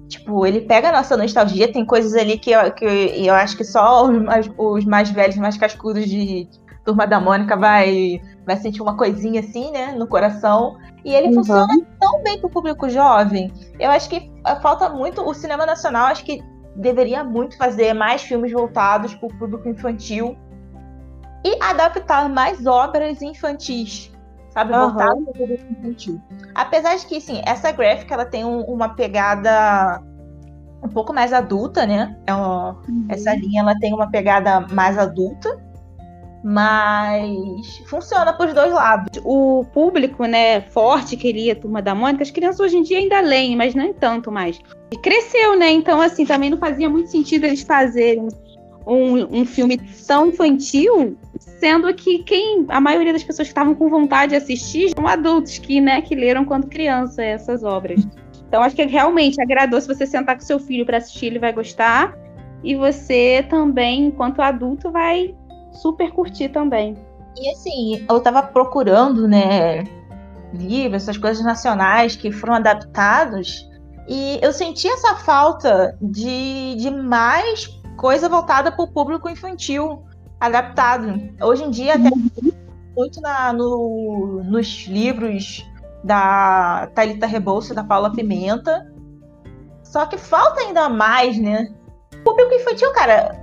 Tipo, 0.08 0.46
ele 0.46 0.62
pega 0.62 0.90
a 0.90 0.92
nossa 0.92 1.18
nostalgia. 1.18 1.72
Tem 1.72 1.84
coisas 1.84 2.14
ali 2.14 2.38
que 2.38 2.52
eu, 2.52 2.72
que 2.72 2.86
eu 2.86 3.34
acho 3.34 3.58
que 3.58 3.64
só 3.64 4.06
os 4.08 4.22
mais, 4.22 4.52
os 4.56 4.86
mais 4.86 5.10
velhos, 5.10 5.36
mais 5.38 5.58
cascudos 5.58 6.08
de 6.08 6.48
Turma 6.86 7.08
da 7.08 7.20
Mônica 7.20 7.58
vai, 7.58 8.22
vai 8.46 8.58
sentir 8.58 8.84
uma 8.84 8.96
coisinha 8.96 9.40
assim, 9.40 9.72
né, 9.72 9.94
no 9.98 10.06
coração. 10.06 10.78
E 11.04 11.12
ele 11.12 11.30
uhum. 11.30 11.36
funciona 11.36 11.68
tão 12.00 12.22
bem 12.22 12.38
para 12.38 12.48
o 12.48 12.52
público 12.52 12.88
jovem. 12.88 13.52
Eu 13.80 13.90
acho 13.90 14.08
que 14.08 14.32
eh, 14.46 14.56
falta 14.62 14.90
muito. 14.90 15.28
O 15.28 15.34
cinema 15.34 15.66
nacional, 15.66 16.06
acho 16.08 16.24
que 16.24 16.53
deveria 16.76 17.24
muito 17.24 17.58
fazer 17.58 17.94
mais 17.94 18.22
filmes 18.22 18.52
voltados 18.52 19.14
para 19.14 19.28
o 19.28 19.38
público 19.38 19.68
infantil 19.68 20.38
e 21.46 21.58
adaptar 21.62 22.30
mais 22.30 22.66
obras 22.66 23.22
infantis, 23.22 24.12
sabe? 24.50 24.74
Uhum. 24.74 24.90
Voltadas 24.90 25.24
para 25.24 25.32
o 25.32 25.38
público 25.38 25.72
infantil. 25.72 26.22
Apesar 26.56 26.96
de 26.96 27.06
que, 27.06 27.20
sim, 27.20 27.42
essa 27.46 27.72
gráfica 27.72 28.14
ela 28.14 28.26
tem 28.26 28.46
um, 28.46 28.62
uma 28.62 28.90
pegada 28.90 30.02
um 30.82 30.90
pouco 30.90 31.14
mais 31.14 31.32
adulta, 31.32 31.86
né? 31.86 32.18
É 32.28 32.34
uma, 32.34 32.82
uhum. 32.88 33.06
Essa 33.10 33.34
linha 33.36 33.62
ela 33.62 33.78
tem 33.80 33.94
uma 33.94 34.10
pegada 34.10 34.62
mais 34.72 34.98
adulta 34.98 35.62
mas 36.44 37.78
funciona 37.86 38.34
para 38.34 38.48
os 38.48 38.54
dois 38.54 38.74
lados. 38.74 39.22
O 39.24 39.64
público, 39.74 40.26
né, 40.26 40.62
forte 40.62 41.16
que 41.16 41.32
lia 41.32 41.56
Turma 41.56 41.82
da 41.82 41.96
Mônica, 41.96 42.22
as 42.22 42.32
crianças 42.32 42.60
hoje 42.60 42.78
em 42.78 42.84
dia 42.84 42.98
ainda 42.98 43.22
leem, 43.22 43.56
mas 43.56 43.74
não 43.74 43.94
tanto 43.94 44.30
mais. 44.30 44.60
E 44.92 44.98
cresceu, 44.98 45.58
né? 45.58 45.72
Então, 45.72 46.02
assim, 46.02 46.26
também 46.26 46.50
não 46.50 46.58
fazia 46.58 46.90
muito 46.90 47.10
sentido 47.10 47.46
eles 47.46 47.62
fazerem 47.62 48.28
um, 48.86 49.40
um 49.40 49.46
filme 49.46 49.80
tão 50.06 50.28
infantil, 50.28 51.18
sendo 51.40 51.94
que 51.94 52.20
quem 52.20 52.66
a 52.68 52.82
maioria 52.82 53.14
das 53.14 53.24
pessoas 53.24 53.48
que 53.48 53.52
estavam 53.52 53.74
com 53.74 53.90
vontade 53.90 54.32
de 54.32 54.36
assistir 54.36 54.90
são 54.94 55.08
adultos 55.08 55.58
que, 55.58 55.80
né, 55.80 56.02
que 56.02 56.14
leram 56.14 56.44
quando 56.44 56.68
criança 56.68 57.24
essas 57.24 57.64
obras. 57.64 58.06
Então, 58.48 58.62
acho 58.62 58.76
que 58.76 58.84
realmente 58.84 59.42
agradou 59.42 59.80
se 59.80 59.88
você 59.88 60.06
sentar 60.06 60.36
com 60.36 60.42
seu 60.42 60.60
filho 60.60 60.86
para 60.86 60.98
assistir, 60.98 61.28
ele 61.28 61.40
vai 61.40 61.54
gostar. 61.54 62.16
E 62.64 62.76
você 62.76 63.46
também, 63.50 64.06
enquanto 64.06 64.42
adulto, 64.42 64.92
vai 64.92 65.34
super 65.74 66.12
curti 66.12 66.48
também. 66.50 66.98
E 67.38 67.50
assim, 67.50 68.06
eu 68.10 68.20
tava 68.20 68.44
procurando, 68.44 69.28
né, 69.28 69.84
livros, 70.54 71.04
essas 71.04 71.18
coisas 71.18 71.44
nacionais 71.44 72.16
que 72.16 72.32
foram 72.32 72.54
adaptados, 72.56 73.68
e 74.08 74.40
eu 74.42 74.52
senti 74.52 74.88
essa 74.88 75.16
falta 75.16 75.98
de, 76.02 76.76
de 76.76 76.92
mais 76.92 77.68
coisa 77.98 78.28
voltada 78.28 78.72
para 78.72 78.84
o 78.84 78.92
público 78.92 79.30
infantil 79.30 80.04
adaptado. 80.40 81.22
Hoje 81.42 81.64
em 81.64 81.70
dia, 81.70 81.96
até 81.96 82.10
muito 82.96 83.22
na, 83.22 83.54
no, 83.54 84.42
nos 84.44 84.86
livros 84.88 85.66
da 86.04 86.90
Thalita 86.94 87.26
Rebouça, 87.26 87.74
da 87.74 87.84
Paula 87.84 88.12
Pimenta. 88.12 88.92
Só 89.84 90.06
que 90.06 90.18
falta 90.18 90.62
ainda 90.62 90.90
mais, 90.90 91.38
né? 91.38 91.74
O 92.14 92.24
público 92.24 92.54
infantil, 92.54 92.92
cara, 92.92 93.43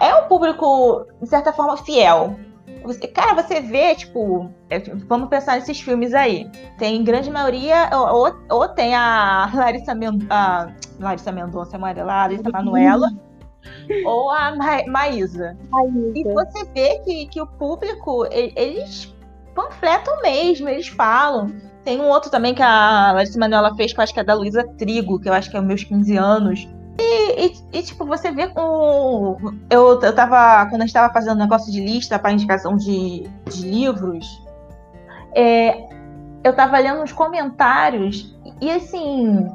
é 0.00 0.14
um 0.14 0.28
público, 0.28 1.06
de 1.20 1.28
certa 1.28 1.52
forma, 1.52 1.76
fiel. 1.76 2.36
Você, 2.84 3.06
cara, 3.08 3.34
você 3.34 3.60
vê, 3.60 3.94
tipo, 3.94 4.50
é, 4.70 4.78
vamos 4.78 5.28
pensar 5.28 5.56
nesses 5.56 5.80
filmes 5.80 6.14
aí. 6.14 6.50
Tem 6.78 7.02
grande 7.02 7.30
maioria, 7.30 7.90
ou, 7.92 8.32
ou 8.48 8.68
tem 8.68 8.94
a 8.94 9.50
Larissa, 9.52 9.94
Men, 9.94 10.18
a 10.30 10.70
Larissa 10.98 11.32
Mendonça 11.32 11.76
Amarela, 11.76 12.12
a 12.12 12.16
Larissa 12.16 12.50
Manuela, 12.50 13.08
ou 14.06 14.30
a 14.30 14.54
Ma 14.54 14.84
Maísa. 14.86 15.56
Maísa. 15.70 16.12
E 16.14 16.24
você 16.24 16.64
vê 16.74 17.00
que, 17.00 17.26
que 17.26 17.40
o 17.40 17.46
público, 17.46 18.26
eles 18.30 19.14
panfletam 19.54 20.22
mesmo, 20.22 20.68
eles 20.68 20.88
falam. 20.88 21.48
Tem 21.84 22.00
um 22.00 22.08
outro 22.08 22.30
também 22.30 22.54
que 22.54 22.62
a 22.62 23.12
Larissa 23.12 23.38
Manoela 23.38 23.74
fez, 23.74 23.92
que 23.92 23.98
eu 23.98 24.02
acho 24.04 24.14
que 24.14 24.20
é 24.20 24.24
da 24.24 24.34
Luísa 24.34 24.64
Trigo, 24.78 25.18
que 25.18 25.28
eu 25.28 25.32
acho 25.32 25.50
que 25.50 25.56
é 25.56 25.60
os 25.60 25.66
meus 25.66 25.82
15 25.84 26.16
anos 26.16 26.77
e, 26.98 27.46
e, 27.46 27.54
e, 27.72 27.82
tipo, 27.82 28.04
você 28.04 28.32
vê 28.32 28.48
com. 28.48 29.36
Eu, 29.70 30.00
eu 30.00 30.14
tava. 30.14 30.66
Quando 30.68 30.82
a 30.82 30.84
gente 30.84 30.94
tava 30.94 31.12
fazendo 31.12 31.38
negócio 31.38 31.70
de 31.70 31.80
lista 31.80 32.18
para 32.18 32.32
indicação 32.32 32.76
de, 32.76 33.22
de 33.46 33.62
livros, 33.62 34.26
é, 35.32 35.88
eu 36.42 36.54
tava 36.56 36.78
lendo 36.78 37.02
os 37.02 37.12
comentários 37.12 38.36
e 38.60 38.70
assim. 38.70 39.48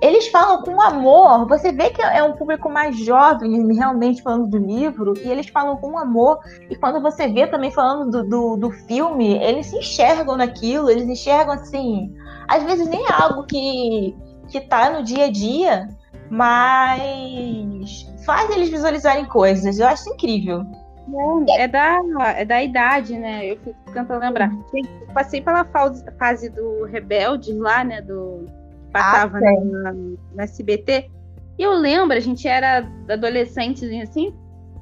Eles 0.00 0.28
falam 0.28 0.62
com 0.62 0.80
amor, 0.80 1.48
você 1.48 1.72
vê 1.72 1.90
que 1.90 2.00
é 2.00 2.22
um 2.22 2.34
público 2.34 2.70
mais 2.70 2.96
jovem 2.96 3.74
realmente 3.74 4.22
falando 4.22 4.46
do 4.46 4.56
livro, 4.56 5.12
e 5.18 5.28
eles 5.28 5.48
falam 5.48 5.76
com 5.76 5.98
amor. 5.98 6.38
E 6.70 6.76
quando 6.76 7.02
você 7.02 7.26
vê 7.26 7.48
também 7.48 7.72
falando 7.72 8.08
do, 8.08 8.28
do, 8.28 8.56
do 8.56 8.70
filme, 8.70 9.36
eles 9.42 9.66
se 9.66 9.76
enxergam 9.76 10.36
naquilo, 10.36 10.88
eles 10.88 11.08
enxergam 11.08 11.52
assim. 11.52 12.14
Às 12.46 12.62
vezes 12.62 12.86
nem 12.86 13.04
é 13.06 13.12
algo 13.12 13.42
que, 13.42 14.16
que 14.46 14.60
tá 14.60 14.88
no 14.88 15.02
dia 15.02 15.24
a 15.24 15.32
dia, 15.32 15.88
mas 16.30 18.06
faz 18.24 18.50
eles 18.50 18.68
visualizarem 18.68 19.24
coisas. 19.26 19.78
Eu 19.78 19.86
acho 19.86 20.10
incrível. 20.10 20.64
É 21.56 21.66
da, 21.66 21.98
é 22.36 22.44
da 22.44 22.62
idade, 22.62 23.18
né? 23.18 23.46
Eu 23.46 23.56
fico 23.56 23.76
tentando 23.86 24.20
lembrar. 24.20 24.50
Eu 24.74 25.14
passei 25.14 25.40
pela 25.40 25.64
fase 25.64 26.50
do 26.50 26.84
Rebeldes 26.84 27.56
lá, 27.56 27.82
né? 27.82 28.02
Do 28.02 28.46
passava 28.92 29.38
ah, 29.38 29.64
na, 29.64 29.94
na 30.34 30.42
SBT. 30.44 31.10
E 31.58 31.62
eu 31.62 31.72
lembro, 31.72 32.16
a 32.16 32.20
gente 32.20 32.46
era 32.46 32.86
adolescente, 33.08 33.84
assim. 34.00 34.34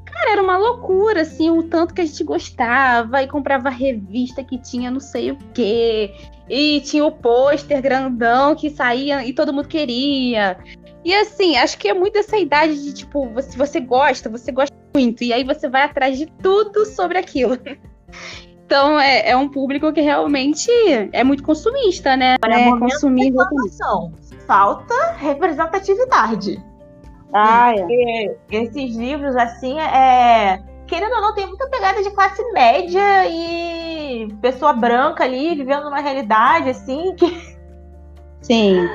Cara, 0.05 0.33
era 0.33 0.43
uma 0.43 0.57
loucura, 0.57 1.23
assim, 1.23 1.51
o 1.51 1.63
tanto 1.63 1.95
que 1.95 2.01
a 2.01 2.05
gente 2.05 2.23
gostava 2.23 3.23
e 3.23 3.29
comprava 3.29 3.69
revista 3.69 4.43
que 4.43 4.59
tinha 4.59 4.91
não 4.91 5.01
sei 5.01 5.31
o 5.31 5.39
quê. 5.53 6.15
E 6.49 6.81
tinha 6.81 7.05
o 7.05 7.13
pôster 7.13 7.83
grandão 7.83 8.55
que 8.55 8.71
saía 8.71 9.25
e 9.25 9.33
todo 9.33 9.53
mundo 9.53 9.69
queria. 9.69 10.57
E 11.07 11.15
assim, 11.15 11.57
acho 11.57 11.79
que 11.79 11.87
é 11.87 11.95
muito 11.95 12.19
essa 12.19 12.37
idade 12.37 12.83
de 12.83 12.93
tipo, 12.93 13.31
se 13.41 13.57
você 13.57 13.79
gosta, 13.79 14.29
você 14.29 14.51
gosta 14.51 14.77
muito, 14.93 15.23
e 15.23 15.33
aí 15.33 15.45
você 15.45 15.69
vai 15.69 15.83
atrás 15.83 16.19
de 16.19 16.27
tudo 16.27 16.85
sobre 16.85 17.17
aquilo. 17.17 17.57
Então 18.67 18.99
é, 18.99 19.29
é 19.31 19.37
um 19.37 19.49
público 19.49 19.93
que 19.93 20.01
realmente 20.01 20.69
é 21.13 21.23
muito 21.23 21.45
consumista, 21.45 22.17
né? 22.17 22.35
É, 22.45 22.69
é 22.69 22.79
consumir 22.81 23.31
Falta 24.45 25.13
representatividade. 25.19 26.61
Ah, 27.33 27.73
é. 27.73 28.37
Esses 28.51 28.97
livros, 28.97 29.37
assim, 29.37 29.79
é. 29.79 30.61
Querendo 30.89 31.13
ou 31.15 31.21
não, 31.21 31.33
tem 31.33 31.47
muita 31.47 31.69
pegada 31.69 32.03
de 32.03 32.11
classe 32.11 32.43
média 32.51 33.29
e 33.29 34.27
pessoa 34.43 34.73
branca 34.73 35.23
ali, 35.23 35.55
vivendo 35.55 35.85
numa 35.85 36.01
realidade, 36.01 36.71
assim, 36.71 37.15
que. 37.15 37.56
Sim. 38.43 38.89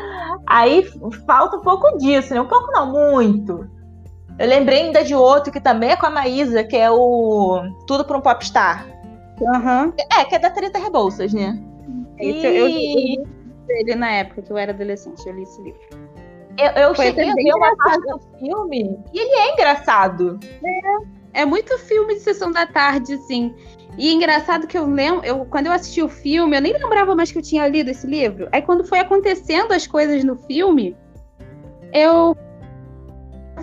Aí 0.48 0.84
falta 1.26 1.58
um 1.58 1.62
pouco 1.62 1.98
disso, 1.98 2.34
né? 2.34 2.42
Um 2.42 2.48
pouco 2.48 2.72
não, 2.72 2.92
muito. 2.92 3.70
Eu 4.39 4.48
lembrei 4.48 4.84
ainda 4.84 5.04
de 5.04 5.14
outro 5.14 5.52
que 5.52 5.60
também 5.60 5.92
é 5.92 5.96
com 5.96 6.06
a 6.06 6.10
Maísa, 6.10 6.64
que 6.64 6.76
é 6.76 6.89
o 6.89 7.62
Tudo 7.86 8.04
para 8.06 8.18
um 8.18 8.22
Popstar. 8.22 8.88
Uhum. 9.39 9.94
É, 10.12 10.26
que 10.26 10.36
é 10.36 10.39
da 10.39 10.50
Treta 10.50 10.80
Rebouças, 10.80 11.34
né? 11.34 11.62
Isso, 12.20 12.46
e... 12.46 12.58
eu, 12.58 12.68
li 12.68 13.24
ele 13.70 13.96
na 13.96 14.12
época 14.12 14.42
que 14.42 14.52
eu 14.52 14.58
era 14.58 14.72
adolescente, 14.72 15.26
eu 15.26 15.34
li 15.34 15.44
esse 15.44 15.62
livro. 15.62 15.80
Eu, 16.58 16.84
eu 16.84 16.96
cheguei 16.96 17.30
a 17.30 17.34
ver 17.34 17.54
uma 17.56 17.76
parte 17.78 18.06
do 18.08 18.20
filme 18.39 19.00
e 19.14 19.20
ele 19.20 19.36
é 19.36 19.54
engraçado. 19.54 20.39
É, 21.34 21.42
é 21.42 21.46
muito 21.46 21.78
filme 21.80 22.16
de 22.16 22.20
sessão 22.20 22.52
da 22.52 22.66
tarde, 22.68 23.14
assim. 23.14 23.56
E 23.98 24.10
é 24.10 24.14
engraçado 24.14 24.68
que 24.68 24.78
eu 24.78 24.86
lembro, 24.86 25.26
eu, 25.26 25.46
quando 25.46 25.68
eu 25.68 25.74
assisti 25.74 26.02
o 26.02 26.10
filme, 26.10 26.56
eu 26.56 26.62
nem 26.62 26.74
lembrava 26.74 27.16
mais 27.16 27.32
que 27.32 27.38
eu 27.38 27.42
tinha 27.42 27.68
lido 27.68 27.89
esse 27.89 28.08
livro. 28.08 28.48
Aí 28.52 28.62
quando 28.62 28.86
foi 28.86 29.00
acontecendo 29.00 29.74
as 29.74 29.86
coisas 29.86 30.24
no 30.24 30.36
filme, 30.38 30.96
eu 31.94 32.36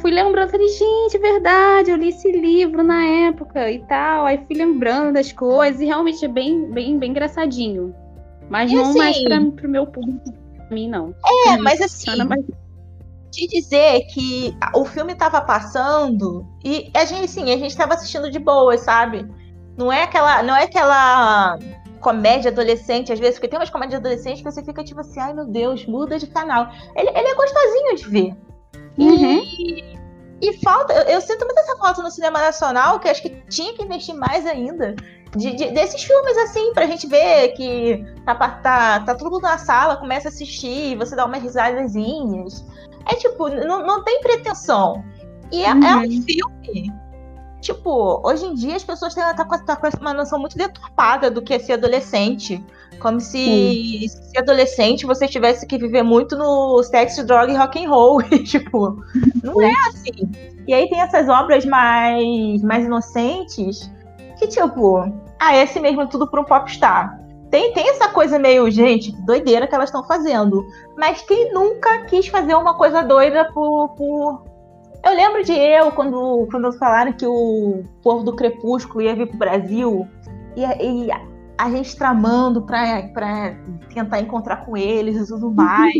fui 0.00 0.10
lembrando, 0.10 0.50
falei, 0.50 0.68
gente, 0.68 1.18
verdade, 1.18 1.90
eu 1.90 1.96
li 1.96 2.10
esse 2.10 2.30
livro 2.30 2.82
na 2.82 3.04
época 3.04 3.70
e 3.70 3.80
tal. 3.86 4.26
Aí 4.26 4.38
fui 4.46 4.56
lembrando 4.56 5.14
das 5.14 5.32
coisas 5.32 5.80
e 5.80 5.86
realmente 5.86 6.24
é 6.24 6.28
bem, 6.28 6.70
bem, 6.70 6.98
bem 6.98 7.10
engraçadinho. 7.10 7.94
Mas 8.48 8.70
e 8.70 8.74
não 8.74 8.82
assim, 8.82 8.98
mais 8.98 9.22
para 9.22 9.50
pro 9.50 9.68
meu 9.68 9.86
público, 9.86 10.32
pra 10.56 10.66
mim, 10.70 10.88
não. 10.88 11.14
É, 11.46 11.56
mas 11.56 11.80
assim. 11.80 12.24
Mais... 12.24 12.44
Te 13.30 13.46
dizer 13.46 14.06
que 14.06 14.56
o 14.74 14.86
filme 14.86 15.14
tava 15.14 15.40
passando 15.42 16.46
e 16.64 16.90
a 16.94 17.04
gente, 17.04 17.28
sim, 17.28 17.52
a 17.52 17.58
gente 17.58 17.76
tava 17.76 17.92
assistindo 17.92 18.30
de 18.30 18.38
boa, 18.38 18.78
sabe? 18.78 19.28
Não 19.78 19.92
é 19.92 20.02
aquela, 20.02 20.42
não 20.42 20.56
é 20.56 20.64
aquela 20.64 21.56
comédia 22.00 22.50
adolescente, 22.50 23.12
às 23.12 23.18
vezes, 23.18 23.36
porque 23.36 23.48
tem 23.48 23.58
umas 23.58 23.70
comédias 23.70 24.00
adolescentes 24.00 24.40
que 24.42 24.50
você 24.50 24.62
fica 24.62 24.82
tipo 24.82 25.00
assim, 25.00 25.20
ai 25.20 25.32
meu 25.32 25.46
Deus, 25.46 25.86
muda 25.86 26.18
de 26.18 26.26
canal. 26.26 26.68
Ele, 26.96 27.08
ele 27.10 27.28
é 27.28 27.34
gostosinho 27.34 27.96
de 27.96 28.08
ver. 28.08 28.36
Uhum. 28.98 29.40
E, 29.44 29.96
e 30.42 30.60
falta, 30.64 30.92
eu, 30.92 31.02
eu, 31.14 31.20
sinto 31.20 31.44
muito 31.44 31.58
essa 31.60 31.76
falta 31.76 32.02
no 32.02 32.10
cinema 32.10 32.40
nacional, 32.40 32.98
que 32.98 33.08
acho 33.08 33.22
que 33.22 33.30
tinha 33.48 33.72
que 33.72 33.84
investir 33.84 34.16
mais 34.16 34.44
ainda. 34.44 34.96
De, 35.36 35.54
de, 35.54 35.70
desses 35.70 36.02
filmes, 36.02 36.36
assim, 36.38 36.72
pra 36.72 36.86
gente 36.86 37.06
ver 37.06 37.48
que 37.52 38.04
tá, 38.24 38.34
tá, 38.34 39.00
tá 39.00 39.14
todo 39.14 39.30
mundo 39.30 39.42
na 39.42 39.58
sala, 39.58 39.96
começa 39.96 40.26
a 40.26 40.30
assistir, 40.30 40.96
você 40.96 41.14
dá 41.14 41.24
umas 41.24 41.42
risadazinhas. 41.42 42.64
É 43.06 43.14
tipo, 43.14 43.48
não, 43.48 43.86
não 43.86 44.02
tem 44.02 44.20
pretensão. 44.20 45.04
E 45.52 45.64
é, 45.64 45.72
uhum. 45.72 45.84
é 45.84 45.96
um 45.96 46.00
uhum. 46.00 46.22
filme 46.22 46.92
Tipo, 47.60 48.20
hoje 48.26 48.46
em 48.46 48.54
dia 48.54 48.76
as 48.76 48.84
pessoas 48.84 49.14
têm 49.14 49.22
tá 49.22 49.44
com, 49.44 49.64
tá 49.64 49.76
com 49.76 49.88
uma 50.00 50.14
noção 50.14 50.38
muito 50.38 50.56
deturpada 50.56 51.30
do 51.30 51.42
que 51.42 51.54
é 51.54 51.58
ser 51.58 51.74
adolescente. 51.74 52.64
Como 53.00 53.20
se 53.20 54.08
Sim. 54.08 54.08
ser 54.08 54.38
adolescente 54.38 55.06
você 55.06 55.28
tivesse 55.28 55.66
que 55.66 55.78
viver 55.78 56.02
muito 56.02 56.36
no 56.36 56.82
sexo, 56.82 57.24
droga 57.24 57.52
e 57.52 57.56
rock 57.56 57.84
and 57.84 57.88
roll. 57.88 58.22
Tipo, 58.44 58.96
não 59.42 59.60
é 59.62 59.72
assim. 59.88 60.30
E 60.66 60.74
aí 60.74 60.88
tem 60.88 61.00
essas 61.00 61.28
obras 61.28 61.64
mais, 61.64 62.62
mais 62.62 62.84
inocentes 62.84 63.90
que, 64.38 64.46
tipo, 64.46 64.98
ah, 65.38 65.56
é 65.56 65.62
esse 65.62 65.80
mesmo 65.80 66.06
tudo 66.08 66.28
para 66.28 66.40
um 66.40 66.44
popstar. 66.44 67.18
Tem, 67.50 67.72
tem 67.72 67.88
essa 67.88 68.08
coisa 68.08 68.38
meio, 68.38 68.70
gente, 68.70 69.12
doideira 69.24 69.66
que 69.66 69.74
elas 69.74 69.88
estão 69.88 70.04
fazendo. 70.04 70.66
Mas 70.96 71.22
quem 71.22 71.52
nunca 71.52 72.04
quis 72.04 72.28
fazer 72.28 72.54
uma 72.54 72.74
coisa 72.74 73.02
doida 73.02 73.50
por. 73.52 73.88
por... 73.90 74.44
Eu 75.08 75.14
lembro 75.14 75.42
de 75.42 75.52
eu, 75.52 75.90
quando, 75.90 76.46
quando 76.50 76.70
falaram 76.74 77.14
que 77.14 77.26
o 77.26 77.82
povo 78.02 78.22
do 78.22 78.36
Crepúsculo 78.36 79.00
ia 79.00 79.16
vir 79.16 79.26
pro 79.26 79.38
Brasil, 79.38 80.06
e, 80.54 80.62
e 81.06 81.10
a 81.56 81.70
gente 81.70 81.96
tramando 81.96 82.60
pra, 82.60 83.04
pra 83.14 83.54
tentar 83.94 84.20
encontrar 84.20 84.66
com 84.66 84.76
eles 84.76 85.16
e 85.16 85.26
tudo 85.26 85.50
mais. 85.50 85.94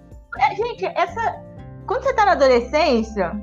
é, 0.40 0.54
gente, 0.56 0.86
essa. 0.86 1.42
Quando 1.86 2.04
você 2.04 2.14
tá 2.14 2.24
na 2.24 2.32
adolescência, 2.32 3.38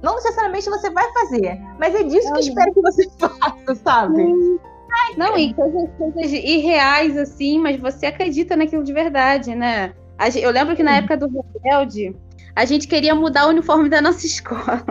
não 0.00 0.14
necessariamente 0.14 0.70
você 0.70 0.88
vai 0.90 1.12
fazer, 1.14 1.60
mas 1.76 1.92
é 1.92 2.04
disso 2.04 2.32
que 2.32 2.38
eu 2.38 2.40
espero 2.40 2.72
que 2.72 2.80
você 2.80 3.10
faça, 3.18 3.74
sabe? 3.74 4.22
Ai, 4.22 5.16
não, 5.16 5.36
e 5.36 5.52
coisas, 5.52 5.90
coisas 5.98 6.30
irreais, 6.32 7.16
assim, 7.16 7.58
mas 7.58 7.80
você 7.80 8.06
acredita 8.06 8.54
naquilo 8.54 8.84
de 8.84 8.92
verdade, 8.92 9.52
né? 9.56 9.94
Eu 10.40 10.52
lembro 10.52 10.76
que 10.76 10.82
na 10.84 10.98
época 10.98 11.16
do 11.16 11.44
Rebelde, 11.54 12.14
a 12.56 12.64
gente 12.64 12.86
queria 12.86 13.14
mudar 13.14 13.46
o 13.46 13.50
uniforme 13.50 13.88
da 13.88 14.00
nossa 14.00 14.24
escola. 14.26 14.82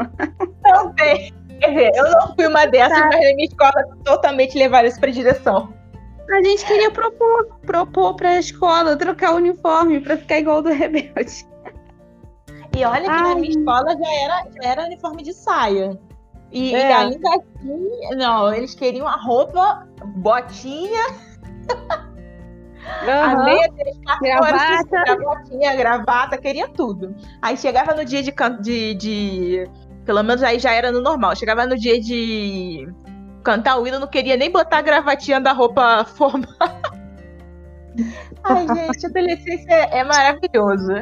Também. 0.63 1.33
Quer 1.59 1.69
dizer, 1.69 1.91
eu 1.95 2.11
não 2.11 2.35
fui 2.35 2.47
uma 2.47 2.65
dessas, 2.65 2.97
tá. 2.97 3.07
mas 3.07 3.19
na 3.19 3.35
minha 3.35 3.47
escola 3.47 3.83
totalmente 4.05 4.57
levaram 4.57 4.87
isso 4.87 4.99
pra 4.99 5.11
direção. 5.11 5.73
A 6.31 6.43
gente 6.43 6.65
queria 6.65 6.91
propor, 6.91 7.47
propor 7.65 8.15
pra 8.15 8.37
escola 8.37 8.95
trocar 8.95 9.33
o 9.33 9.37
uniforme 9.37 9.99
pra 9.99 10.15
ficar 10.15 10.39
igual 10.39 10.61
do 10.61 10.69
Rebelde. 10.69 11.45
E 12.77 12.85
olha 12.85 13.03
que 13.03 13.09
Ai. 13.09 13.21
na 13.23 13.35
minha 13.35 13.49
escola 13.49 13.97
já 13.97 14.13
era, 14.23 14.47
já 14.61 14.69
era 14.69 14.85
uniforme 14.85 15.23
de 15.23 15.33
saia. 15.33 15.99
E, 16.51 16.73
é. 16.73 16.89
e, 16.89 16.93
ainda 16.93 17.29
assim, 17.29 18.15
não, 18.15 18.53
eles 18.53 18.75
queriam 18.75 19.07
a 19.07 19.15
roupa, 19.15 19.87
botinha. 20.17 21.07
Uhum. 23.03 23.11
A 23.11 23.43
meia 23.43 23.69
gravata. 24.21 24.85
gravatinha, 24.89 25.75
gravata, 25.75 26.37
queria 26.37 26.67
tudo. 26.67 27.15
Aí 27.41 27.55
chegava 27.55 27.93
no 27.93 28.03
dia 28.03 28.21
de, 28.21 28.33
de, 28.61 28.93
de. 28.95 29.69
Pelo 30.05 30.23
menos 30.23 30.43
aí 30.43 30.59
já 30.59 30.71
era 30.71 30.91
no 30.91 31.01
normal. 31.01 31.35
Chegava 31.35 31.65
no 31.65 31.77
dia 31.77 31.99
de 31.99 32.87
cantar 33.43 33.77
o 33.77 33.87
hino, 33.87 33.99
não 33.99 34.07
queria 34.07 34.35
nem 34.35 34.51
botar 34.51 34.79
a 34.79 34.81
gravatinha 34.81 35.39
da 35.39 35.53
roupa 35.53 36.03
formal. 36.15 36.47
Ai, 38.43 38.67
gente, 38.67 39.05
adolescência 39.05 39.73
é 39.73 40.03
maravilhoso. 40.03 40.93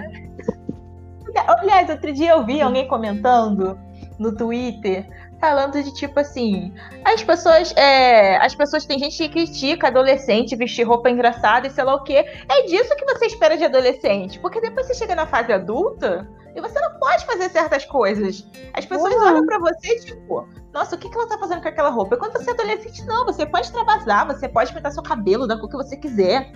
Aliás, 1.47 1.89
outro 1.89 2.13
dia 2.13 2.31
eu 2.31 2.45
vi 2.45 2.61
alguém 2.61 2.87
comentando 2.87 3.77
no 4.17 4.35
Twitter 4.35 5.07
falando 5.39 5.81
de 5.81 5.93
tipo 5.93 6.19
assim, 6.19 6.73
as 7.03 7.23
pessoas, 7.23 7.75
é, 7.75 8.37
as 8.37 8.55
pessoas 8.55 8.85
tem 8.85 8.99
gente 8.99 9.17
que 9.17 9.29
critica 9.29 9.87
adolescente 9.87 10.55
vestir 10.55 10.83
roupa 10.83 11.09
engraçada 11.09 11.67
e 11.67 11.69
sei 11.69 11.83
lá 11.83 11.95
o 11.95 12.03
quê. 12.03 12.25
É 12.49 12.63
disso 12.63 12.95
que 12.95 13.05
você 13.05 13.27
espera 13.27 13.57
de 13.57 13.63
adolescente, 13.63 14.39
porque 14.39 14.59
depois 14.59 14.87
você 14.87 14.93
chega 14.93 15.15
na 15.15 15.27
fase 15.27 15.53
adulta 15.53 16.27
e 16.55 16.61
você 16.61 16.79
não 16.79 16.97
pode 16.99 17.25
fazer 17.25 17.49
certas 17.49 17.85
coisas. 17.85 18.47
As 18.73 18.85
pessoas 18.85 19.13
uhum. 19.13 19.27
olham 19.27 19.45
para 19.45 19.59
você 19.59 19.99
tipo, 19.99 20.47
nossa, 20.73 20.95
o 20.95 20.99
que, 20.99 21.09
que 21.09 21.17
ela 21.17 21.27
tá 21.27 21.37
fazendo 21.37 21.61
com 21.61 21.67
aquela 21.67 21.89
roupa? 21.89 22.15
E 22.15 22.17
quando 22.17 22.33
você 22.33 22.49
é 22.49 22.53
adolescente, 22.53 23.05
não, 23.05 23.25
você 23.25 23.45
pode 23.45 23.67
extravasar, 23.67 24.25
você 24.27 24.49
pode 24.49 24.73
pintar 24.73 24.91
seu 24.91 25.03
cabelo 25.03 25.47
da 25.47 25.57
cor 25.59 25.69
que 25.69 25.77
você 25.77 25.95
quiser. 25.97 26.51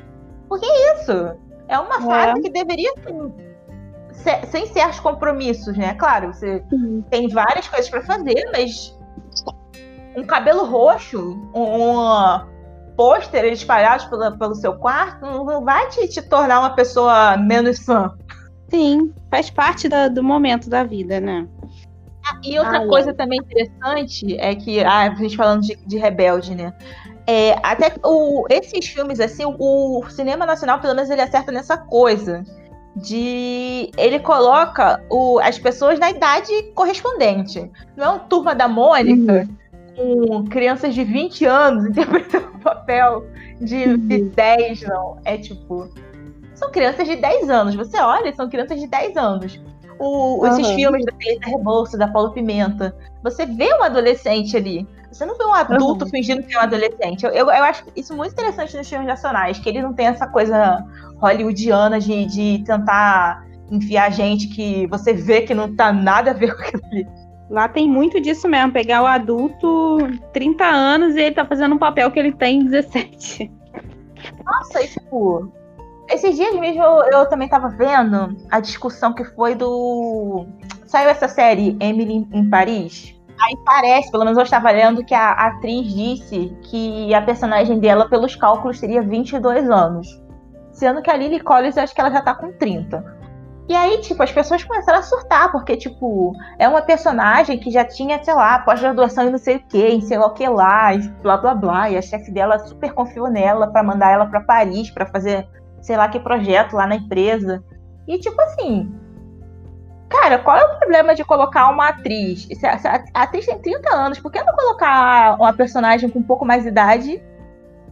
Porque 0.49 0.65
é 0.65 0.95
isso. 0.95 1.11
É 1.67 1.79
uma 1.79 1.97
é. 1.97 2.01
fase 2.01 2.41
que 2.41 2.49
deveria 2.49 2.93
sem 4.49 4.65
certos 4.67 4.99
compromissos, 4.99 5.75
né? 5.77 5.93
Claro, 5.95 6.33
você 6.33 6.63
uhum. 6.71 7.03
tem 7.09 7.27
várias 7.29 7.67
coisas 7.67 7.89
para 7.89 8.01
fazer, 8.01 8.49
mas 8.51 8.97
um 10.15 10.23
cabelo 10.23 10.65
roxo, 10.65 11.37
um, 11.55 12.95
pôster 12.95 13.45
espalhados 13.45 14.05
pelo, 14.05 14.37
pelo 14.37 14.55
seu 14.55 14.75
quarto, 14.75 15.25
não 15.25 15.63
vai 15.63 15.87
te, 15.89 16.07
te 16.07 16.21
tornar 16.21 16.59
uma 16.59 16.75
pessoa 16.75 17.37
menos 17.37 17.79
fã. 17.79 18.13
Sim, 18.69 19.13
faz 19.29 19.49
parte 19.49 19.89
da, 19.89 20.07
do 20.07 20.23
momento 20.23 20.69
da 20.69 20.83
vida, 20.83 21.19
né? 21.19 21.47
Ah, 22.25 22.39
e 22.43 22.57
outra 22.59 22.83
ah, 22.83 22.87
coisa 22.87 23.09
é. 23.09 23.13
também 23.13 23.39
interessante 23.39 24.37
é 24.39 24.55
que, 24.55 24.83
ah, 24.83 25.11
a 25.11 25.15
gente 25.15 25.35
falando 25.35 25.61
de, 25.61 25.75
de 25.75 25.97
rebelde, 25.97 26.55
né? 26.55 26.73
É, 27.27 27.53
até 27.63 27.93
o, 28.03 28.45
esses 28.49 28.87
filmes, 28.87 29.19
assim, 29.19 29.45
o, 29.45 29.55
o, 29.99 30.09
cinema 30.09 30.45
nacional, 30.45 30.79
pelo 30.79 30.95
menos, 30.95 31.09
ele 31.09 31.21
acerta 31.21 31.51
nessa 31.51 31.77
coisa 31.77 32.43
de 32.95 33.91
ele 33.97 34.19
coloca 34.19 35.01
o, 35.09 35.39
as 35.39 35.57
pessoas 35.57 35.99
na 35.99 36.09
idade 36.09 36.51
correspondente. 36.75 37.69
Não 37.95 38.05
é 38.05 38.09
um 38.09 38.19
turma 38.19 38.53
da 38.53 38.67
Mônica 38.67 39.47
uhum. 39.97 40.39
com 40.39 40.47
crianças 40.47 40.93
de 40.93 41.03
20 41.03 41.45
anos 41.45 41.85
interpretando 41.89 42.55
o 42.55 42.59
papel 42.59 43.25
de, 43.59 43.83
uhum. 43.85 44.07
de 44.07 44.23
10, 44.23 44.81
não. 44.83 45.17
É 45.23 45.37
tipo. 45.37 45.89
São 46.55 46.69
crianças 46.71 47.07
de 47.07 47.15
10 47.15 47.49
anos. 47.49 47.75
Você 47.75 47.97
olha, 47.99 48.33
são 48.35 48.49
crianças 48.49 48.79
de 48.79 48.87
10 48.87 49.17
anos. 49.17 49.59
O, 49.97 50.39
uhum. 50.39 50.47
Esses 50.47 50.71
filmes 50.71 51.05
da 51.05 51.13
Felita 51.13 51.49
Rebouça, 51.49 51.97
da 51.97 52.07
Paulo 52.07 52.31
Pimenta. 52.31 52.95
Você 53.23 53.45
vê 53.45 53.73
um 53.75 53.83
adolescente 53.83 54.57
ali. 54.57 54.87
Você 55.11 55.25
não 55.25 55.37
vê 55.37 55.43
um 55.43 55.53
adulto 55.53 56.05
uhum. 56.05 56.11
fingindo 56.11 56.43
que 56.43 56.55
é 56.55 56.59
um 56.59 56.61
adolescente. 56.61 57.25
Eu, 57.25 57.31
eu, 57.31 57.45
eu, 57.47 57.63
acho 57.63 57.83
isso 57.95 58.15
muito 58.15 58.31
interessante 58.31 58.77
nos 58.77 58.87
filmes 58.87 59.07
nacionais, 59.07 59.59
que 59.59 59.67
ele 59.67 59.81
não 59.81 59.93
tem 59.93 60.07
essa 60.07 60.25
coisa 60.27 60.83
hollywoodiana 61.17 61.99
de, 61.99 62.25
de 62.25 62.63
tentar 62.65 63.45
enfiar 63.69 64.11
gente 64.11 64.47
que 64.47 64.87
você 64.87 65.13
vê 65.13 65.41
que 65.41 65.53
não 65.53 65.75
tá 65.75 65.91
nada 65.91 66.31
a 66.31 66.33
ver 66.33 66.55
com 66.55 66.61
aquilo 66.61 66.83
ali. 66.85 67.07
Lá 67.49 67.67
tem 67.67 67.87
muito 67.87 68.21
disso 68.21 68.47
mesmo, 68.47 68.71
pegar 68.71 69.03
o 69.03 69.05
adulto 69.05 69.97
30 70.31 70.63
anos 70.63 71.15
e 71.15 71.19
ele 71.19 71.35
tá 71.35 71.45
fazendo 71.45 71.75
um 71.75 71.77
papel 71.77 72.09
que 72.09 72.17
ele 72.17 72.31
tem 72.31 72.63
17. 72.63 73.51
Nossa, 74.45 74.81
e 74.81 74.87
tipo, 74.87 75.51
esses 76.09 76.35
dias 76.35 76.53
mesmo 76.55 76.81
eu, 76.81 77.03
eu, 77.11 77.25
também 77.25 77.49
tava 77.49 77.67
vendo 77.69 78.37
a 78.49 78.61
discussão 78.61 79.13
que 79.13 79.25
foi 79.25 79.55
do. 79.55 80.45
Saiu 80.85 81.09
essa 81.09 81.27
série 81.27 81.75
Emily 81.81 82.27
em 82.31 82.49
Paris. 82.49 83.15
Aí 83.41 83.57
parece, 83.65 84.11
pelo 84.11 84.23
menos 84.23 84.37
eu 84.37 84.43
estava 84.43 84.69
lendo, 84.69 85.03
que 85.03 85.15
a 85.15 85.31
atriz 85.31 85.91
disse 85.91 86.55
que 86.61 87.13
a 87.13 87.21
personagem 87.21 87.79
dela, 87.79 88.07
pelos 88.07 88.35
cálculos, 88.35 88.79
teria 88.79 89.01
22 89.01 89.69
anos. 89.69 90.21
Sendo 90.71 91.01
que 91.01 91.09
a 91.09 91.17
Lily 91.17 91.39
Collins, 91.39 91.77
acho 91.77 91.93
que 91.93 91.99
ela 91.99 92.11
já 92.11 92.21
tá 92.21 92.35
com 92.35 92.51
30. 92.53 93.21
E 93.67 93.75
aí, 93.75 93.99
tipo, 94.01 94.21
as 94.21 94.31
pessoas 94.31 94.63
começaram 94.63 94.99
a 94.99 95.03
surtar, 95.03 95.51
porque, 95.51 95.75
tipo, 95.75 96.33
é 96.59 96.67
uma 96.67 96.81
personagem 96.81 97.57
que 97.57 97.71
já 97.71 97.83
tinha, 97.83 98.23
sei 98.23 98.33
lá, 98.33 98.59
pós-graduação 98.59 99.27
e 99.27 99.31
não 99.31 99.37
sei 99.39 99.55
o 99.57 99.63
quê, 99.67 99.87
em 99.89 100.01
sei 100.01 100.17
lá 100.17 100.27
o 100.27 100.33
que 100.33 100.47
lá, 100.47 100.93
e 100.93 100.99
blá 101.23 101.37
blá 101.37 101.55
blá. 101.55 101.89
E 101.89 101.97
a 101.97 102.01
chefe 102.01 102.31
dela 102.31 102.59
super 102.59 102.93
confiou 102.93 103.29
nela 103.29 103.71
para 103.71 103.81
mandar 103.81 104.11
ela 104.11 104.25
para 104.25 104.41
Paris 104.41 104.91
para 104.91 105.05
fazer, 105.07 105.47
sei 105.81 105.97
lá 105.97 106.07
que 106.07 106.19
projeto 106.19 106.73
lá 106.73 106.85
na 106.85 106.95
empresa. 106.95 107.63
E, 108.07 108.19
tipo 108.19 108.39
assim, 108.41 108.91
Cara, 110.11 110.39
qual 110.39 110.57
é 110.57 110.65
o 110.65 110.77
problema 110.77 111.15
de 111.15 111.23
colocar 111.23 111.69
uma 111.69 111.87
atriz? 111.87 112.45
A 113.13 113.23
atriz 113.23 113.45
tem 113.45 113.57
30 113.57 113.95
anos, 113.95 114.19
por 114.19 114.29
que 114.29 114.43
não 114.43 114.53
colocar 114.53 115.35
uma 115.39 115.53
personagem 115.53 116.09
com 116.09 116.19
um 116.19 116.23
pouco 116.23 116.45
mais 116.45 116.63
de 116.63 116.67
idade 116.69 117.23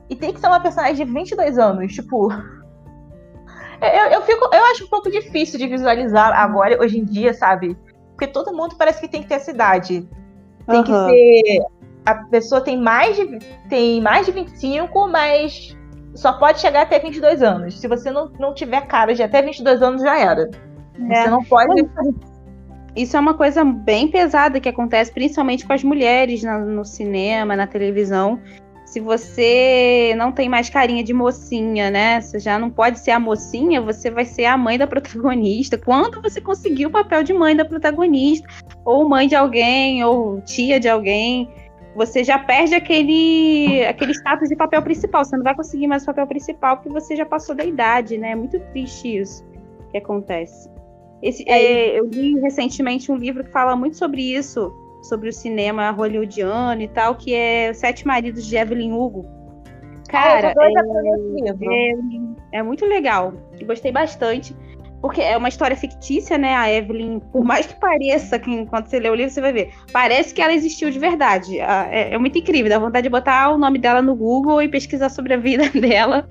e 0.09 0.15
tem 0.17 0.33
que 0.33 0.39
ser 0.39 0.47
uma 0.47 0.59
personagem 0.59 1.05
de 1.05 1.11
22 1.11 1.57
anos? 1.57 1.93
Tipo. 1.93 2.29
Eu, 3.81 4.11
eu, 4.11 4.21
fico, 4.23 4.43
eu 4.53 4.65
acho 4.65 4.83
um 4.83 4.89
pouco 4.89 5.09
difícil 5.09 5.57
de 5.57 5.65
visualizar 5.65 6.37
agora, 6.37 6.77
hoje 6.81 6.99
em 6.99 7.05
dia, 7.05 7.33
sabe? 7.33 7.77
Porque 8.09 8.27
todo 8.27 8.53
mundo 8.53 8.75
parece 8.77 8.99
que 8.99 9.07
tem 9.07 9.21
que 9.21 9.29
ter 9.29 9.35
essa 9.35 9.51
idade. 9.51 10.05
Tem 10.67 10.79
uhum. 10.79 10.83
que 10.83 10.91
ser. 10.91 11.65
A 12.05 12.15
pessoa 12.25 12.59
tem 12.59 12.77
mais 12.77 13.15
de, 13.15 13.39
tem 13.69 14.01
mais 14.01 14.25
de 14.25 14.33
25, 14.33 15.07
mas 15.07 15.77
só 16.13 16.33
pode 16.33 16.59
chegar 16.59 16.81
até 16.81 16.99
22 16.99 17.41
anos. 17.41 17.79
Se 17.79 17.87
você 17.87 18.11
não, 18.11 18.29
não 18.37 18.53
tiver 18.53 18.81
cara 18.81 19.15
de 19.15 19.23
até 19.23 19.41
22 19.41 19.81
anos, 19.81 20.01
já 20.01 20.19
era. 20.19 20.49
É. 21.09 21.23
Você 21.23 21.29
não 21.29 21.43
pode. 21.43 21.87
Isso 22.95 23.15
é 23.15 23.19
uma 23.19 23.33
coisa 23.33 23.63
bem 23.63 24.09
pesada 24.09 24.59
que 24.59 24.67
acontece 24.67 25.11
principalmente 25.11 25.65
com 25.65 25.73
as 25.73 25.83
mulheres 25.83 26.43
no, 26.43 26.59
no 26.65 26.85
cinema, 26.85 27.55
na 27.55 27.67
televisão. 27.67 28.39
Se 28.85 28.99
você 28.99 30.15
não 30.17 30.31
tem 30.31 30.49
mais 30.49 30.67
carinha 30.67 31.03
de 31.03 31.13
mocinha, 31.13 31.91
né? 31.91 32.19
Você 32.19 32.39
já 32.39 32.57
não 32.57 32.71
pode 32.71 32.99
ser 32.99 33.11
a 33.11 33.19
mocinha, 33.19 33.79
você 33.79 34.09
vai 34.09 34.25
ser 34.25 34.45
a 34.45 34.57
mãe 34.57 34.79
da 34.79 34.87
protagonista. 34.87 35.77
Quando 35.77 36.19
você 36.21 36.41
conseguir 36.41 36.87
o 36.87 36.89
papel 36.89 37.21
de 37.21 37.31
mãe 37.31 37.55
da 37.55 37.63
protagonista, 37.63 38.47
ou 38.83 39.07
mãe 39.07 39.27
de 39.27 39.35
alguém, 39.35 40.03
ou 40.03 40.41
tia 40.41 40.79
de 40.79 40.89
alguém, 40.89 41.47
você 41.95 42.23
já 42.23 42.39
perde 42.39 42.73
aquele, 42.73 43.85
aquele 43.85 44.11
status 44.13 44.49
de 44.49 44.55
papel 44.55 44.81
principal. 44.81 45.23
Você 45.23 45.37
não 45.37 45.43
vai 45.43 45.55
conseguir 45.55 45.85
mais 45.85 46.01
o 46.01 46.07
papel 46.07 46.25
principal 46.25 46.77
porque 46.77 46.89
você 46.89 47.15
já 47.15 47.27
passou 47.27 47.53
da 47.53 47.63
idade, 47.63 48.17
né? 48.17 48.31
É 48.31 48.35
muito 48.35 48.59
triste 48.71 49.19
isso 49.19 49.45
que 49.91 49.99
acontece. 49.99 50.67
Esse, 51.21 51.43
é, 51.47 51.99
eu 51.99 52.05
li 52.05 52.39
recentemente 52.39 53.11
um 53.11 53.15
livro 53.15 53.43
que 53.43 53.51
fala 53.51 53.75
muito 53.75 53.97
sobre 53.97 54.21
isso, 54.21 54.73
sobre 55.03 55.29
o 55.29 55.33
cinema 55.33 55.91
hollywoodiano 55.91 56.81
e 56.81 56.87
tal, 56.87 57.15
que 57.15 57.33
é 57.33 57.73
Sete 57.73 58.07
Maridos 58.07 58.45
de 58.45 58.55
Evelyn 58.55 58.93
Hugo. 58.93 59.25
Cara, 60.07 60.53
ah, 60.57 60.63
é, 60.63 61.91
é, 61.91 62.59
é, 62.59 62.63
muito 62.63 62.85
legal. 62.85 63.33
Gostei 63.63 63.91
bastante. 63.91 64.55
porque 65.01 65.21
é 65.21 65.37
uma 65.37 65.49
história 65.49 65.75
fictícia, 65.77 66.37
né? 66.37 66.55
A 66.55 66.71
Evelyn, 66.71 67.19
por 67.19 67.43
mais 67.43 67.67
que 67.67 67.79
pareça 67.79 68.39
que 68.39 68.49
enquanto 68.49 68.87
você 68.87 68.99
lê 68.99 69.09
o 69.09 69.15
livro, 69.15 69.31
você 69.31 69.39
vai 69.39 69.53
ver, 69.53 69.71
parece 69.93 70.33
que 70.33 70.41
ela 70.41 70.53
existiu 70.53 70.89
de 70.89 70.99
verdade. 70.99 71.59
É, 71.59 72.13
é 72.13 72.17
muito 72.17 72.37
incrível, 72.37 72.69
dá 72.69 72.79
vontade 72.79 73.03
de 73.03 73.09
botar 73.09 73.49
o 73.51 73.57
nome 73.57 73.77
dela 73.77 74.01
no 74.01 74.15
Google 74.15 74.61
e 74.61 74.67
pesquisar 74.67 75.09
sobre 75.09 75.33
a 75.33 75.37
vida 75.37 75.69
dela, 75.69 76.27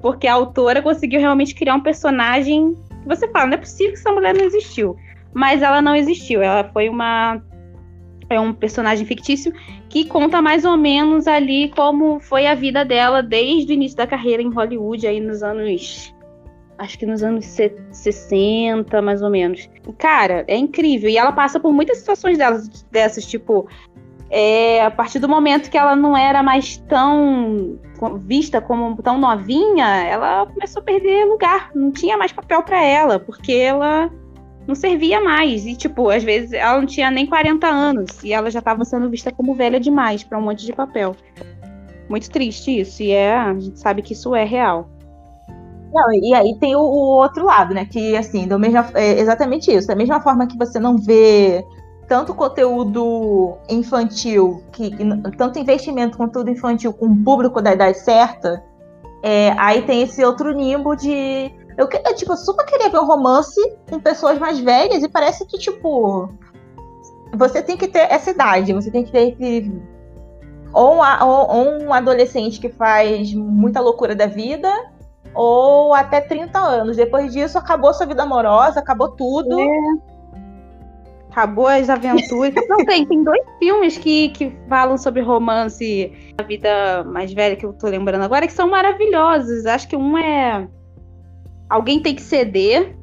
porque 0.00 0.26
a 0.26 0.34
autora 0.34 0.80
conseguiu 0.80 1.20
realmente 1.20 1.54
criar 1.54 1.74
um 1.74 1.82
personagem 1.82 2.74
você 3.06 3.28
fala, 3.28 3.46
não 3.46 3.54
é 3.54 3.58
possível 3.58 3.92
que 3.92 3.98
essa 3.98 4.12
mulher 4.12 4.34
não 4.34 4.44
existiu. 4.44 4.96
Mas 5.32 5.62
ela 5.62 5.80
não 5.80 5.94
existiu, 5.94 6.42
ela 6.42 6.64
foi 6.72 6.88
uma 6.88 7.40
é 8.30 8.38
um 8.38 8.52
personagem 8.52 9.04
fictício 9.04 9.52
que 9.88 10.04
conta 10.04 10.40
mais 10.40 10.64
ou 10.64 10.76
menos 10.76 11.26
ali 11.26 11.68
como 11.70 12.20
foi 12.20 12.46
a 12.46 12.54
vida 12.54 12.84
dela 12.84 13.22
desde 13.22 13.72
o 13.72 13.74
início 13.74 13.96
da 13.96 14.06
carreira 14.06 14.40
em 14.40 14.52
Hollywood, 14.52 15.06
aí 15.06 15.20
nos 15.20 15.42
anos. 15.42 16.14
Acho 16.78 16.98
que 16.98 17.04
nos 17.04 17.22
anos 17.22 17.44
60, 17.90 19.02
mais 19.02 19.20
ou 19.20 19.28
menos. 19.28 19.68
Cara, 19.98 20.44
é 20.48 20.56
incrível. 20.56 21.10
E 21.10 21.18
ela 21.18 21.32
passa 21.32 21.60
por 21.60 21.72
muitas 21.72 21.98
situações 21.98 22.38
delas, 22.38 22.68
dessas, 22.90 23.26
tipo. 23.26 23.68
É, 24.30 24.84
a 24.84 24.90
partir 24.90 25.18
do 25.18 25.28
momento 25.28 25.68
que 25.68 25.76
ela 25.76 25.96
não 25.96 26.16
era 26.16 26.40
mais 26.40 26.76
tão 26.76 27.78
vista 28.24 28.60
como 28.60 28.96
tão 29.02 29.18
novinha, 29.18 29.86
ela 30.04 30.46
começou 30.46 30.80
a 30.80 30.84
perder 30.84 31.24
lugar. 31.24 31.70
Não 31.74 31.90
tinha 31.90 32.16
mais 32.16 32.30
papel 32.30 32.62
para 32.62 32.82
ela, 32.82 33.18
porque 33.18 33.52
ela 33.52 34.08
não 34.68 34.74
servia 34.76 35.20
mais. 35.20 35.66
E, 35.66 35.74
tipo, 35.74 36.08
às 36.08 36.22
vezes 36.22 36.52
ela 36.52 36.78
não 36.78 36.86
tinha 36.86 37.10
nem 37.10 37.26
40 37.26 37.66
anos 37.66 38.22
e 38.22 38.32
ela 38.32 38.50
já 38.50 38.60
estava 38.60 38.84
sendo 38.84 39.10
vista 39.10 39.32
como 39.32 39.54
velha 39.54 39.80
demais 39.80 40.22
para 40.22 40.38
um 40.38 40.42
monte 40.42 40.64
de 40.64 40.72
papel. 40.72 41.16
Muito 42.08 42.30
triste 42.30 42.80
isso. 42.80 43.02
E 43.02 43.10
é, 43.10 43.34
a 43.36 43.52
gente 43.58 43.80
sabe 43.80 44.00
que 44.00 44.12
isso 44.12 44.34
é 44.34 44.44
real. 44.44 44.88
Não, 45.92 46.12
e 46.12 46.32
aí 46.34 46.56
tem 46.60 46.76
o, 46.76 46.80
o 46.80 47.16
outro 47.16 47.44
lado, 47.44 47.74
né? 47.74 47.84
Que, 47.84 48.16
assim, 48.16 48.46
do 48.46 48.60
mesmo, 48.60 48.78
é 48.94 49.18
exatamente 49.18 49.72
isso. 49.72 49.88
Da 49.88 49.96
mesma 49.96 50.20
forma 50.20 50.46
que 50.46 50.56
você 50.56 50.78
não 50.78 50.96
vê 50.96 51.64
tanto 52.10 52.34
conteúdo 52.34 53.56
infantil, 53.68 54.64
que, 54.72 54.90
tanto 55.38 55.60
investimento 55.60 56.16
em 56.16 56.18
conteúdo 56.18 56.50
infantil 56.50 56.92
com 56.92 57.06
o 57.06 57.16
público 57.16 57.62
da 57.62 57.72
idade 57.72 57.98
certa, 57.98 58.64
é, 59.22 59.52
aí 59.56 59.82
tem 59.82 60.02
esse 60.02 60.24
outro 60.24 60.50
nimbo 60.50 60.96
de 60.96 61.52
eu, 61.78 61.88
eu, 61.88 62.14
tipo, 62.16 62.36
super 62.36 62.66
queria 62.66 62.90
ver 62.90 62.98
um 62.98 63.06
romance 63.06 63.60
com 63.88 64.00
pessoas 64.00 64.40
mais 64.40 64.58
velhas 64.58 65.04
e 65.04 65.08
parece 65.08 65.46
que, 65.46 65.56
tipo, 65.56 66.28
você 67.32 67.62
tem 67.62 67.76
que 67.76 67.86
ter 67.86 68.10
essa 68.10 68.32
idade, 68.32 68.72
você 68.72 68.90
tem 68.90 69.04
que 69.04 69.12
ter 69.12 69.28
esse. 69.28 69.72
Ou, 70.72 70.96
um, 70.96 71.24
ou 71.24 71.84
um 71.84 71.92
adolescente 71.92 72.58
que 72.58 72.70
faz 72.70 73.32
muita 73.32 73.80
loucura 73.80 74.16
da 74.16 74.26
vida, 74.26 74.68
ou 75.32 75.94
até 75.94 76.20
30 76.20 76.58
anos. 76.58 76.96
Depois 76.96 77.32
disso, 77.32 77.56
acabou 77.56 77.94
sua 77.94 78.06
vida 78.06 78.24
amorosa, 78.24 78.80
acabou 78.80 79.12
tudo. 79.12 79.60
É. 79.60 80.10
Acabou 81.30 81.66
as 81.66 81.88
aventuras. 81.88 82.54
Não, 82.68 82.84
tem, 82.84 83.06
tem 83.06 83.22
dois 83.22 83.42
filmes 83.58 83.96
que, 83.98 84.30
que 84.30 84.52
falam 84.68 84.98
sobre 84.98 85.22
romance, 85.22 86.12
a 86.38 86.42
vida 86.42 87.04
mais 87.04 87.32
velha 87.32 87.56
que 87.56 87.64
eu 87.64 87.72
tô 87.72 87.88
lembrando 87.88 88.22
agora, 88.22 88.46
que 88.46 88.52
são 88.52 88.68
maravilhosos. 88.68 89.66
Acho 89.66 89.88
que 89.88 89.96
um 89.96 90.18
é 90.18 90.68
alguém 91.70 92.00
tem 92.00 92.14
que 92.14 92.22
ceder. 92.22 92.96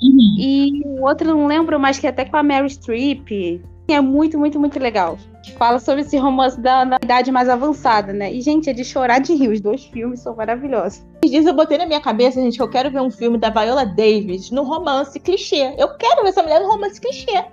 Uhum. 0.00 0.36
E 0.38 0.82
o 0.84 1.02
outro 1.02 1.28
não 1.28 1.46
lembro 1.46 1.78
mais, 1.78 1.98
que 1.98 2.06
é 2.06 2.10
até 2.10 2.24
com 2.24 2.36
a 2.36 2.42
Mary 2.42 2.70
Streep. 2.70 3.60
É 3.88 4.00
muito, 4.00 4.38
muito, 4.38 4.58
muito 4.58 4.78
legal. 4.78 5.18
Fala 5.56 5.78
sobre 5.78 6.02
esse 6.02 6.16
romance 6.16 6.60
da, 6.60 6.84
da 6.84 6.98
idade 7.02 7.32
mais 7.32 7.48
avançada, 7.48 8.12
né? 8.12 8.32
E, 8.32 8.40
gente, 8.40 8.68
é 8.68 8.72
de 8.72 8.84
chorar 8.84 9.18
de 9.18 9.34
rir. 9.34 9.48
Os 9.48 9.60
dois 9.60 9.84
filmes 9.84 10.20
são 10.20 10.36
maravilhosos. 10.36 11.02
Esses 11.28 11.30
dias 11.30 11.46
eu 11.46 11.52
botei 11.52 11.76
na 11.76 11.84
minha 11.84 12.00
cabeça, 12.00 12.40
gente, 12.40 12.56
que 12.56 12.62
eu 12.62 12.70
quero 12.70 12.90
ver 12.90 13.02
um 13.02 13.10
filme 13.10 13.36
da 13.36 13.50
Viola 13.50 13.84
Davis 13.84 14.50
no 14.50 14.62
romance 14.62 15.20
clichê. 15.20 15.74
Eu 15.76 15.94
quero 15.96 16.22
ver 16.22 16.30
essa 16.30 16.42
mulher 16.42 16.60
no 16.60 16.68
romance 16.68 16.98
clichê. 16.98 17.44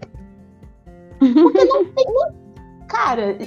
Porque 1.19 1.65
não 1.65 1.83
tem. 1.83 2.05
Cara, 2.87 3.37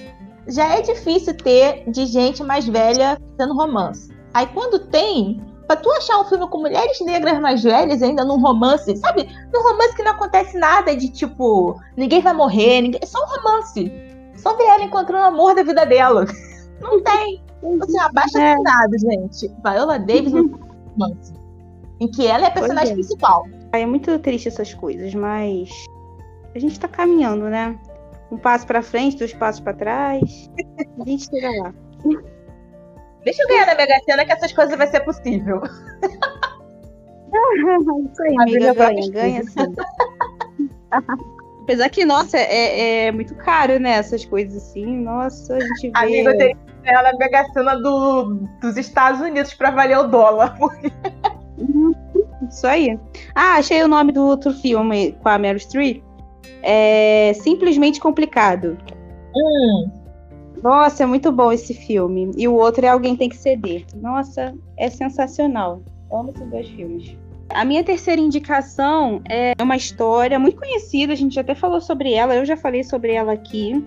já 0.47 0.77
é 0.77 0.83
difícil 0.83 1.35
ter 1.35 1.91
de 1.91 2.05
gente 2.05 2.43
mais 2.43 2.69
velha 2.69 3.19
sendo 3.41 3.55
romance. 3.55 4.13
Aí 4.35 4.47
quando 4.49 4.79
tem, 4.79 5.41
Pra 5.67 5.77
tu 5.77 5.91
achar 5.93 6.19
um 6.19 6.25
filme 6.25 6.49
com 6.49 6.59
mulheres 6.59 6.99
negras 7.03 7.39
mais 7.41 7.63
velhas, 7.63 8.03
ainda 8.03 8.25
num 8.25 8.41
romance, 8.41 8.97
sabe? 8.97 9.29
Num 9.53 9.63
romance 9.63 9.95
que 9.95 10.03
não 10.03 10.13
acontece 10.13 10.59
nada 10.59 10.97
de 10.97 11.11
tipo, 11.11 11.79
ninguém 11.95 12.23
vai 12.23 12.33
morrer, 12.33 12.81
ninguém... 12.81 13.01
é 13.03 13.07
só 13.07 13.23
um 13.23 13.29
romance. 13.29 13.93
Só 14.37 14.57
ver 14.57 14.65
ela 14.65 14.85
encontrando 14.85 15.25
o 15.25 15.27
amor 15.27 15.55
da 15.55 15.63
vida 15.63 15.85
dela. 15.85 16.25
Não 16.81 17.03
tem. 17.03 17.43
Você 17.63 17.99
abaixa 18.01 18.41
é. 18.41 18.57
nada, 18.57 18.99
gente. 18.99 19.49
Viola 19.63 19.99
Davis 19.99 20.33
tem 20.33 20.51
romance. 20.97 21.33
Em 22.01 22.09
que 22.09 22.27
ela 22.27 22.45
é 22.45 22.49
a 22.49 22.53
personagem 22.53 22.93
é. 22.93 22.95
principal. 22.95 23.45
É 23.73 23.85
muito 23.85 24.19
triste 24.21 24.49
essas 24.49 24.73
coisas, 24.73 25.15
mas 25.15 25.71
a 26.55 26.59
gente 26.59 26.79
tá 26.79 26.89
caminhando, 26.89 27.49
né? 27.49 27.79
Um 28.31 28.37
passo 28.37 28.67
para 28.67 28.83
frente, 28.83 29.19
dois 29.19 29.33
passos 29.33 29.61
para 29.61 29.75
trás. 29.75 30.51
A 31.01 31.05
gente 31.05 31.25
chega 31.25 31.51
lá. 31.63 31.75
Deixa 33.25 33.43
eu 33.43 33.49
ganhar 33.49 33.67
na 33.67 33.75
Mega 33.75 34.01
Sena 34.05 34.25
que 34.25 34.33
essas 34.33 34.53
coisas 34.53 34.77
vai 34.79 34.87
ser 34.87 35.01
possível. 35.01 35.61
Isso 38.11 38.23
aí, 38.23 38.35
amiga, 38.41 38.75
ganha, 38.75 39.11
ganha 39.11 39.45
sim. 39.45 39.75
Apesar 41.63 41.91
que, 41.91 42.07
nossa, 42.07 42.39
é, 42.39 43.07
é, 43.07 43.13
muito 43.13 43.35
caro, 43.35 43.79
né? 43.79 43.91
Essas 43.91 44.25
coisas 44.25 44.57
assim. 44.57 44.87
Nossa, 45.03 45.55
a 45.55 45.61
gente 45.61 45.91
vê. 45.91 45.93
Amiga, 45.95 46.39
tem 46.39 46.57
que 46.79 46.85
ganhar 46.85 47.03
na 47.03 47.19
Mega 47.19 47.45
Sena 47.53 47.77
do, 47.77 48.47
dos 48.61 48.77
Estados 48.77 49.21
Unidos 49.21 49.55
pra 49.55 49.71
valer 49.71 49.99
o 49.99 50.05
dólar. 50.05 50.57
Porque... 50.59 50.93
Isso 52.49 52.67
aí. 52.67 52.99
Ah, 53.35 53.55
achei 53.55 53.83
o 53.83 53.89
nome 53.89 54.13
do 54.13 54.25
outro 54.25 54.53
filme 54.53 55.13
com 55.23 55.29
a 55.29 55.39
Meryl 55.39 55.59
Streep. 55.59 56.03
É 56.63 57.33
simplesmente 57.35 58.01
complicado. 58.01 58.79
Hum. 59.37 59.91
Nossa, 60.63 61.05
é 61.05 61.07
muito 61.07 61.31
bom 61.31 61.53
esse 61.53 61.75
filme. 61.75 62.31
E 62.37 62.49
o 62.49 62.55
outro 62.55 62.85
é 62.85 62.89
Alguém 62.89 63.17
Tem 63.17 63.29
que 63.29 63.37
Ceder. 63.37 63.85
Nossa, 63.97 64.55
é 64.77 64.91
sensacional. 64.91 65.83
Amo 66.11 66.31
esses 66.31 66.49
dois 66.49 66.69
filmes. 66.69 67.17
A 67.51 67.65
minha 67.65 67.83
terceira 67.83 68.21
indicação 68.21 69.23
é 69.29 69.55
uma 69.61 69.77
história 69.77 70.39
muito 70.39 70.59
conhecida, 70.59 71.15
a 71.15 71.17
gente 71.17 71.39
até 71.41 71.55
falou 71.55 71.81
sobre 71.81 72.13
ela, 72.13 72.35
eu 72.35 72.45
já 72.45 72.59
falei 72.59 72.85
sobre 72.85 73.15
ela 73.15 73.33
aqui, 73.33 73.83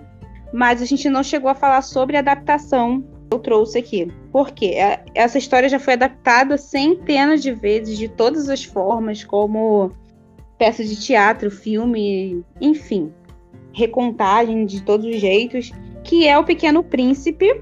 mas 0.53 0.81
a 0.81 0.85
gente 0.85 1.09
não 1.09 1.23
chegou 1.23 1.49
a 1.49 1.55
falar 1.55 1.81
sobre 1.81 2.17
a 2.17 2.19
adaptação 2.19 3.01
que 3.01 3.35
eu 3.35 3.39
trouxe 3.39 3.77
aqui. 3.79 4.07
Por 4.31 4.51
quê? 4.51 4.75
É, 4.75 5.03
essa 5.15 5.37
história 5.37 5.69
já 5.69 5.79
foi 5.79 5.93
adaptada 5.93 6.57
centenas 6.57 7.41
de 7.41 7.51
vezes, 7.51 7.97
de 7.97 8.07
todas 8.07 8.49
as 8.49 8.63
formas, 8.63 9.23
como 9.23 9.91
peça 10.57 10.83
de 10.83 10.95
teatro, 10.99 11.49
filme, 11.49 12.43
enfim, 12.59 13.11
recontagem 13.73 14.65
de 14.65 14.83
todos 14.83 15.05
os 15.05 15.19
jeitos 15.19 15.71
que 16.03 16.27
é 16.27 16.37
O 16.37 16.43
Pequeno 16.43 16.83
Príncipe, 16.83 17.61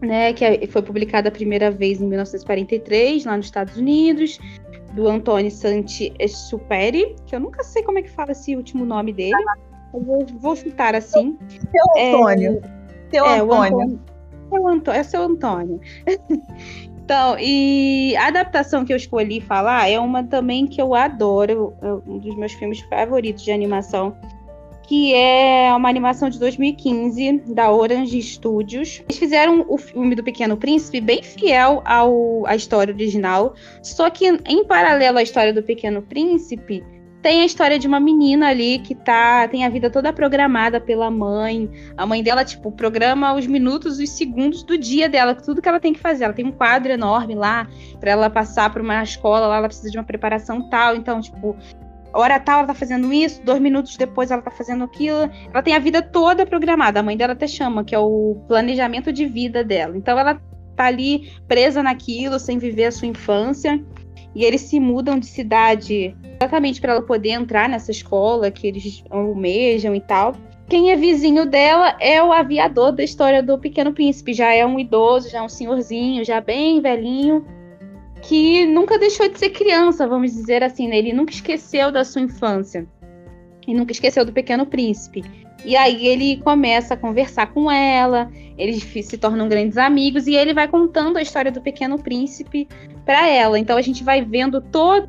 né, 0.00 0.32
que 0.32 0.44
é, 0.44 0.66
foi 0.66 0.82
publicada 0.82 1.28
a 1.28 1.32
primeira 1.32 1.70
vez 1.70 2.00
em 2.00 2.06
1943, 2.06 3.24
lá 3.24 3.36
nos 3.36 3.46
Estados 3.46 3.76
Unidos, 3.76 4.38
do 4.94 5.08
Antônio 5.08 5.50
Santi-Exuperi, 5.50 7.16
que 7.26 7.34
eu 7.34 7.40
nunca 7.40 7.62
sei 7.62 7.82
como 7.82 7.98
é 7.98 8.02
que 8.02 8.10
fala 8.10 8.32
esse 8.32 8.54
último 8.54 8.84
nome 8.84 9.12
dele, 9.12 9.42
vou, 10.00 10.26
vou 10.38 10.56
chutar 10.56 10.94
assim. 10.94 11.38
Seu 11.48 12.06
Antônio. 12.06 12.60
É, 12.62 13.10
seu 13.10 13.26
é, 13.26 13.40
Antônio. 13.40 14.00
O 14.50 14.68
Antônio. 14.68 15.00
É 15.00 15.02
seu 15.02 15.22
Antônio. 15.22 15.80
Então, 17.04 17.36
e 17.38 18.16
a 18.16 18.28
adaptação 18.28 18.82
que 18.82 18.90
eu 18.90 18.96
escolhi 18.96 19.38
falar 19.38 19.90
é 19.90 20.00
uma 20.00 20.24
também 20.24 20.66
que 20.66 20.80
eu 20.80 20.94
adoro, 20.94 21.74
é 21.82 21.92
um 22.10 22.18
dos 22.18 22.34
meus 22.34 22.54
filmes 22.54 22.80
favoritos 22.80 23.44
de 23.44 23.52
animação, 23.52 24.16
que 24.84 25.14
é 25.14 25.70
uma 25.74 25.90
animação 25.90 26.30
de 26.30 26.38
2015 26.38 27.42
da 27.48 27.70
Orange 27.70 28.22
Studios. 28.22 29.02
Eles 29.06 29.18
fizeram 29.18 29.66
o 29.68 29.76
filme 29.76 30.14
do 30.14 30.22
Pequeno 30.22 30.56
Príncipe 30.56 30.98
bem 30.98 31.22
fiel 31.22 31.82
ao, 31.84 32.46
à 32.46 32.56
história 32.56 32.94
original, 32.94 33.54
só 33.82 34.08
que 34.08 34.26
em 34.46 34.64
paralelo 34.64 35.18
à 35.18 35.22
história 35.22 35.52
do 35.52 35.62
Pequeno 35.62 36.00
Príncipe, 36.00 36.82
tem 37.24 37.40
a 37.40 37.46
história 37.46 37.78
de 37.78 37.88
uma 37.88 37.98
menina 37.98 38.48
ali 38.48 38.78
que 38.80 38.94
tá, 38.94 39.48
tem 39.48 39.64
a 39.64 39.70
vida 39.70 39.88
toda 39.88 40.12
programada 40.12 40.78
pela 40.78 41.10
mãe. 41.10 41.70
A 41.96 42.04
mãe 42.04 42.22
dela, 42.22 42.44
tipo, 42.44 42.70
programa 42.70 43.32
os 43.32 43.46
minutos, 43.46 43.98
os 43.98 44.10
segundos 44.10 44.62
do 44.62 44.76
dia 44.76 45.08
dela, 45.08 45.34
tudo 45.34 45.62
que 45.62 45.66
ela 45.66 45.80
tem 45.80 45.94
que 45.94 45.98
fazer. 45.98 46.24
Ela 46.24 46.34
tem 46.34 46.44
um 46.44 46.52
quadro 46.52 46.92
enorme 46.92 47.34
lá 47.34 47.66
para 47.98 48.10
ela 48.10 48.28
passar 48.28 48.70
para 48.70 48.82
uma 48.82 49.02
escola, 49.02 49.46
lá 49.46 49.56
ela 49.56 49.68
precisa 49.68 49.90
de 49.90 49.96
uma 49.96 50.04
preparação 50.04 50.68
tal. 50.68 50.96
Então, 50.96 51.18
tipo, 51.18 51.56
hora 52.12 52.38
tal 52.38 52.58
ela 52.58 52.66
tá 52.66 52.74
fazendo 52.74 53.10
isso, 53.10 53.42
dois 53.42 53.58
minutos 53.58 53.96
depois 53.96 54.30
ela 54.30 54.42
tá 54.42 54.50
fazendo 54.50 54.84
aquilo. 54.84 55.30
Ela 55.50 55.62
tem 55.62 55.74
a 55.74 55.78
vida 55.78 56.02
toda 56.02 56.44
programada. 56.44 57.00
A 57.00 57.02
mãe 57.02 57.16
dela 57.16 57.32
até 57.32 57.46
chama, 57.46 57.84
que 57.84 57.94
é 57.94 57.98
o 57.98 58.36
planejamento 58.46 59.10
de 59.10 59.24
vida 59.24 59.64
dela. 59.64 59.96
Então 59.96 60.18
ela 60.18 60.38
tá 60.76 60.84
ali 60.84 61.32
presa 61.48 61.82
naquilo, 61.82 62.38
sem 62.38 62.58
viver 62.58 62.84
a 62.84 62.92
sua 62.92 63.08
infância. 63.08 63.82
E 64.34 64.44
eles 64.44 64.62
se 64.62 64.80
mudam 64.80 65.18
de 65.18 65.26
cidade 65.26 66.14
exatamente 66.40 66.80
para 66.80 66.92
ela 66.92 67.02
poder 67.02 67.30
entrar 67.30 67.68
nessa 67.68 67.90
escola 67.90 68.50
que 68.50 68.66
eles 68.66 69.04
almejam 69.10 69.94
e 69.94 70.00
tal. 70.00 70.34
Quem 70.68 70.90
é 70.90 70.96
vizinho 70.96 71.46
dela 71.46 71.96
é 72.00 72.22
o 72.22 72.32
aviador 72.32 72.90
da 72.90 73.04
história 73.04 73.42
do 73.42 73.58
Pequeno 73.58 73.92
Príncipe. 73.92 74.32
Já 74.32 74.52
é 74.52 74.64
um 74.64 74.78
idoso, 74.78 75.30
já 75.30 75.38
é 75.38 75.42
um 75.42 75.48
senhorzinho, 75.48 76.24
já 76.24 76.40
bem 76.40 76.80
velhinho 76.80 77.44
que 78.22 78.64
nunca 78.66 78.98
deixou 78.98 79.28
de 79.28 79.38
ser 79.38 79.50
criança, 79.50 80.06
vamos 80.06 80.32
dizer 80.32 80.62
assim, 80.62 80.88
né? 80.88 80.96
Ele 80.96 81.12
nunca 81.12 81.32
esqueceu 81.32 81.92
da 81.92 82.04
sua 82.04 82.22
infância. 82.22 82.86
E 83.66 83.74
nunca 83.74 83.92
esqueceu 83.92 84.24
do 84.24 84.32
Pequeno 84.32 84.66
Príncipe. 84.66 85.22
E 85.64 85.76
aí 85.76 86.06
ele 86.06 86.36
começa 86.38 86.94
a 86.94 86.96
conversar 86.96 87.46
com 87.46 87.70
ela, 87.70 88.30
eles 88.58 88.82
se 88.82 89.16
tornam 89.16 89.48
grandes 89.48 89.78
amigos 89.78 90.26
e 90.26 90.34
ele 90.34 90.52
vai 90.52 90.68
contando 90.68 91.16
a 91.16 91.22
história 91.22 91.50
do 91.50 91.60
Pequeno 91.60 91.98
Príncipe 91.98 92.68
para 93.04 93.26
ela. 93.28 93.58
Então 93.58 93.76
a 93.76 93.82
gente 93.82 94.04
vai 94.04 94.22
vendo 94.22 94.60
toda 94.60 95.08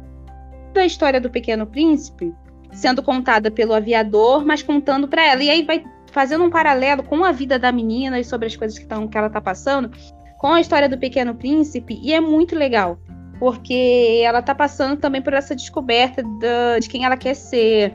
a 0.76 0.86
história 0.86 1.20
do 1.20 1.30
Pequeno 1.30 1.68
Príncipe 1.68 2.34
sendo 2.72 3.02
contada 3.02 3.50
pelo 3.50 3.74
aviador, 3.74 4.46
mas 4.46 4.62
contando 4.62 5.08
para 5.08 5.26
ela. 5.26 5.44
E 5.44 5.50
aí 5.50 5.64
vai 5.64 5.84
fazendo 6.12 6.44
um 6.44 6.50
paralelo 6.50 7.04
com 7.04 7.24
a 7.24 7.32
vida 7.32 7.60
da 7.60 7.72
menina 7.72 8.20
e 8.20 8.24
sobre 8.24 8.48
as 8.48 8.56
coisas 8.56 8.80
que, 8.80 8.86
tão, 8.86 9.08
que 9.08 9.18
ela 9.18 9.30
tá 9.30 9.42
passando, 9.42 9.92
com 10.38 10.48
a 10.48 10.62
história 10.62 10.88
do 10.88 10.98
Pequeno 10.98 11.36
Príncipe, 11.36 12.00
e 12.02 12.14
é 12.14 12.22
muito 12.22 12.56
legal, 12.56 12.98
porque 13.40 14.22
ela 14.24 14.42
tá 14.42 14.56
passando 14.56 14.98
também 14.98 15.22
por 15.22 15.34
essa 15.34 15.56
descoberta 15.56 16.24
de, 16.24 16.80
de 16.82 16.90
quem 16.90 17.04
ela 17.04 17.18
quer 17.18 17.34
ser, 17.34 17.94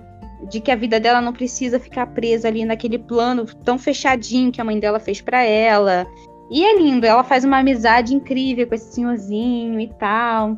de 0.48 0.60
que 0.60 0.70
a 0.70 0.76
vida 0.76 0.98
dela 0.98 1.20
não 1.20 1.32
precisa 1.32 1.78
ficar 1.78 2.06
presa 2.06 2.48
ali 2.48 2.64
naquele 2.64 2.98
plano 2.98 3.44
tão 3.64 3.78
fechadinho 3.78 4.52
que 4.52 4.60
a 4.60 4.64
mãe 4.64 4.78
dela 4.78 4.98
fez 4.98 5.20
para 5.20 5.42
ela. 5.42 6.06
E 6.50 6.64
é 6.64 6.76
lindo, 6.76 7.06
ela 7.06 7.22
faz 7.22 7.44
uma 7.44 7.58
amizade 7.58 8.14
incrível 8.14 8.66
com 8.66 8.74
esse 8.74 8.94
senhorzinho 8.94 9.78
e 9.78 9.88
tal. 9.98 10.56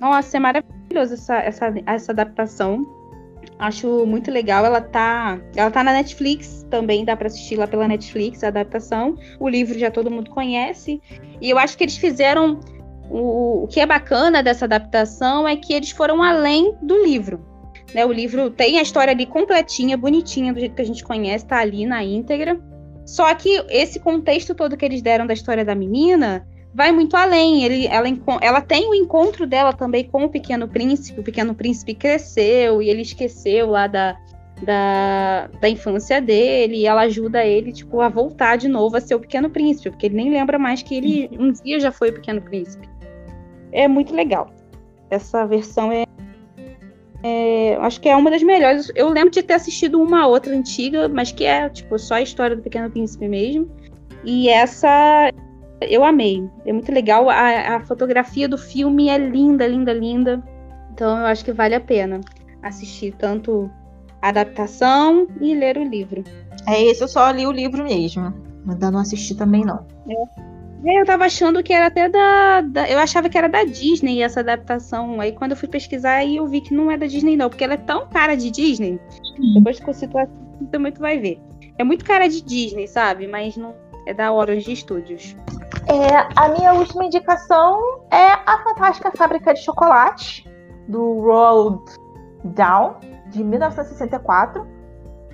Nossa, 0.00 0.36
é 0.36 0.40
maravilhoso 0.40 1.14
essa, 1.14 1.36
essa, 1.36 1.74
essa 1.84 2.12
adaptação. 2.12 2.84
Acho 3.58 4.06
muito 4.06 4.30
legal. 4.30 4.64
Ela 4.64 4.80
tá, 4.80 5.38
ela 5.54 5.70
tá 5.70 5.82
na 5.82 5.92
Netflix 5.92 6.66
também, 6.70 7.04
dá 7.04 7.16
para 7.16 7.26
assistir 7.26 7.56
lá 7.56 7.66
pela 7.66 7.88
Netflix 7.88 8.42
a 8.44 8.48
adaptação. 8.48 9.16
O 9.38 9.48
livro 9.48 9.78
já 9.78 9.90
todo 9.90 10.10
mundo 10.10 10.30
conhece. 10.30 11.00
E 11.40 11.50
eu 11.50 11.58
acho 11.58 11.76
que 11.76 11.84
eles 11.84 11.96
fizeram 11.96 12.60
o, 13.10 13.64
o 13.64 13.68
que 13.68 13.80
é 13.80 13.86
bacana 13.86 14.42
dessa 14.42 14.64
adaptação 14.64 15.46
é 15.46 15.56
que 15.56 15.72
eles 15.72 15.90
foram 15.90 16.22
além 16.22 16.74
do 16.82 17.02
livro. 17.02 17.55
Né? 17.94 18.04
O 18.04 18.12
livro 18.12 18.50
tem 18.50 18.78
a 18.78 18.82
história 18.82 19.12
ali 19.12 19.26
completinha, 19.26 19.96
bonitinha, 19.96 20.52
do 20.52 20.60
jeito 20.60 20.74
que 20.74 20.82
a 20.82 20.86
gente 20.86 21.04
conhece, 21.04 21.46
tá 21.46 21.58
ali 21.58 21.86
na 21.86 22.02
íntegra. 22.02 22.58
Só 23.04 23.32
que 23.34 23.64
esse 23.68 24.00
contexto 24.00 24.54
todo 24.54 24.76
que 24.76 24.84
eles 24.84 25.00
deram 25.00 25.26
da 25.26 25.34
história 25.34 25.64
da 25.64 25.74
menina 25.74 26.46
vai 26.74 26.90
muito 26.92 27.16
além. 27.16 27.64
Ele, 27.64 27.86
ela, 27.86 28.06
ela 28.40 28.60
tem 28.60 28.88
o 28.90 28.94
encontro 28.94 29.46
dela 29.46 29.72
também 29.72 30.04
com 30.04 30.24
o 30.24 30.28
Pequeno 30.28 30.68
Príncipe. 30.68 31.20
O 31.20 31.22
Pequeno 31.22 31.54
Príncipe 31.54 31.94
cresceu 31.94 32.82
e 32.82 32.90
ele 32.90 33.02
esqueceu 33.02 33.70
lá 33.70 33.86
da, 33.86 34.16
da, 34.62 35.48
da 35.60 35.68
infância 35.68 36.20
dele. 36.20 36.78
E 36.78 36.86
ela 36.86 37.02
ajuda 37.02 37.44
ele, 37.44 37.72
tipo, 37.72 38.00
a 38.00 38.08
voltar 38.08 38.56
de 38.56 38.66
novo 38.66 38.96
a 38.96 39.00
ser 39.00 39.14
o 39.14 39.20
Pequeno 39.20 39.48
Príncipe, 39.48 39.90
porque 39.90 40.06
ele 40.06 40.16
nem 40.16 40.30
lembra 40.30 40.58
mais 40.58 40.82
que 40.82 40.96
ele 40.96 41.30
um 41.38 41.52
dia 41.52 41.78
já 41.78 41.92
foi 41.92 42.10
o 42.10 42.12
Pequeno 42.12 42.42
Príncipe. 42.42 42.88
É 43.70 43.86
muito 43.86 44.12
legal. 44.12 44.50
Essa 45.08 45.46
versão 45.46 45.92
é 45.92 46.04
é, 47.28 47.76
acho 47.80 48.00
que 48.00 48.08
é 48.08 48.14
uma 48.14 48.30
das 48.30 48.42
melhores. 48.42 48.90
Eu 48.94 49.08
lembro 49.08 49.30
de 49.30 49.42
ter 49.42 49.54
assistido 49.54 50.00
uma 50.00 50.28
outra 50.28 50.54
antiga, 50.54 51.08
mas 51.08 51.32
que 51.32 51.44
é 51.44 51.68
tipo 51.68 51.98
só 51.98 52.14
a 52.14 52.22
história 52.22 52.54
do 52.54 52.62
Pequeno 52.62 52.88
Príncipe 52.88 53.26
mesmo. 53.26 53.68
E 54.24 54.48
essa 54.48 55.32
eu 55.80 56.04
amei. 56.04 56.48
É 56.64 56.72
muito 56.72 56.92
legal. 56.92 57.28
A, 57.28 57.76
a 57.76 57.80
fotografia 57.80 58.48
do 58.48 58.56
filme 58.56 59.08
é 59.08 59.18
linda, 59.18 59.66
linda, 59.66 59.92
linda. 59.92 60.42
Então 60.92 61.18
eu 61.18 61.26
acho 61.26 61.44
que 61.44 61.52
vale 61.52 61.74
a 61.74 61.80
pena 61.80 62.20
assistir 62.62 63.12
tanto 63.18 63.68
a 64.22 64.28
adaptação 64.28 65.26
e 65.40 65.52
ler 65.52 65.76
o 65.78 65.82
livro. 65.84 66.22
É 66.68 66.80
esse, 66.84 67.02
eu 67.02 67.08
só 67.08 67.28
li 67.32 67.44
o 67.44 67.52
livro 67.52 67.82
mesmo. 67.82 68.32
Ainda 68.68 68.90
não 68.90 69.00
assisti 69.00 69.34
também, 69.34 69.64
não. 69.64 69.84
É. 70.08 70.55
É, 70.86 71.00
eu 71.00 71.04
tava 71.04 71.24
achando 71.24 71.62
que 71.64 71.72
era 71.72 71.86
até 71.86 72.08
da, 72.08 72.60
da, 72.60 72.88
Eu 72.88 72.98
achava 73.00 73.28
que 73.28 73.36
era 73.36 73.48
da 73.48 73.64
Disney 73.64 74.22
essa 74.22 74.38
adaptação. 74.38 75.20
Aí 75.20 75.32
quando 75.32 75.50
eu 75.50 75.56
fui 75.56 75.68
pesquisar, 75.68 76.14
aí 76.14 76.36
eu 76.36 76.46
vi 76.46 76.60
que 76.60 76.72
não 76.72 76.90
é 76.90 76.96
da 76.96 77.06
Disney, 77.06 77.36
não, 77.36 77.48
porque 77.48 77.64
ela 77.64 77.74
é 77.74 77.78
tão 77.78 78.06
cara 78.06 78.36
de 78.36 78.50
Disney. 78.50 79.00
Depois 79.54 79.80
que 79.80 79.86
você 79.86 80.08
também 80.70 80.92
tu 80.92 81.00
vai 81.00 81.18
ver. 81.18 81.40
É 81.76 81.82
muito 81.82 82.04
cara 82.04 82.28
de 82.28 82.40
Disney, 82.40 82.86
sabe? 82.86 83.26
Mas 83.26 83.56
não 83.56 83.74
é 84.06 84.14
da 84.14 84.32
Orange 84.32 84.76
Studios. 84.76 85.36
É, 85.88 86.28
a 86.36 86.48
minha 86.50 86.72
última 86.74 87.04
indicação 87.04 88.00
é 88.10 88.32
a 88.46 88.62
Fantástica 88.62 89.10
Fábrica 89.10 89.52
de 89.54 89.62
Chocolate, 89.62 90.48
do 90.88 91.20
Roald 91.20 91.82
Dahl, 92.44 93.00
de 93.30 93.42
1964. 93.42 94.66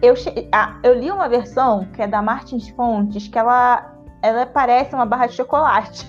Eu, 0.00 0.14
ah, 0.50 0.78
eu 0.82 0.98
li 0.98 1.10
uma 1.10 1.28
versão 1.28 1.86
que 1.92 2.02
é 2.02 2.08
da 2.08 2.22
Martins 2.22 2.68
Fontes, 2.70 3.28
que 3.28 3.38
ela 3.38 3.91
ela 4.22 4.46
parece 4.46 4.94
uma 4.94 5.04
barra 5.04 5.26
de 5.26 5.34
chocolate. 5.34 6.06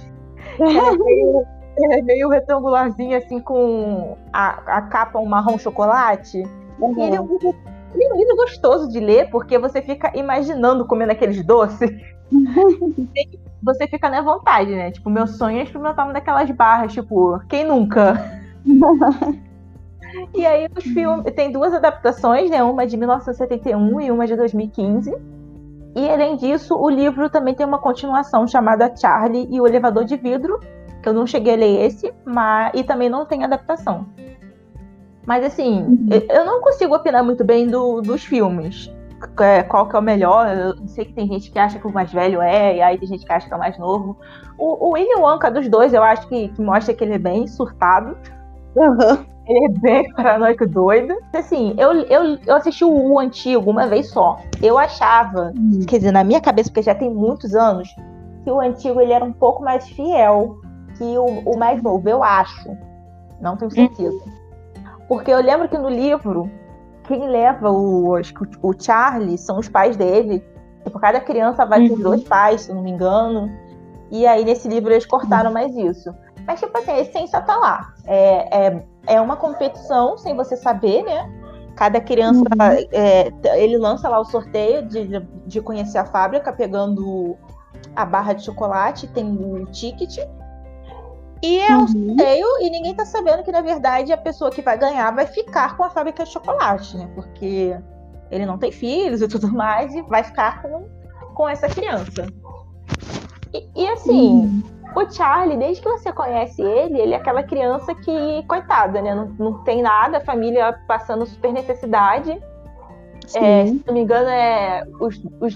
ela, 0.59 0.93
é 0.93 0.97
meio, 0.97 1.45
ela 1.77 1.95
é 1.95 2.01
meio 2.01 2.29
retangularzinha, 2.29 3.17
assim, 3.17 3.39
com 3.39 4.15
a, 4.31 4.77
a 4.77 4.81
capa 4.83 5.19
um 5.19 5.25
marrom 5.25 5.57
chocolate. 5.57 6.43
Uhum. 6.79 6.97
E 6.97 7.01
ele 7.01 7.15
é, 7.15 7.21
um 7.21 7.27
livro, 7.27 7.55
ele 7.93 8.03
é 8.03 8.13
um 8.13 8.17
livro 8.17 8.35
gostoso 8.35 8.89
de 8.89 8.99
ler, 8.99 9.29
porque 9.29 9.57
você 9.57 9.81
fica 9.81 10.11
imaginando 10.15 10.85
comendo 10.85 11.11
aqueles 11.11 11.43
doces. 11.43 11.89
você 13.63 13.87
fica 13.87 14.09
na 14.09 14.21
vontade, 14.21 14.71
né? 14.75 14.91
Tipo, 14.91 15.09
meu 15.09 15.25
sonho 15.25 15.59
é 15.59 15.63
experimentar 15.63 16.05
uma 16.05 16.13
daquelas 16.13 16.49
barras, 16.51 16.93
tipo, 16.93 17.39
quem 17.47 17.65
nunca? 17.65 18.41
e 20.33 20.45
aí 20.45 20.67
os 20.75 20.83
filmes. 20.83 21.33
Tem 21.33 21.51
duas 21.51 21.73
adaptações, 21.73 22.49
né? 22.49 22.61
Uma 22.63 22.85
de 22.85 22.97
1971 22.97 24.01
e 24.01 24.11
uma 24.11 24.27
de 24.27 24.35
2015. 24.35 25.13
E 25.95 26.09
além 26.09 26.35
disso, 26.35 26.75
o 26.75 26.89
livro 26.89 27.29
também 27.29 27.53
tem 27.53 27.65
uma 27.65 27.79
continuação 27.79 28.47
chamada 28.47 28.91
Charlie 28.95 29.47
e 29.51 29.61
o 29.61 29.67
Elevador 29.67 30.05
de 30.05 30.15
Vidro, 30.15 30.59
que 31.01 31.09
eu 31.09 31.13
não 31.13 31.27
cheguei 31.27 31.53
a 31.53 31.57
ler 31.57 31.85
esse, 31.85 32.13
mas 32.25 32.71
e 32.73 32.83
também 32.83 33.09
não 33.09 33.25
tem 33.25 33.43
adaptação. 33.43 34.07
Mas 35.25 35.45
assim, 35.45 35.83
uhum. 35.83 36.09
eu 36.29 36.45
não 36.45 36.61
consigo 36.61 36.95
opinar 36.95 37.23
muito 37.23 37.43
bem 37.43 37.67
do, 37.67 38.01
dos 38.01 38.23
filmes. 38.23 38.91
É, 39.39 39.63
qual 39.63 39.87
que 39.87 39.95
é 39.95 39.99
o 39.99 40.01
melhor? 40.01 40.47
Eu 40.47 40.87
sei 40.87 41.05
que 41.05 41.13
tem 41.13 41.27
gente 41.27 41.49
que 41.49 41.57
acha 41.57 41.79
que 41.79 41.87
o 41.87 41.93
mais 41.93 42.11
velho 42.11 42.41
é, 42.41 42.77
e 42.77 42.81
aí 42.81 42.97
tem 42.97 43.07
gente 43.07 43.25
que 43.25 43.31
acha 43.31 43.47
que 43.47 43.53
é 43.53 43.55
o 43.55 43.59
mais 43.59 43.77
novo. 43.77 44.17
O, 44.57 44.87
o 44.87 44.91
Willy 44.93 45.15
Wonka 45.15 45.49
dos 45.49 45.69
dois, 45.69 45.93
eu 45.93 46.03
acho 46.03 46.27
que, 46.27 46.49
que 46.49 46.61
mostra 46.61 46.93
que 46.93 47.03
ele 47.03 47.13
é 47.13 47.19
bem 47.19 47.47
surtado. 47.47 48.17
Uhum. 48.75 49.25
Ele 49.45 49.65
é 49.65 49.69
bem 49.69 50.13
paranoico 50.13 50.67
doido. 50.67 51.15
Assim, 51.33 51.75
eu, 51.77 51.91
eu, 52.03 52.37
eu 52.45 52.55
assisti 52.55 52.85
o, 52.85 52.89
o 52.89 53.19
antigo 53.19 53.69
uma 53.69 53.87
vez 53.87 54.09
só. 54.09 54.39
Eu 54.61 54.77
achava, 54.77 55.51
hum. 55.55 55.81
quer 55.87 55.97
dizer, 55.97 56.11
na 56.11 56.23
minha 56.23 56.39
cabeça, 56.39 56.69
porque 56.69 56.81
já 56.81 56.95
tem 56.95 57.09
muitos 57.09 57.53
anos, 57.53 57.93
que 58.43 58.49
o 58.49 58.59
antigo 58.59 59.01
ele 59.01 59.11
era 59.11 59.23
um 59.23 59.33
pouco 59.33 59.61
mais 59.61 59.87
fiel 59.89 60.57
que 60.97 61.03
o, 61.17 61.25
o 61.45 61.57
mais 61.57 61.81
novo, 61.81 62.07
eu 62.07 62.23
acho. 62.23 62.77
Não 63.41 63.57
tenho 63.57 63.71
certeza. 63.71 64.23
Porque 65.07 65.31
eu 65.31 65.41
lembro 65.41 65.67
que 65.67 65.77
no 65.77 65.89
livro, 65.89 66.49
quem 67.03 67.27
leva 67.27 67.69
o, 67.69 68.15
o 68.61 68.73
Charlie 68.79 69.37
são 69.37 69.59
os 69.59 69.67
pais 69.67 69.97
dele. 69.97 70.43
Tipo, 70.83 70.99
cada 70.99 71.19
criança 71.19 71.65
vai 71.65 71.87
com 71.87 71.95
uhum. 71.95 72.01
dois 72.01 72.23
pais, 72.23 72.61
se 72.61 72.73
não 72.73 72.81
me 72.81 72.91
engano. 72.91 73.49
E 74.11 74.25
aí, 74.25 74.45
nesse 74.45 74.67
livro, 74.67 74.91
eles 74.91 75.05
cortaram 75.05 75.47
uhum. 75.47 75.53
mais 75.53 75.75
isso. 75.75 76.13
Mas, 76.45 76.59
tipo 76.59 76.77
assim, 76.77 76.91
a 76.91 76.99
essência 76.99 77.41
tá 77.41 77.55
lá. 77.55 77.93
É, 78.05 78.67
é, 78.67 78.83
é 79.07 79.21
uma 79.21 79.35
competição 79.35 80.17
sem 80.17 80.35
você 80.35 80.55
saber, 80.57 81.03
né? 81.03 81.29
Cada 81.75 81.99
criança, 81.99 82.41
uhum. 82.41 82.87
é, 82.91 83.31
ele 83.57 83.77
lança 83.77 84.07
lá 84.07 84.19
o 84.19 84.25
sorteio 84.25 84.85
de, 84.87 85.19
de 85.47 85.61
conhecer 85.61 85.97
a 85.97 86.05
fábrica, 86.05 86.53
pegando 86.53 87.35
a 87.95 88.05
barra 88.05 88.33
de 88.33 88.43
chocolate, 88.43 89.07
tem 89.07 89.25
o 89.25 89.65
ticket. 89.67 90.17
E 91.41 91.59
é 91.59 91.75
um 91.75 91.81
uhum. 91.81 91.87
sorteio 91.87 92.47
e 92.61 92.69
ninguém 92.69 92.95
tá 92.95 93.05
sabendo 93.05 93.43
que, 93.43 93.51
na 93.51 93.61
verdade, 93.61 94.13
a 94.13 94.17
pessoa 94.17 94.51
que 94.51 94.61
vai 94.61 94.77
ganhar 94.77 95.11
vai 95.11 95.25
ficar 95.25 95.75
com 95.75 95.83
a 95.83 95.89
fábrica 95.89 96.23
de 96.23 96.31
chocolate, 96.31 96.95
né? 96.95 97.09
Porque 97.15 97.75
ele 98.31 98.45
não 98.45 98.57
tem 98.57 98.71
filhos 98.71 99.21
e 99.21 99.27
tudo 99.27 99.51
mais, 99.51 99.93
e 99.93 100.01
vai 100.03 100.23
ficar 100.23 100.61
com, 100.61 100.87
com 101.33 101.49
essa 101.49 101.67
criança. 101.67 102.27
E, 103.53 103.69
e 103.75 103.87
assim, 103.89 104.31
uhum. 104.31 104.63
O 104.95 105.09
Charlie, 105.09 105.57
desde 105.57 105.81
que 105.81 105.89
você 105.89 106.11
conhece 106.11 106.61
ele, 106.61 107.01
ele 107.01 107.13
é 107.13 107.17
aquela 107.17 107.43
criança 107.43 107.93
que, 107.95 108.43
coitada, 108.47 109.01
né? 109.01 109.15
Não, 109.15 109.25
não 109.39 109.63
tem 109.63 109.81
nada, 109.81 110.17
a 110.17 110.21
família 110.21 110.79
passando 110.87 111.25
super 111.25 111.51
necessidade. 111.51 112.41
É, 113.35 113.65
se 113.65 113.83
não 113.87 113.93
me 113.93 114.01
engano, 114.01 114.29
é, 114.29 114.83
os, 114.99 115.19
os, 115.39 115.55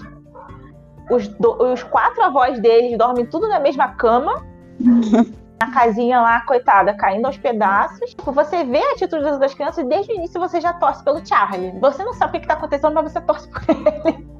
os, 1.10 1.28
do, 1.28 1.72
os 1.72 1.82
quatro 1.84 2.22
avós 2.22 2.58
deles 2.60 2.96
dormem 2.98 3.26
tudo 3.26 3.48
na 3.48 3.60
mesma 3.60 3.88
cama. 3.88 4.44
na 5.60 5.72
casinha 5.72 6.20
lá, 6.20 6.40
coitada, 6.42 6.94
caindo 6.94 7.26
aos 7.26 7.36
pedaços. 7.36 8.14
Você 8.24 8.64
vê 8.64 8.78
a 8.78 8.92
atitude 8.92 9.38
das 9.38 9.54
crianças 9.54 9.84
e 9.84 9.88
desde 9.88 10.12
o 10.12 10.14
início 10.14 10.40
você 10.40 10.60
já 10.60 10.72
torce 10.72 11.02
pelo 11.02 11.24
Charlie. 11.26 11.78
Você 11.80 12.04
não 12.04 12.14
sabe 12.14 12.36
o 12.36 12.40
que 12.40 12.46
está 12.46 12.54
acontecendo, 12.54 12.94
mas 12.94 13.12
você 13.12 13.20
torce 13.20 13.48
por 13.48 13.62
ele. 13.68 14.37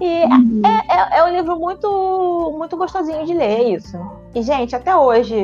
E 0.00 0.24
uhum. 0.24 0.62
é, 0.64 1.16
é, 1.16 1.18
é, 1.18 1.24
um 1.24 1.30
livro 1.30 1.58
muito, 1.58 2.54
muito 2.56 2.76
gostosinho 2.76 3.24
de 3.24 3.34
ler, 3.34 3.76
isso. 3.76 3.98
E, 4.34 4.42
gente, 4.42 4.76
até 4.76 4.94
hoje. 4.94 5.36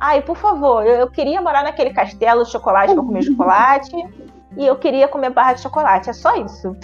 Ai, 0.00 0.20
por 0.20 0.36
favor, 0.36 0.84
eu, 0.84 0.94
eu 0.96 1.10
queria 1.10 1.40
morar 1.40 1.62
naquele 1.62 1.90
castelo 1.90 2.44
de 2.44 2.50
chocolate 2.50 2.92
para 2.92 3.02
comer 3.02 3.22
chocolate. 3.22 3.92
E 4.56 4.66
eu 4.66 4.76
queria 4.76 5.08
comer 5.08 5.30
barra 5.30 5.54
de 5.54 5.60
chocolate. 5.60 6.10
É 6.10 6.12
só 6.12 6.34
isso. 6.36 6.76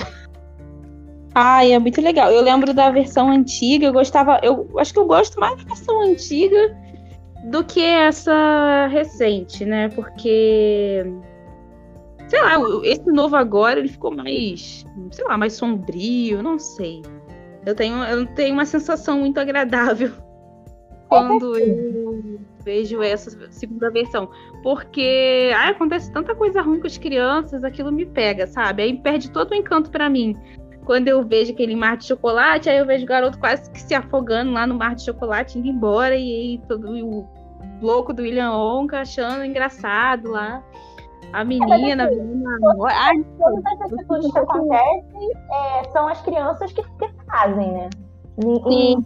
Ai, 1.35 1.73
é 1.73 1.79
muito 1.79 2.01
legal. 2.01 2.31
Eu 2.31 2.43
lembro 2.43 2.73
da 2.73 2.91
versão 2.91 3.29
antiga, 3.29 3.87
eu 3.87 3.93
gostava. 3.93 4.41
Eu 4.43 4.69
acho 4.79 4.93
que 4.93 4.99
eu 4.99 5.07
gosto 5.07 5.39
mais 5.39 5.57
da 5.59 5.65
versão 5.65 6.01
antiga 6.03 6.77
do 7.45 7.63
que 7.65 7.85
essa 7.85 8.87
recente, 8.91 9.65
né? 9.65 9.89
Porque 9.91 11.05
sei 12.29 12.41
lá, 12.41 12.57
esse 12.85 13.11
novo 13.11 13.37
agora 13.37 13.81
ele 13.81 13.89
ficou 13.89 14.15
mais, 14.15 14.85
sei 15.11 15.25
lá, 15.25 15.37
mais 15.37 15.55
sombrio, 15.55 16.43
não 16.43 16.59
sei. 16.59 17.03
Eu 17.67 17.75
tenho, 17.75 18.03
eu 18.05 18.27
tenho 18.27 18.55
uma 18.55 18.65
sensação 18.65 19.21
muito 19.21 19.39
agradável 19.39 20.13
quando 21.09 21.59
eu 21.59 22.41
vejo 22.65 23.03
essa 23.03 23.51
segunda 23.51 23.91
versão. 23.91 24.29
Porque 24.63 25.51
ai, 25.55 25.71
acontece 25.71 26.13
tanta 26.13 26.35
coisa 26.35 26.61
ruim 26.61 26.81
com 26.81 26.87
as 26.87 26.99
crianças, 26.99 27.65
aquilo 27.65 27.91
me 27.91 28.05
pega, 28.05 28.47
sabe? 28.47 28.83
Aí 28.83 28.97
perde 28.99 29.31
todo 29.31 29.53
o 29.53 29.55
encanto 29.55 29.91
para 29.91 30.09
mim. 30.09 30.37
Quando 30.85 31.09
eu 31.09 31.23
vejo 31.23 31.53
aquele 31.53 31.77
mar 31.77 31.97
de 31.97 32.07
chocolate, 32.07 32.69
aí 32.69 32.79
eu 32.79 32.87
vejo 32.87 33.05
o 33.05 33.09
garoto 33.09 33.39
quase 33.39 33.71
que 33.71 33.81
se 33.81 33.95
afogando 33.95 34.53
lá 34.53 34.67
no 34.67 34.75
mar 34.75 34.95
de 34.95 35.05
chocolate, 35.05 35.59
indo 35.59 35.69
embora, 35.69 36.17
e 36.17 36.21
aí 36.21 36.61
todo 36.67 36.89
o 36.91 37.29
louco 37.83 38.13
do 38.13 38.23
William 38.23 38.53
Wonka 38.53 39.01
achando 39.01 39.45
engraçado 39.45 40.31
lá. 40.31 40.63
A 41.33 41.45
menina, 41.45 41.77
é, 41.77 42.07
assim, 42.07 43.25
todas, 43.39 43.65
essas 43.67 43.93
atitudes 43.93 44.33
que 44.33 44.39
acontecem 44.39 45.33
é, 45.51 45.85
são 45.93 46.09
as 46.09 46.21
crianças 46.23 46.73
que, 46.73 46.83
que 46.83 47.25
fazem, 47.27 47.73
né? 47.73 47.91
E, 48.71 48.97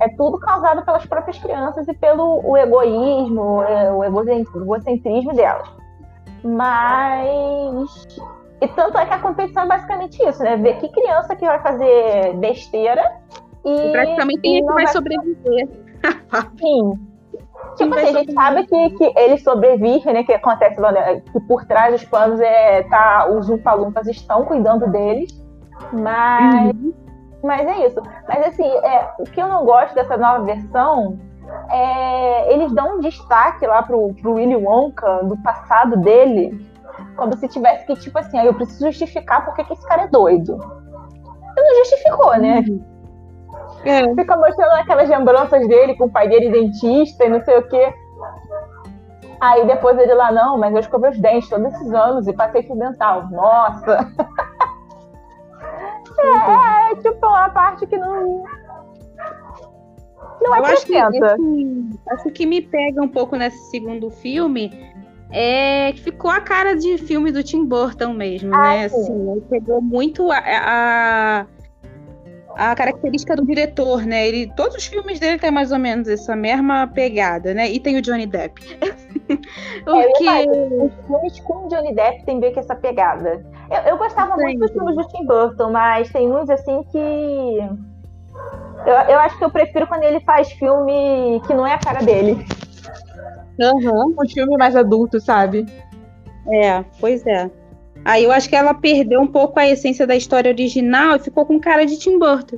é 0.00 0.08
tudo 0.10 0.38
causado 0.38 0.84
pelas 0.84 1.06
próprias 1.06 1.38
crianças 1.38 1.88
e 1.88 1.94
pelo 1.94 2.40
o 2.44 2.56
egoísmo, 2.56 3.62
é, 3.62 3.90
o 3.90 4.04
egocentrismo 4.04 5.32
delas. 5.34 5.68
Mas. 6.44 8.06
E 8.60 8.68
tanto 8.68 8.98
é 8.98 9.06
que 9.06 9.12
a 9.12 9.18
competição 9.18 9.64
é 9.64 9.66
basicamente 9.66 10.22
isso, 10.22 10.42
né? 10.42 10.56
Ver 10.56 10.78
que 10.78 10.88
criança 10.88 11.34
que 11.34 11.46
vai 11.46 11.60
fazer 11.60 12.34
besteira 12.36 13.20
e. 13.64 13.92
Praticamente 13.92 14.40
quem 14.40 14.56
é 14.56 14.60
que 14.60 14.66
vai, 14.66 14.84
vai 14.84 14.86
sobreviver. 14.88 15.68
Sim. 16.58 17.05
Tipo 17.76 17.94
assim, 17.94 18.08
a 18.08 18.12
gente 18.12 18.32
sabe 18.32 18.66
que, 18.66 18.90
que 18.90 19.12
eles 19.18 19.42
sobrevivem, 19.42 20.14
né? 20.14 20.24
Que 20.24 20.32
acontece 20.32 20.80
lá, 20.80 20.92
né, 20.92 21.20
que 21.20 21.40
por 21.40 21.64
trás 21.64 21.92
dos 21.92 22.04
panos 22.04 22.40
é, 22.40 22.82
tá, 22.84 23.28
os 23.30 23.48
Umpalumpas 23.48 24.06
estão 24.06 24.44
cuidando 24.44 24.90
deles. 24.90 25.30
Mas. 25.92 26.74
Uhum. 26.74 26.94
Mas 27.42 27.66
é 27.66 27.86
isso. 27.86 28.02
Mas 28.26 28.46
assim, 28.46 28.66
é, 28.66 29.12
o 29.20 29.24
que 29.24 29.40
eu 29.40 29.46
não 29.46 29.64
gosto 29.64 29.94
dessa 29.94 30.16
nova 30.16 30.44
versão 30.44 31.18
é 31.70 32.52
eles 32.52 32.72
dão 32.72 32.96
um 32.96 33.00
destaque 33.00 33.66
lá 33.66 33.82
pro, 33.82 34.12
pro 34.14 34.34
Willy 34.34 34.56
Wonka, 34.56 35.22
do 35.24 35.36
passado 35.42 35.96
dele, 35.98 36.66
como 37.16 37.36
se 37.36 37.46
tivesse 37.46 37.86
que, 37.86 37.94
tipo 37.96 38.18
assim, 38.18 38.38
eu 38.40 38.54
preciso 38.54 38.86
justificar 38.86 39.44
porque 39.44 39.64
que 39.64 39.72
esse 39.74 39.86
cara 39.86 40.02
é 40.02 40.08
doido. 40.08 40.58
Ele 41.56 41.68
não 41.68 41.76
justificou, 41.78 42.36
né? 42.38 42.64
Uhum. 42.66 42.95
É. 43.86 44.14
Fica 44.14 44.36
mostrando 44.36 44.72
aquelas 44.72 45.08
lembranças 45.08 45.66
dele 45.68 45.94
com 45.94 46.04
o 46.06 46.10
pai 46.10 46.28
dele 46.28 46.50
dentista 46.50 47.24
e 47.24 47.28
não 47.28 47.42
sei 47.44 47.58
o 47.58 47.68
quê. 47.68 47.94
Aí 49.40 49.66
depois 49.66 49.98
ele 49.98 50.14
lá, 50.14 50.32
não, 50.32 50.58
mas 50.58 50.72
eu 50.74 50.80
escovei 50.80 51.10
os 51.10 51.18
dentes 51.18 51.48
todos 51.48 51.72
esses 51.72 51.92
anos 51.92 52.26
e 52.26 52.32
passei 52.32 52.62
fio 52.62 52.76
dental. 52.76 53.28
Nossa! 53.30 53.98
é, 56.18 56.92
é, 56.92 56.96
tipo 56.96 57.26
uma 57.26 57.48
parte 57.50 57.86
que 57.86 57.96
não. 57.96 58.44
Não 60.40 60.56
eu 60.56 60.64
acho 60.64 60.86
que, 60.86 60.94
esse, 60.94 62.00
acho 62.10 62.30
que 62.30 62.46
me 62.46 62.60
pega 62.60 63.00
um 63.00 63.08
pouco 63.08 63.36
nesse 63.36 63.70
segundo 63.70 64.10
filme 64.10 64.70
é 65.30 65.92
que 65.92 66.02
ficou 66.02 66.30
a 66.30 66.40
cara 66.40 66.74
de 66.76 66.98
filme 66.98 67.32
do 67.32 67.42
Tim 67.42 67.64
Burton 67.64 68.12
mesmo, 68.12 68.54
ah, 68.54 68.62
né? 68.62 68.88
Sim. 68.88 68.96
Assim, 68.96 69.40
pegou 69.48 69.80
muito 69.80 70.30
a, 70.30 70.38
a, 70.38 71.46
a 72.56 72.74
característica 72.74 73.36
do 73.36 73.44
diretor, 73.44 74.06
né? 74.06 74.26
Ele, 74.26 74.50
todos 74.56 74.76
os 74.76 74.86
filmes 74.86 75.20
dele 75.20 75.38
têm 75.38 75.50
mais 75.50 75.70
ou 75.72 75.78
menos 75.78 76.08
essa 76.08 76.34
mesma 76.34 76.86
pegada, 76.86 77.52
né? 77.52 77.70
E 77.70 77.78
tem 77.78 77.98
o 77.98 78.02
Johnny 78.02 78.26
Depp. 78.26 78.60
Porque... 79.84 80.28
É, 80.28 80.46
os 80.82 80.92
filmes 81.06 81.40
com 81.40 81.66
o 81.66 81.68
Johnny 81.68 81.94
Depp 81.94 82.24
tem 82.24 82.40
bem 82.40 82.52
que 82.52 82.58
essa 82.58 82.74
pegada. 82.74 83.44
Eu, 83.70 83.92
eu 83.92 83.98
gostava 83.98 84.34
Sim. 84.36 84.42
muito 84.42 84.60
dos 84.60 84.72
filmes 84.72 84.96
do 84.96 85.06
Tim 85.08 85.26
Burton, 85.26 85.70
mas 85.70 86.10
tem 86.10 86.32
uns 86.32 86.48
assim 86.48 86.82
que. 86.84 87.58
Eu, 88.86 88.94
eu 89.08 89.18
acho 89.18 89.36
que 89.36 89.44
eu 89.44 89.50
prefiro 89.50 89.86
quando 89.86 90.04
ele 90.04 90.20
faz 90.20 90.50
filme 90.52 91.40
que 91.46 91.52
não 91.52 91.66
é 91.66 91.74
a 91.74 91.78
cara 91.78 92.02
dele. 92.02 92.46
Uhum. 93.58 94.14
Um 94.18 94.28
filme 94.28 94.56
mais 94.56 94.74
adulto, 94.74 95.20
sabe? 95.20 95.66
É, 96.48 96.82
pois 97.00 97.26
é. 97.26 97.50
Aí 98.06 98.22
eu 98.22 98.30
acho 98.30 98.48
que 98.48 98.54
ela 98.54 98.72
perdeu 98.72 99.20
um 99.20 99.26
pouco 99.26 99.58
a 99.58 99.66
essência 99.66 100.06
da 100.06 100.14
história 100.14 100.48
original 100.48 101.16
e 101.16 101.18
ficou 101.18 101.44
com 101.44 101.58
cara 101.58 101.84
de 101.84 101.98
Tim 101.98 102.20
Burton. 102.20 102.56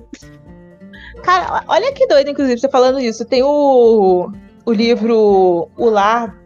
Cara, 1.23 1.65
olha 1.67 1.91
que 1.91 2.07
doido, 2.07 2.31
inclusive, 2.31 2.61
você 2.61 2.69
falando 2.69 3.01
isso. 3.01 3.25
Tem 3.25 3.43
o, 3.43 4.31
o 4.67 4.73
livro 4.73 5.71
O 5.75 5.89
Lar. 5.89 6.39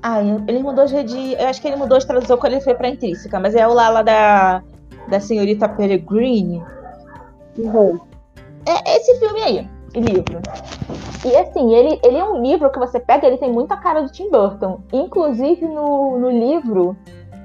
Ah, 0.00 0.20
ele 0.46 0.60
mudou 0.60 0.86
de. 0.86 1.32
Eu 1.32 1.48
acho 1.48 1.60
que 1.60 1.66
ele 1.66 1.76
mudou 1.76 1.98
de 1.98 2.06
tradução 2.06 2.36
quando 2.36 2.52
ele 2.52 2.62
foi 2.62 2.74
pra 2.74 2.88
Intrínseca, 2.88 3.40
mas 3.40 3.56
é 3.56 3.66
o 3.66 3.74
Lar 3.74 3.92
lá 3.92 4.02
da, 4.02 4.62
da 5.08 5.18
senhorita 5.18 5.68
Peregrine. 5.68 6.62
Uhum. 7.58 7.98
É 8.64 8.96
esse 8.96 9.18
filme 9.18 9.42
aí, 9.42 9.68
livro. 9.92 10.40
E 11.24 11.36
assim, 11.36 11.74
ele, 11.74 11.98
ele 12.04 12.18
é 12.18 12.24
um 12.24 12.40
livro 12.40 12.70
que 12.70 12.78
você 12.78 13.00
pega, 13.00 13.26
ele 13.26 13.38
tem 13.38 13.50
muita 13.50 13.76
cara 13.76 14.02
do 14.02 14.12
Tim 14.12 14.30
Burton. 14.30 14.80
Inclusive 14.92 15.66
no, 15.66 16.16
no 16.16 16.30
livro, 16.30 16.96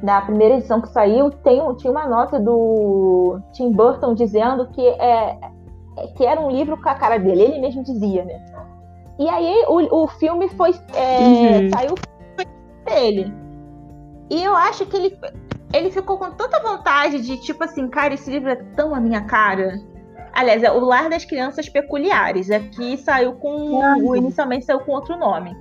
na 0.02 0.22
primeira 0.22 0.56
edição 0.56 0.82
que 0.82 0.90
saiu, 0.90 1.30
tem, 1.30 1.62
tinha 1.76 1.92
uma 1.92 2.08
nota 2.08 2.40
do 2.40 3.40
Tim 3.52 3.72
Burton 3.72 4.14
dizendo 4.14 4.68
que, 4.68 4.82
é, 4.82 5.38
é, 5.98 6.08
que 6.16 6.26
era 6.26 6.40
um 6.40 6.50
livro 6.50 6.82
com 6.82 6.90
a 6.90 6.96
cara 6.96 7.18
dele, 7.18 7.44
ele 7.44 7.60
mesmo 7.60 7.84
dizia, 7.84 8.24
né? 8.24 8.46
E 9.20 9.28
aí 9.28 9.66
o, 9.68 10.04
o 10.04 10.08
filme 10.08 10.48
foi. 10.50 10.72
É, 10.94 11.20
uhum. 11.20 11.70
Saiu 11.70 11.96
dele. 12.86 13.34
E 14.30 14.42
eu 14.44 14.56
acho 14.56 14.86
que 14.86 14.96
ele, 14.96 15.20
ele 15.74 15.92
ficou 15.92 16.18
com 16.18 16.32
tanta 16.32 16.62
vontade 16.62 17.22
de, 17.22 17.38
tipo 17.42 17.64
assim, 17.64 17.88
cara, 17.90 18.14
esse 18.14 18.30
livro 18.30 18.50
é 18.50 18.56
tão 18.56 18.96
a 18.96 19.00
minha 19.00 19.22
cara. 19.22 19.80
Aliás, 20.32 20.64
é 20.64 20.72
O 20.72 20.80
Lar 20.80 21.10
das 21.10 21.26
Crianças 21.26 21.68
Peculiares. 21.68 22.50
Aqui 22.50 22.98
saiu 22.98 23.34
com. 23.34 23.50
Uhum. 23.50 24.16
Inicialmente 24.16 24.66
saiu 24.66 24.80
com 24.80 24.94
outro 24.94 25.18
nome. 25.18 25.56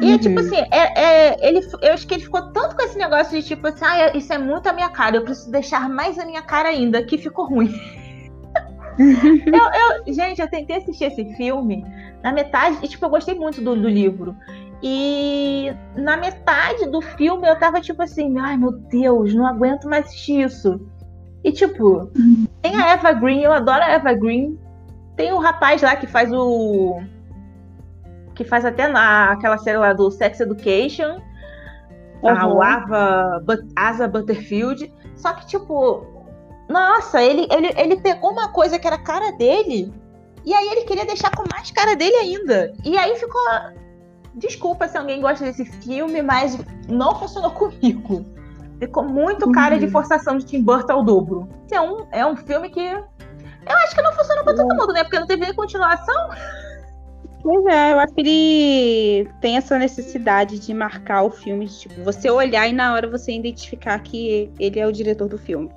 E 0.00 0.12
uhum. 0.12 0.18
tipo 0.18 0.40
assim, 0.40 0.56
é, 0.70 1.00
é, 1.00 1.48
ele, 1.48 1.60
eu 1.82 1.92
acho 1.92 2.06
que 2.06 2.14
ele 2.14 2.24
ficou 2.24 2.42
tanto 2.52 2.74
com 2.74 2.82
esse 2.82 2.98
negócio 2.98 3.38
de 3.38 3.46
tipo 3.46 3.66
assim, 3.66 3.84
ah, 3.84 4.16
isso 4.16 4.32
é 4.32 4.38
muito 4.38 4.66
a 4.68 4.72
minha 4.72 4.88
cara, 4.88 5.16
eu 5.16 5.24
preciso 5.24 5.50
deixar 5.50 5.88
mais 5.88 6.18
a 6.18 6.24
minha 6.24 6.42
cara 6.42 6.70
ainda, 6.70 7.04
que 7.04 7.16
ficou 7.16 7.46
ruim. 7.46 7.72
eu, 8.98 10.06
eu, 10.06 10.14
gente, 10.14 10.40
eu 10.40 10.48
tentei 10.48 10.76
assistir 10.76 11.04
esse 11.04 11.24
filme 11.36 11.84
na 12.22 12.32
metade, 12.32 12.78
e 12.82 12.88
tipo, 12.88 13.04
eu 13.04 13.10
gostei 13.10 13.34
muito 13.34 13.60
do, 13.60 13.76
do 13.76 13.88
livro. 13.88 14.34
E 14.82 15.72
na 15.96 16.16
metade 16.16 16.86
do 16.90 17.00
filme 17.00 17.48
eu 17.48 17.58
tava 17.58 17.80
tipo 17.80 18.02
assim, 18.02 18.38
ai 18.38 18.56
meu 18.56 18.72
Deus, 18.72 19.34
não 19.34 19.46
aguento 19.46 19.88
mais 19.88 20.06
assistir 20.06 20.44
isso. 20.44 20.80
E 21.42 21.52
tipo, 21.52 22.10
tem 22.60 22.76
a 22.76 22.90
Eva 22.90 23.12
Green, 23.12 23.40
eu 23.42 23.52
adoro 23.52 23.82
a 23.82 23.90
Eva 23.90 24.12
Green. 24.14 24.58
Tem 25.16 25.32
o 25.32 25.38
rapaz 25.38 25.80
lá 25.82 25.94
que 25.94 26.06
faz 26.06 26.32
o 26.32 27.00
que 28.34 28.44
faz 28.44 28.64
até 28.64 28.88
na, 28.88 29.32
aquela 29.32 29.58
série 29.58 29.78
lá 29.78 29.92
do 29.92 30.10
Sex 30.10 30.40
Education, 30.40 31.20
uhum. 32.22 32.62
a 32.62 32.74
Ava, 32.74 33.44
Asa 33.76 34.08
Butterfield. 34.08 34.92
Só 35.16 35.32
que, 35.32 35.46
tipo, 35.46 36.06
nossa, 36.68 37.22
ele, 37.22 37.46
ele, 37.50 37.72
ele 37.76 37.96
pegou 38.00 38.32
uma 38.32 38.48
coisa 38.48 38.78
que 38.78 38.86
era 38.86 38.98
cara 38.98 39.32
dele, 39.32 39.92
e 40.44 40.52
aí 40.52 40.68
ele 40.68 40.82
queria 40.82 41.06
deixar 41.06 41.30
com 41.30 41.44
mais 41.52 41.70
cara 41.70 41.94
dele 41.96 42.16
ainda. 42.16 42.72
E 42.84 42.96
aí 42.96 43.16
ficou. 43.16 43.40
Desculpa 44.34 44.88
se 44.88 44.98
alguém 44.98 45.20
gosta 45.20 45.44
desse 45.44 45.64
filme, 45.64 46.20
mas 46.20 46.58
não 46.88 47.14
funcionou 47.18 47.50
comigo. 47.52 48.24
Ficou 48.78 49.04
muito 49.04 49.50
cara 49.52 49.74
uhum. 49.74 49.80
de 49.80 49.88
forçação 49.88 50.36
de 50.36 50.44
Tim 50.44 50.62
Burton 50.62 50.92
ao 50.92 51.04
dobro. 51.04 51.48
É 51.70 51.80
um, 51.80 52.06
é 52.10 52.26
um 52.26 52.36
filme 52.36 52.68
que. 52.68 52.80
Eu 52.80 53.76
acho 53.84 53.94
que 53.94 54.02
não 54.02 54.12
funcionou 54.12 54.44
pra 54.44 54.54
todo 54.54 54.74
mundo, 54.74 54.92
né? 54.92 55.04
Porque 55.04 55.18
não 55.18 55.26
teve 55.26 55.54
continuação. 55.54 56.30
Pois 57.44 57.66
é, 57.66 57.92
eu 57.92 58.00
acho 58.00 58.14
que 58.14 58.20
ele 58.22 59.28
tem 59.42 59.58
essa 59.58 59.78
necessidade 59.78 60.58
de 60.58 60.72
marcar 60.72 61.24
o 61.24 61.30
filme, 61.30 61.68
tipo, 61.68 62.02
você 62.02 62.30
olhar 62.30 62.66
e 62.66 62.72
na 62.72 62.94
hora 62.94 63.06
você 63.06 63.32
identificar 63.32 63.98
que 63.98 64.50
ele 64.58 64.80
é 64.80 64.86
o 64.86 64.90
diretor 64.90 65.28
do 65.28 65.36
filme. 65.36 65.68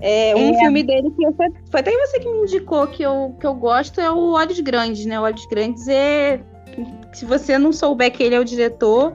É, 0.00 0.36
um 0.36 0.54
é. 0.54 0.58
filme 0.60 0.84
dele 0.84 1.10
que 1.10 1.26
eu, 1.26 1.34
foi 1.34 1.80
até 1.80 1.90
você 1.90 2.20
que 2.20 2.30
me 2.30 2.42
indicou 2.42 2.86
que 2.86 3.02
eu, 3.02 3.34
que 3.40 3.44
eu 3.44 3.54
gosto 3.54 4.00
é 4.00 4.08
o 4.08 4.34
Olhos 4.34 4.60
Grandes, 4.60 5.04
né? 5.04 5.18
O 5.18 5.24
Olhos 5.24 5.44
Grandes 5.46 5.88
é. 5.88 6.40
Se 7.12 7.24
você 7.24 7.58
não 7.58 7.72
souber 7.72 8.12
que 8.12 8.22
ele 8.22 8.36
é 8.36 8.38
o 8.38 8.44
diretor, 8.44 9.14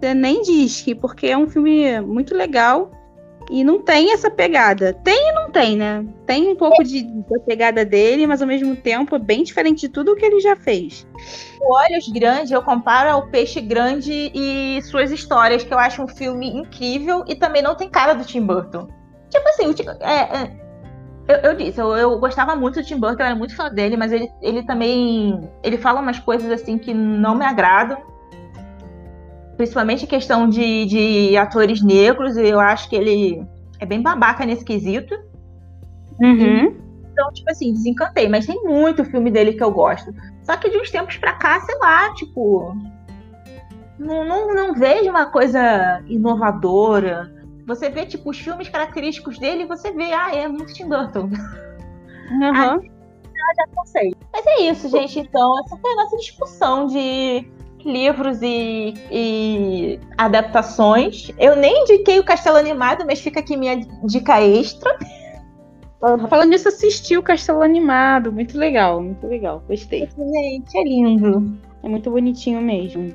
você 0.00 0.14
nem 0.14 0.40
diz 0.40 0.80
que, 0.80 0.94
porque 0.94 1.26
é 1.26 1.36
um 1.36 1.46
filme 1.46 2.00
muito 2.00 2.34
legal. 2.34 2.90
E 3.50 3.64
não 3.64 3.80
tem 3.80 4.12
essa 4.12 4.30
pegada. 4.30 4.92
Tem 4.92 5.30
e 5.30 5.32
não 5.32 5.50
tem, 5.50 5.76
né? 5.76 6.04
Tem 6.26 6.48
um 6.48 6.56
pouco 6.56 6.84
de, 6.84 7.02
da 7.02 7.38
pegada 7.40 7.84
dele, 7.84 8.26
mas 8.26 8.42
ao 8.42 8.48
mesmo 8.48 8.76
tempo 8.76 9.16
é 9.16 9.18
bem 9.18 9.42
diferente 9.42 9.80
de 9.80 9.88
tudo 9.88 10.12
o 10.12 10.16
que 10.16 10.24
ele 10.24 10.40
já 10.40 10.54
fez. 10.54 11.06
O 11.60 11.74
Olhos 11.74 12.08
Grande 12.08 12.52
eu 12.52 12.62
comparo 12.62 13.10
ao 13.10 13.28
Peixe 13.28 13.60
Grande 13.60 14.30
e 14.34 14.80
suas 14.82 15.10
histórias, 15.10 15.64
que 15.64 15.72
eu 15.72 15.78
acho 15.78 16.02
um 16.02 16.08
filme 16.08 16.48
incrível 16.48 17.24
e 17.26 17.34
também 17.34 17.62
não 17.62 17.74
tem 17.74 17.88
cara 17.88 18.12
do 18.12 18.24
Tim 18.24 18.44
Burton. 18.44 18.88
Tipo 19.30 19.48
assim, 19.48 19.74
é, 20.00 20.14
é, 20.14 20.50
Eu, 21.26 21.50
eu 21.50 21.56
disse, 21.56 21.80
eu, 21.80 21.96
eu, 21.96 22.18
gostava 22.18 22.54
muito 22.54 22.80
do 22.80 22.86
Tim 22.86 22.98
Burton, 22.98 23.22
eu 23.22 23.26
era 23.26 23.34
muito 23.34 23.56
fã 23.56 23.70
dele, 23.70 23.96
mas 23.96 24.12
ele, 24.12 24.28
ele 24.42 24.62
também. 24.64 25.48
Ele 25.62 25.78
fala 25.78 26.00
umas 26.00 26.18
coisas 26.18 26.50
assim 26.50 26.76
que 26.76 26.92
não 26.92 27.34
me 27.34 27.44
agradam. 27.44 27.98
Principalmente 29.58 30.04
a 30.04 30.08
questão 30.08 30.48
de, 30.48 30.86
de 30.86 31.36
atores 31.36 31.82
negros, 31.82 32.36
eu 32.36 32.60
acho 32.60 32.88
que 32.88 32.94
ele 32.94 33.44
é 33.80 33.84
bem 33.84 34.00
babaca 34.00 34.46
nesse 34.46 34.64
quesito. 34.64 35.12
Uhum. 36.20 36.76
Então, 37.10 37.32
tipo 37.32 37.50
assim, 37.50 37.72
desencantei. 37.72 38.28
Mas 38.28 38.46
tem 38.46 38.62
muito 38.62 39.04
filme 39.04 39.32
dele 39.32 39.54
que 39.54 39.62
eu 39.62 39.72
gosto. 39.72 40.14
Só 40.44 40.56
que 40.56 40.70
de 40.70 40.78
uns 40.78 40.92
tempos 40.92 41.16
pra 41.16 41.32
cá, 41.32 41.60
sei 41.60 41.76
lá, 41.80 42.14
tipo. 42.14 42.72
Não, 43.98 44.24
não, 44.24 44.54
não 44.54 44.74
vejo 44.74 45.10
uma 45.10 45.26
coisa 45.26 46.04
inovadora. 46.06 47.28
Você 47.66 47.90
vê, 47.90 48.06
tipo, 48.06 48.30
os 48.30 48.38
filmes 48.38 48.68
característicos 48.68 49.40
dele 49.40 49.64
e 49.64 49.66
você 49.66 49.90
vê, 49.90 50.12
ah, 50.12 50.32
é 50.32 50.46
muito 50.46 50.72
Tim 50.72 50.88
Burton. 50.88 51.30
Uhum. 52.30 52.44
Ah, 52.44 52.78
já 53.56 53.66
cansei. 53.74 54.14
Mas 54.30 54.46
é 54.46 54.60
isso, 54.64 54.86
gente. 54.90 55.20
Então, 55.20 55.58
essa 55.60 55.78
foi 55.78 55.92
a 55.92 55.96
nossa 55.96 56.16
discussão 56.18 56.86
de 56.86 57.50
livros 57.90 58.40
e, 58.42 58.94
e, 59.10 60.00
adaptações. 60.16 61.30
Eu 61.38 61.56
nem 61.56 61.82
indiquei 61.82 62.18
o 62.18 62.24
Castelo 62.24 62.56
Animado, 62.56 63.04
mas 63.06 63.20
fica 63.20 63.40
aqui 63.40 63.56
minha 63.56 63.80
dica 64.04 64.40
extra. 64.40 64.96
Falando 66.28 66.50
nisso, 66.50 66.68
assisti 66.68 67.16
o 67.16 67.22
Castelo 67.22 67.62
Animado. 67.62 68.32
Muito 68.32 68.56
legal, 68.56 69.02
muito 69.02 69.26
legal. 69.26 69.62
Gostei. 69.66 70.08
Gente, 70.16 70.78
é 70.78 70.84
lindo. 70.84 71.58
É 71.82 71.88
muito 71.88 72.10
bonitinho 72.10 72.60
mesmo. 72.60 73.12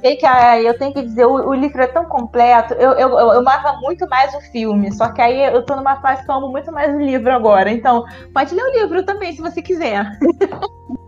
Bem 0.00 0.16
que 0.16 0.26
ah, 0.26 0.60
eu 0.60 0.76
tenho 0.76 0.92
que 0.92 1.02
dizer, 1.02 1.24
o, 1.24 1.32
o, 1.32 1.54
livro 1.54 1.80
é 1.80 1.86
tão 1.86 2.04
completo. 2.04 2.74
Eu, 2.74 2.92
eu, 2.92 3.08
eu 3.08 3.30
amava 3.38 3.78
muito 3.80 4.08
mais 4.08 4.34
o 4.34 4.40
filme, 4.50 4.92
só 4.92 5.12
que 5.12 5.22
aí 5.22 5.44
eu 5.44 5.64
tô 5.64 5.76
numa 5.76 6.00
fase 6.00 6.24
que 6.24 6.30
eu 6.30 6.34
amo 6.34 6.48
muito 6.48 6.72
mais 6.72 6.92
o 6.92 6.98
livro 6.98 7.32
agora. 7.32 7.70
Então, 7.70 8.04
pode 8.34 8.52
ler 8.52 8.64
o 8.64 8.80
livro 8.80 9.04
também, 9.04 9.32
se 9.32 9.40
você 9.40 9.62
quiser. 9.62 10.04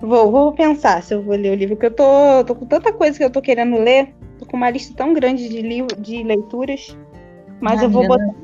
Vou, 0.00 0.30
vou 0.30 0.52
pensar 0.52 1.02
se 1.02 1.14
eu 1.14 1.22
vou 1.22 1.36
ler 1.36 1.52
o 1.52 1.54
livro, 1.54 1.76
porque 1.76 1.86
eu 1.86 1.94
tô, 1.94 2.44
tô 2.46 2.54
com 2.54 2.66
tanta 2.66 2.92
coisa 2.92 3.16
que 3.16 3.24
eu 3.24 3.30
tô 3.30 3.42
querendo 3.42 3.78
ler. 3.78 4.14
Tô 4.38 4.46
com 4.46 4.56
uma 4.56 4.70
lista 4.70 4.94
tão 4.96 5.12
grande 5.12 5.48
de, 5.48 5.60
livro, 5.60 6.00
de 6.00 6.22
leituras. 6.22 6.96
Mas 7.60 7.82
eu 7.82 7.90
vou 7.90 8.06
botar, 8.06 8.34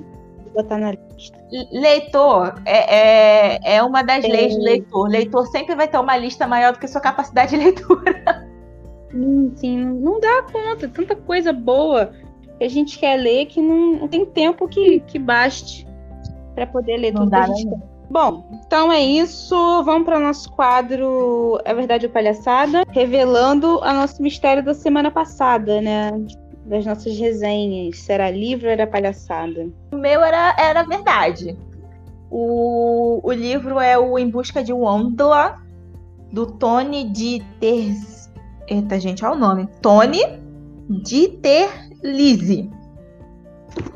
botar, 0.55 0.79
na 0.79 0.91
lista. 0.91 1.39
Leitor 1.73 2.61
é, 2.67 3.55
é, 3.55 3.77
é 3.77 3.83
uma 3.83 4.03
das 4.03 4.25
é... 4.25 4.29
leis 4.29 4.55
do 4.55 4.63
leitor. 4.63 5.09
Leitor 5.09 5.47
sempre 5.47 5.75
vai 5.75 5.89
ter 5.89 5.99
uma 5.99 6.17
lista 6.17 6.47
maior 6.47 6.73
do 6.73 6.79
que 6.79 6.87
sua 6.87 7.01
capacidade 7.01 7.57
de 7.57 7.65
leitura. 7.65 8.47
Sim, 9.11 9.53
sim, 9.57 9.85
não 9.85 10.21
dá 10.21 10.43
conta. 10.53 10.89
Tanta 10.89 11.17
coisa 11.17 11.53
boa 11.53 12.13
que 12.59 12.65
a 12.65 12.69
gente 12.69 12.99
quer 12.99 13.17
ler 13.17 13.47
que 13.47 13.63
não, 13.63 14.01
não 14.01 14.09
tem 14.09 14.27
tempo 14.27 14.69
que, 14.69 15.01
que 15.01 15.19
baste 15.19 15.87
para 16.55 16.67
poder 16.67 16.99
ler 16.99 17.13
não 17.13 17.23
tudo 17.23 17.31
dá, 17.31 17.45
que 17.45 17.51
a 17.51 17.55
gente 17.55 17.71
quer. 17.71 17.96
Bom, 18.11 18.49
então 18.65 18.91
é 18.93 19.03
isso. 19.03 19.57
Vamos 19.85 20.05
para 20.05 20.19
o 20.19 20.23
nosso 20.23 20.51
quadro 20.53 21.61
É 21.65 21.75
Verdade 21.75 22.07
ou 22.07 22.13
Palhaçada, 22.13 22.85
revelando 22.91 23.79
o 23.79 23.93
nosso 23.93 24.23
mistério 24.23 24.63
da 24.63 24.75
semana 24.75 25.11
passada, 25.11 25.81
né? 25.81 26.13
Das 26.65 26.85
nossas 26.87 27.19
resenhas. 27.19 27.99
Será 27.99 28.31
livro 28.31 28.67
ou 28.67 28.73
era 28.73 28.87
palhaçada? 28.87 29.69
O 29.93 29.97
meu 29.97 30.23
era, 30.23 30.55
era 30.59 30.83
verdade. 30.85 31.57
O, 32.31 33.21
o 33.23 33.33
livro 33.33 33.79
é 33.81 33.99
o 33.99 34.19
Em 34.19 34.29
Busca 34.29 34.63
de 34.63 34.73
Wondla, 34.73 35.61
do 36.33 36.47
Tony 36.47 37.09
de 37.11 37.43
Ter... 37.61 37.95
Eita, 38.69 38.99
gente, 38.99 39.25
olha 39.25 39.37
o 39.37 39.39
nome. 39.39 39.69
Tony 39.81 40.21
de 40.89 41.29
Terlizzi. 41.29 42.69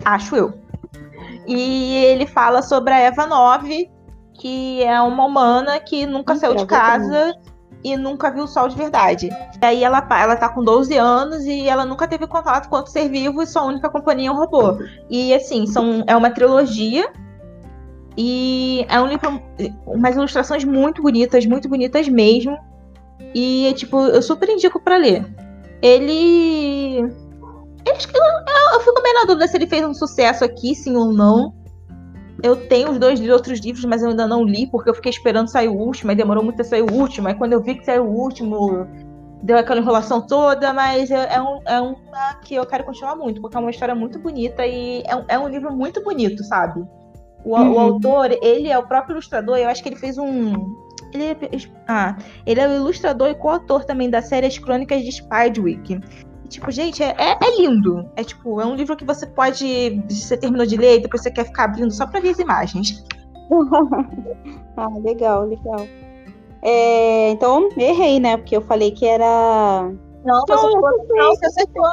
Acho 0.04 0.36
eu. 0.36 0.54
E 1.46 2.04
ele 2.04 2.26
fala 2.26 2.62
sobre 2.62 2.92
a 2.92 2.98
Eva 3.00 3.26
9, 3.26 3.90
que 4.40 4.82
é 4.82 4.98
uma 5.02 5.26
humana 5.26 5.78
que 5.78 6.06
nunca 6.06 6.34
saiu 6.34 6.54
de 6.54 6.64
casa 6.64 7.36
e 7.84 7.94
nunca 7.94 8.30
viu 8.30 8.44
o 8.44 8.48
sol 8.48 8.68
de 8.68 8.76
verdade. 8.76 9.28
E 9.28 9.64
aí 9.64 9.84
ela, 9.84 10.06
ela 10.18 10.34
tá 10.34 10.48
com 10.48 10.64
12 10.64 10.96
anos 10.96 11.44
e 11.44 11.68
ela 11.68 11.84
nunca 11.84 12.08
teve 12.08 12.26
contato 12.26 12.70
com 12.70 12.76
outro 12.76 12.90
ser 12.90 13.10
vivo 13.10 13.42
e 13.42 13.46
sua 13.46 13.64
única 13.64 13.90
companhia 13.90 14.30
é 14.30 14.32
um 14.32 14.36
robô. 14.36 14.78
E 15.10 15.34
assim, 15.34 15.66
são, 15.66 16.02
é 16.06 16.16
uma 16.16 16.30
trilogia 16.30 17.12
e 18.16 18.86
é 18.88 18.98
um 18.98 19.06
livro, 19.06 19.42
umas 19.86 20.16
ilustrações 20.16 20.64
muito 20.64 21.02
bonitas, 21.02 21.44
muito 21.44 21.68
bonitas 21.68 22.08
mesmo. 22.08 22.56
E, 23.34 23.70
tipo, 23.76 24.00
eu 24.06 24.22
super 24.22 24.48
indico 24.48 24.80
para 24.80 24.96
ler. 24.96 25.26
Ele. 25.82 27.00
Eu, 27.00 27.94
eu, 27.94 28.74
eu 28.74 28.80
fico 28.80 29.02
bem 29.02 29.12
na 29.12 29.24
dúvida 29.24 29.46
se 29.46 29.56
ele 29.56 29.66
fez 29.66 29.84
um 29.84 29.92
sucesso 29.92 30.46
aqui, 30.46 30.74
sim 30.74 30.96
ou 30.96 31.12
não. 31.12 31.59
Eu 32.42 32.68
tenho 32.68 32.90
os 32.90 32.98
dois 32.98 33.20
outros 33.28 33.60
livros, 33.60 33.84
mas 33.84 34.02
eu 34.02 34.10
ainda 34.10 34.26
não 34.26 34.44
li, 34.44 34.66
porque 34.66 34.90
eu 34.90 34.94
fiquei 34.94 35.10
esperando 35.10 35.48
sair 35.48 35.68
o 35.68 35.76
último, 35.76 36.10
aí 36.10 36.16
demorou 36.16 36.42
muito 36.42 36.60
a 36.60 36.64
sair 36.64 36.82
o 36.82 36.92
último. 36.92 37.28
Aí 37.28 37.34
quando 37.34 37.52
eu 37.52 37.62
vi 37.62 37.74
que 37.74 37.84
saiu 37.84 38.04
o 38.04 38.12
último, 38.12 38.86
deu 39.42 39.58
aquela 39.58 39.80
enrolação 39.80 40.26
toda, 40.26 40.72
mas 40.72 41.10
é, 41.10 41.40
um, 41.40 41.60
é 41.66 41.80
uma 41.80 42.34
que 42.42 42.54
eu 42.54 42.66
quero 42.66 42.84
continuar 42.84 43.16
muito, 43.16 43.40
porque 43.40 43.56
é 43.56 43.60
uma 43.60 43.70
história 43.70 43.94
muito 43.94 44.18
bonita 44.18 44.66
e 44.66 45.02
é 45.06 45.16
um, 45.16 45.24
é 45.28 45.38
um 45.38 45.48
livro 45.48 45.74
muito 45.74 46.02
bonito, 46.02 46.42
sabe? 46.44 46.84
O, 47.44 47.56
uhum. 47.56 47.74
o, 47.74 47.78
autor, 47.78 48.30
ele 48.42 48.68
é 48.68 48.78
o 48.78 48.86
próprio 48.86 49.14
ilustrador, 49.14 49.56
eu 49.56 49.68
acho 49.68 49.82
que 49.82 49.88
ele 49.88 49.96
fez 49.96 50.18
um. 50.18 50.52
Ele 51.12 51.24
é, 51.24 51.36
ah, 51.88 52.16
ele 52.46 52.60
é 52.60 52.68
o 52.68 52.76
ilustrador 52.76 53.28
e 53.28 53.34
coautor 53.34 53.84
também 53.84 54.10
da 54.10 54.22
série 54.22 54.46
As 54.46 54.58
Crônicas 54.58 55.02
de 55.02 55.10
Spidwick. 55.10 56.00
Tipo, 56.50 56.68
gente, 56.72 57.00
é, 57.00 57.14
é, 57.16 57.38
é, 57.40 57.56
lindo. 57.58 58.10
É 58.16 58.24
tipo, 58.24 58.60
é 58.60 58.66
um 58.66 58.74
livro 58.74 58.96
que 58.96 59.04
você 59.04 59.24
pode. 59.24 60.02
Você 60.08 60.36
terminou 60.36 60.66
de 60.66 60.76
ler 60.76 60.96
e 60.96 61.02
depois 61.02 61.22
você 61.22 61.30
quer 61.30 61.44
ficar 61.46 61.64
abrindo 61.64 61.92
só 61.92 62.06
pra 62.08 62.18
ver 62.18 62.30
as 62.30 62.40
imagens. 62.40 63.04
ah, 64.76 64.88
legal, 65.00 65.46
legal. 65.46 65.86
É, 66.60 67.30
então, 67.30 67.68
errei, 67.76 68.18
né? 68.18 68.36
Porque 68.36 68.56
eu 68.56 68.62
falei 68.62 68.90
que 68.90 69.06
era. 69.06 69.92
Não, 70.24 70.40
você, 70.40 70.54
não, 70.54 70.80
você, 70.80 71.12
não, 71.14 71.30
você 71.30 71.46
acertou. 71.46 71.86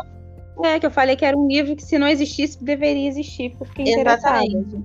É, 0.64 0.80
que 0.80 0.88
eu 0.88 0.92
falei 0.92 1.16
que 1.16 1.24
era 1.24 1.38
um 1.38 1.48
livro 1.48 1.76
que 1.76 1.84
se 1.84 2.00
não 2.00 2.08
existisse, 2.08 2.62
deveria 2.64 3.08
existir, 3.08 3.56
porque 3.60 3.84
Exatamente. 3.84 4.84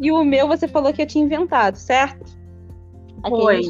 E 0.00 0.10
o 0.10 0.24
meu 0.24 0.48
você 0.48 0.66
falou 0.66 0.92
que 0.92 1.02
eu 1.02 1.06
tinha 1.06 1.24
inventado, 1.24 1.76
certo? 1.76 2.36
Foi. 3.28 3.62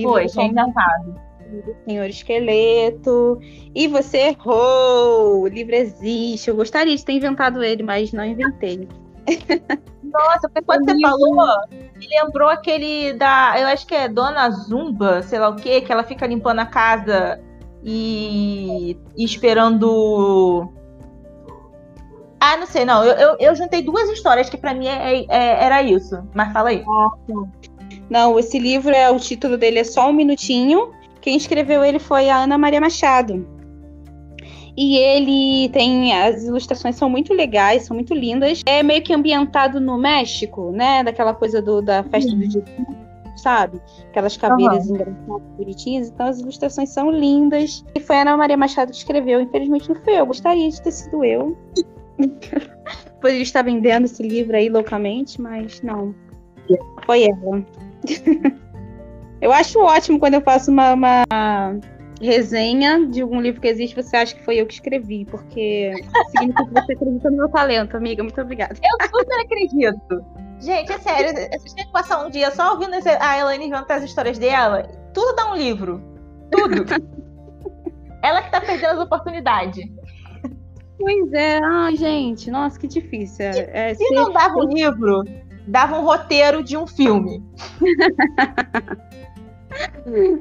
Foi, 0.00 0.26
tinha 0.26 0.46
inventado 0.46 1.23
do 1.48 1.76
Senhor 1.84 2.06
Esqueleto. 2.06 3.38
E 3.74 3.88
você 3.88 4.28
errou! 4.28 5.42
O 5.42 5.48
livro 5.48 5.74
existe. 5.74 6.48
Eu 6.48 6.56
gostaria 6.56 6.94
de 6.94 7.04
ter 7.04 7.12
inventado 7.12 7.62
ele, 7.62 7.82
mas 7.82 8.12
não 8.12 8.24
inventei. 8.24 8.88
Nossa, 10.02 10.48
porque 10.48 10.62
quando 10.62 10.84
você 10.86 11.00
falou, 11.00 11.46
me 11.96 12.06
lembrou 12.08 12.48
aquele 12.48 13.14
da. 13.14 13.54
Eu 13.58 13.66
acho 13.68 13.86
que 13.86 13.94
é 13.94 14.08
Dona 14.08 14.50
Zumba, 14.50 15.22
sei 15.22 15.38
lá 15.38 15.48
o 15.48 15.56
quê, 15.56 15.80
que 15.80 15.92
ela 15.92 16.04
fica 16.04 16.26
limpando 16.26 16.60
a 16.60 16.66
casa 16.66 17.40
e, 17.82 18.96
e 19.16 19.24
esperando. 19.24 20.72
Ah, 22.40 22.56
não 22.58 22.66
sei, 22.66 22.84
não. 22.84 23.02
Eu, 23.04 23.14
eu, 23.14 23.36
eu 23.40 23.54
juntei 23.54 23.82
duas 23.82 24.08
histórias 24.10 24.50
que 24.50 24.56
para 24.56 24.74
mim 24.74 24.86
é, 24.86 25.24
é, 25.28 25.64
era 25.64 25.82
isso. 25.82 26.22
Mas 26.34 26.52
fala 26.52 26.68
aí. 26.68 26.84
Ah, 26.86 27.10
não, 28.10 28.38
esse 28.38 28.58
livro 28.58 28.90
é 28.90 29.10
o 29.10 29.18
título 29.18 29.56
dele 29.56 29.78
é 29.78 29.84
só 29.84 30.10
um 30.10 30.12
minutinho 30.12 30.92
quem 31.24 31.38
escreveu 31.38 31.82
ele 31.82 31.98
foi 31.98 32.28
a 32.28 32.42
Ana 32.42 32.58
Maria 32.58 32.78
Machado. 32.78 33.48
E 34.76 34.98
ele 34.98 35.70
tem. 35.70 36.12
As 36.12 36.44
ilustrações 36.44 36.96
são 36.96 37.08
muito 37.08 37.32
legais, 37.32 37.84
são 37.84 37.96
muito 37.96 38.12
lindas. 38.12 38.60
É 38.66 38.82
meio 38.82 39.02
que 39.02 39.14
ambientado 39.14 39.80
no 39.80 39.96
México, 39.96 40.70
né? 40.70 41.02
Daquela 41.02 41.32
coisa 41.32 41.62
do, 41.62 41.80
da 41.80 42.04
festa 42.04 42.30
uhum. 42.30 42.40
do 42.40 42.48
dia, 42.48 42.64
sabe? 43.36 43.80
Aquelas 44.10 44.36
caveiras 44.36 44.86
uhum. 44.86 44.96
engraçadas, 44.96 45.48
bonitinhas. 45.56 46.08
Então 46.08 46.26
as 46.26 46.40
ilustrações 46.40 46.90
são 46.90 47.10
lindas. 47.10 47.82
E 47.94 48.00
foi 48.00 48.16
a 48.16 48.20
Ana 48.20 48.36
Maria 48.36 48.58
Machado 48.58 48.90
que 48.90 48.98
escreveu. 48.98 49.40
Infelizmente 49.40 49.88
não 49.88 49.96
foi 49.96 50.20
eu. 50.20 50.26
Gostaria 50.26 50.68
de 50.68 50.82
ter 50.82 50.92
sido 50.92 51.24
eu. 51.24 51.56
Poderia 53.18 53.42
estar 53.42 53.62
vendendo 53.62 54.04
esse 54.04 54.22
livro 54.22 54.54
aí 54.54 54.68
loucamente, 54.68 55.40
mas 55.40 55.80
não. 55.80 56.14
Foi 57.06 57.22
ela. 57.22 57.64
Eu 59.44 59.52
acho 59.52 59.78
ótimo 59.78 60.18
quando 60.18 60.32
eu 60.32 60.40
faço 60.40 60.70
uma, 60.70 60.94
uma 60.94 61.22
resenha 62.18 63.06
de 63.06 63.20
algum 63.20 63.42
livro 63.42 63.60
que 63.60 63.68
existe, 63.68 63.94
você 63.94 64.16
acha 64.16 64.34
que 64.34 64.42
foi 64.42 64.56
eu 64.56 64.64
que 64.64 64.72
escrevi, 64.72 65.26
porque 65.26 65.92
significa 66.30 66.64
que 66.64 66.72
você 66.72 66.92
acredita 66.94 67.30
no 67.30 67.36
meu 67.36 67.48
talento, 67.50 67.94
amiga. 67.94 68.22
Muito 68.22 68.40
obrigada. 68.40 68.74
Eu 68.82 69.06
super 69.06 69.40
acredito. 69.42 70.24
Gente, 70.60 70.90
é 70.90 70.98
sério, 70.98 71.38
a 71.52 71.58
gente 71.58 71.74
tem 71.74 71.84
que 71.84 71.92
passar 71.92 72.24
um 72.24 72.30
dia 72.30 72.50
só 72.52 72.72
ouvindo 72.72 72.94
a 72.94 73.38
Elaine 73.38 73.70
contar 73.70 73.96
as 73.96 74.04
histórias 74.04 74.38
dela. 74.38 74.84
Tudo 75.12 75.36
dá 75.36 75.52
um 75.52 75.56
livro. 75.56 76.02
Tudo. 76.50 76.86
Ela 78.24 78.40
que 78.40 78.50
tá 78.50 78.62
perdendo 78.62 78.92
as 78.92 78.98
oportunidades. 79.00 79.84
Pois 80.98 81.32
é, 81.34 81.58
ah, 81.58 81.90
gente, 81.94 82.50
nossa, 82.50 82.80
que 82.80 82.86
difícil. 82.86 83.44
É, 83.44 83.92
se 83.92 84.08
ser... 84.08 84.14
não 84.14 84.32
dava 84.32 84.54
um 84.54 84.70
livro, 84.70 85.22
dava 85.66 85.98
um 85.98 86.02
roteiro 86.02 86.62
de 86.62 86.78
um 86.78 86.86
filme. 86.86 87.42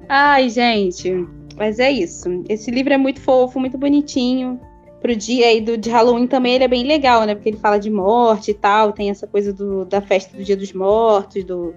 Ai, 0.10 0.50
gente. 0.50 1.28
Mas 1.56 1.80
é 1.80 1.92
isso. 1.92 2.44
Esse 2.50 2.72
livro 2.72 2.94
é 2.94 2.98
muito 2.98 3.22
fofo, 3.22 3.60
muito 3.60 3.78
bonitinho. 3.78 4.60
pro 5.02 5.16
dia 5.16 5.48
aí 5.48 5.62
do, 5.62 5.78
de 5.78 5.90
Halloween 5.90 6.28
também 6.28 6.56
ele 6.56 6.64
é 6.64 6.68
bem 6.68 6.84
legal, 6.84 7.26
né? 7.26 7.36
Porque 7.36 7.50
ele 7.50 7.58
fala 7.58 7.78
de 7.78 7.90
morte 7.90 8.52
e 8.52 8.54
tal, 8.54 8.92
tem 8.92 9.10
essa 9.10 9.28
coisa 9.28 9.54
do, 9.54 9.86
da 9.86 10.02
festa 10.02 10.36
do 10.36 10.44
Dia 10.44 10.58
dos 10.58 10.74
Mortos, 10.74 11.44
do 11.44 11.74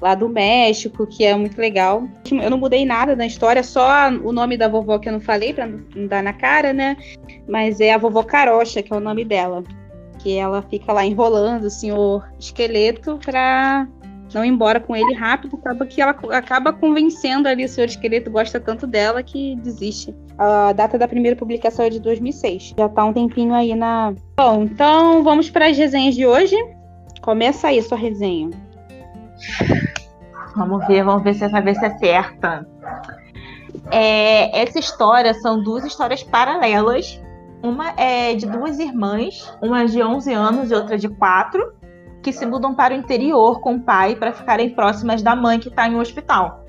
lá 0.00 0.14
do 0.14 0.28
México, 0.28 1.06
que 1.06 1.24
é 1.24 1.34
muito 1.34 1.58
legal. 1.58 2.06
Eu 2.30 2.50
não 2.50 2.58
mudei 2.58 2.84
nada 2.84 3.16
na 3.16 3.26
história, 3.26 3.62
só 3.62 4.08
o 4.10 4.32
nome 4.32 4.56
da 4.56 4.68
vovó 4.68 4.98
que 4.98 5.08
eu 5.08 5.12
não 5.12 5.20
falei 5.20 5.54
para 5.54 5.66
não 5.66 6.06
dar 6.06 6.22
na 6.22 6.32
cara, 6.32 6.72
né? 6.72 6.96
Mas 7.48 7.80
é 7.80 7.92
a 7.92 7.98
vovó 7.98 8.22
Carocha, 8.22 8.82
que 8.82 8.92
é 8.92 8.96
o 8.96 9.00
nome 9.00 9.24
dela. 9.24 9.62
Que 10.18 10.36
ela 10.36 10.62
fica 10.62 10.92
lá 10.92 11.06
enrolando 11.06 11.64
o 11.64 11.70
senhor 11.70 12.28
esqueleto 12.38 13.18
para 13.24 13.88
não 14.34 14.44
embora 14.44 14.80
com 14.80 14.96
ele 14.96 15.14
rápido, 15.14 15.56
acaba 15.56 15.86
que 15.86 16.02
ela 16.02 16.16
acaba 16.32 16.72
convencendo 16.72 17.46
ali 17.46 17.64
o 17.64 17.68
senhor 17.68 17.86
esqueleto, 17.86 18.30
gosta 18.30 18.58
tanto 18.58 18.86
dela 18.86 19.22
que 19.22 19.54
desiste. 19.56 20.14
A 20.36 20.72
data 20.72 20.98
da 20.98 21.06
primeira 21.06 21.36
publicação 21.36 21.84
é 21.84 21.90
de 21.90 22.00
2006. 22.00 22.74
Já 22.76 22.88
tá 22.88 23.04
um 23.04 23.12
tempinho 23.12 23.54
aí 23.54 23.74
na. 23.74 24.12
Bom, 24.36 24.64
então 24.64 25.22
vamos 25.22 25.48
para 25.48 25.68
as 25.68 25.76
resenhas 25.76 26.14
de 26.14 26.26
hoje. 26.26 26.56
Começa 27.22 27.68
aí 27.68 27.78
a 27.78 27.82
sua 27.82 27.96
resenha. 27.96 28.50
Vamos 30.56 30.86
ver, 30.86 31.04
vamos 31.04 31.22
ver 31.22 31.34
se 31.34 31.44
essa 31.44 31.60
vez 31.60 31.80
é 31.82 31.96
certa. 31.98 32.66
É, 33.90 34.60
essa 34.62 34.78
história 34.78 35.32
são 35.34 35.62
duas 35.62 35.84
histórias 35.84 36.22
paralelas. 36.22 37.20
Uma 37.62 37.90
é 37.96 38.34
de 38.34 38.46
duas 38.46 38.78
irmãs, 38.78 39.50
uma 39.62 39.86
de 39.86 40.02
11 40.02 40.32
anos 40.32 40.70
e 40.70 40.74
outra 40.74 40.98
de 40.98 41.08
4 41.08 41.83
que 42.24 42.32
se 42.32 42.46
mudam 42.46 42.74
para 42.74 42.94
o 42.94 42.96
interior 42.96 43.60
com 43.60 43.74
o 43.74 43.80
pai 43.80 44.16
para 44.16 44.32
ficarem 44.32 44.70
próximas 44.70 45.22
da 45.22 45.36
mãe 45.36 45.60
que 45.60 45.68
está 45.68 45.86
em 45.86 45.94
um 45.94 46.00
hospital. 46.00 46.64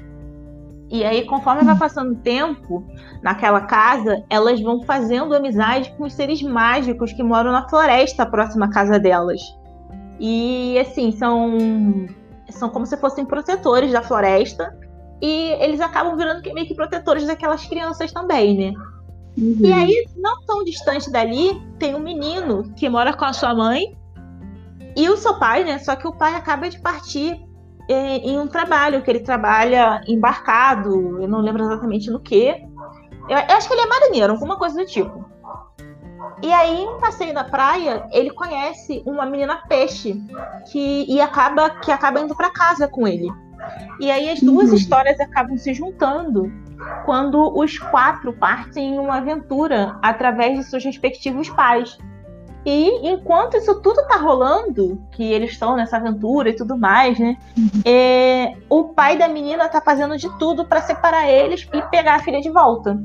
E 0.91 1.03
aí, 1.03 1.25
conforme 1.25 1.63
vai 1.63 1.77
passando 1.77 2.11
o 2.11 2.17
tempo 2.17 2.85
naquela 3.23 3.61
casa, 3.61 4.23
elas 4.29 4.61
vão 4.61 4.83
fazendo 4.83 5.33
amizade 5.33 5.91
com 5.97 6.03
os 6.03 6.13
seres 6.13 6.43
mágicos 6.43 7.13
que 7.13 7.23
moram 7.23 7.53
na 7.53 7.67
floresta 7.69 8.25
próxima 8.25 8.65
à 8.65 8.69
casa 8.69 8.99
delas. 8.99 9.41
E 10.19 10.77
assim, 10.77 11.11
são, 11.13 11.57
são 12.49 12.69
como 12.69 12.85
se 12.85 12.97
fossem 12.97 13.25
protetores 13.25 13.91
da 13.91 14.03
floresta. 14.03 14.77
E 15.21 15.55
eles 15.59 15.79
acabam 15.79 16.17
virando 16.17 16.41
meio 16.53 16.67
que 16.67 16.75
protetores 16.75 17.25
daquelas 17.25 17.65
crianças 17.65 18.11
também, 18.11 18.57
né? 18.57 18.73
Uhum. 19.37 19.57
E 19.61 19.73
aí, 19.73 20.05
não 20.17 20.45
tão 20.45 20.63
distante 20.63 21.09
dali, 21.09 21.59
tem 21.79 21.95
um 21.95 21.99
menino 21.99 22.71
que 22.75 22.87
mora 22.89 23.13
com 23.13 23.25
a 23.25 23.33
sua 23.33 23.55
mãe 23.55 23.95
e 24.95 25.09
o 25.09 25.17
seu 25.17 25.37
pai, 25.37 25.63
né? 25.63 25.79
Só 25.79 25.95
que 25.95 26.07
o 26.07 26.13
pai 26.13 26.35
acaba 26.35 26.69
de 26.69 26.79
partir 26.79 27.39
é, 27.89 28.17
em 28.17 28.39
um 28.39 28.47
trabalho, 28.47 29.01
que 29.01 29.11
ele 29.11 29.19
trabalha 29.19 30.01
embarcado, 30.07 31.21
eu 31.21 31.27
não 31.27 31.39
lembro 31.39 31.63
exatamente 31.63 32.09
no 32.09 32.19
que. 32.19 32.47
Eu, 33.29 33.37
eu, 33.37 33.57
acho 33.57 33.67
que 33.67 33.73
ele 33.73 33.81
é 33.81 33.87
marinheiro, 33.87 34.33
alguma 34.33 34.57
coisa 34.57 34.77
do 34.77 34.85
tipo. 34.85 35.25
E 36.41 36.51
aí, 36.51 36.83
em 36.83 36.99
passeio 36.99 37.33
na 37.33 37.43
praia, 37.43 38.07
ele 38.11 38.29
conhece 38.31 39.01
uma 39.05 39.25
menina 39.25 39.63
peixe 39.67 40.21
que 40.71 41.05
e 41.07 41.21
acaba 41.21 41.69
que 41.69 41.91
acaba 41.91 42.19
indo 42.19 42.35
para 42.35 42.49
casa 42.49 42.87
com 42.87 43.07
ele. 43.07 43.29
E 43.99 44.11
aí 44.11 44.29
as 44.29 44.41
duas 44.41 44.69
uhum. 44.69 44.75
histórias 44.75 45.19
acabam 45.19 45.57
se 45.57 45.73
juntando 45.73 46.51
quando 47.05 47.57
os 47.57 47.77
quatro 47.77 48.33
partem 48.33 48.95
em 48.95 48.99
uma 48.99 49.17
aventura 49.17 49.97
através 50.01 50.57
de 50.57 50.63
seus 50.65 50.83
respectivos 50.83 51.49
pais. 51.49 51.97
E 52.65 53.07
enquanto 53.07 53.57
isso 53.57 53.79
tudo 53.81 54.07
tá 54.07 54.17
rolando, 54.17 54.99
que 55.11 55.23
eles 55.23 55.51
estão 55.51 55.75
nessa 55.75 55.97
aventura 55.97 56.49
e 56.49 56.55
tudo 56.55 56.77
mais, 56.77 57.19
né? 57.19 57.37
É, 57.85 58.53
o 58.67 58.85
pai 58.85 59.17
da 59.17 59.27
menina 59.27 59.69
tá 59.69 59.79
fazendo 59.79 60.17
de 60.17 60.27
tudo 60.39 60.65
para 60.65 60.81
separar 60.81 61.29
eles 61.29 61.67
e 61.71 61.81
pegar 61.83 62.15
a 62.15 62.19
filha 62.19 62.41
de 62.41 62.49
volta. 62.49 62.99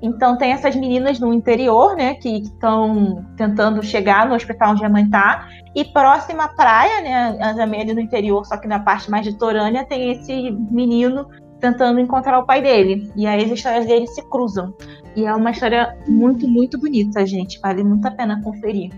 Então 0.00 0.36
tem 0.36 0.52
essas 0.52 0.76
meninas 0.76 1.18
no 1.18 1.32
interior, 1.32 1.96
né, 1.96 2.14
que 2.14 2.38
estão 2.38 3.24
tentando 3.36 3.82
chegar 3.82 4.28
no 4.28 4.34
hospital 4.34 4.72
onde 4.72 4.84
a 4.84 4.88
mãe 4.88 5.08
tá. 5.08 5.48
E 5.74 5.84
próxima 5.84 6.44
à 6.44 6.48
praia, 6.48 7.00
né, 7.00 7.38
a 7.40 7.62
Amélia 7.62 7.94
no 7.94 8.00
interior, 8.00 8.44
só 8.46 8.56
que 8.56 8.68
na 8.68 8.78
parte 8.78 9.10
mais 9.10 9.26
litorânea, 9.26 9.84
tem 9.84 10.12
esse 10.12 10.50
menino 10.70 11.26
tentando 11.60 11.98
encontrar 11.98 12.38
o 12.38 12.46
pai 12.46 12.62
dele. 12.62 13.10
E 13.16 13.26
aí 13.26 13.44
as 13.44 13.50
histórias 13.50 13.86
dele 13.86 14.06
se 14.06 14.22
cruzam. 14.28 14.72
E 15.18 15.26
é 15.26 15.34
uma 15.34 15.50
história 15.50 15.98
muito, 16.06 16.46
muito 16.46 16.78
bonita, 16.78 17.26
gente. 17.26 17.58
Vale 17.58 17.82
muito 17.82 18.06
a 18.06 18.10
pena 18.12 18.40
conferir. 18.40 18.92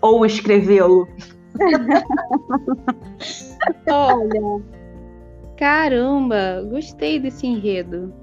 Ou 0.00 0.24
escrevê-lo. 0.24 1.08
Olha. 3.90 4.62
Caramba, 5.56 6.64
gostei 6.70 7.18
desse 7.18 7.44
enredo. 7.44 8.14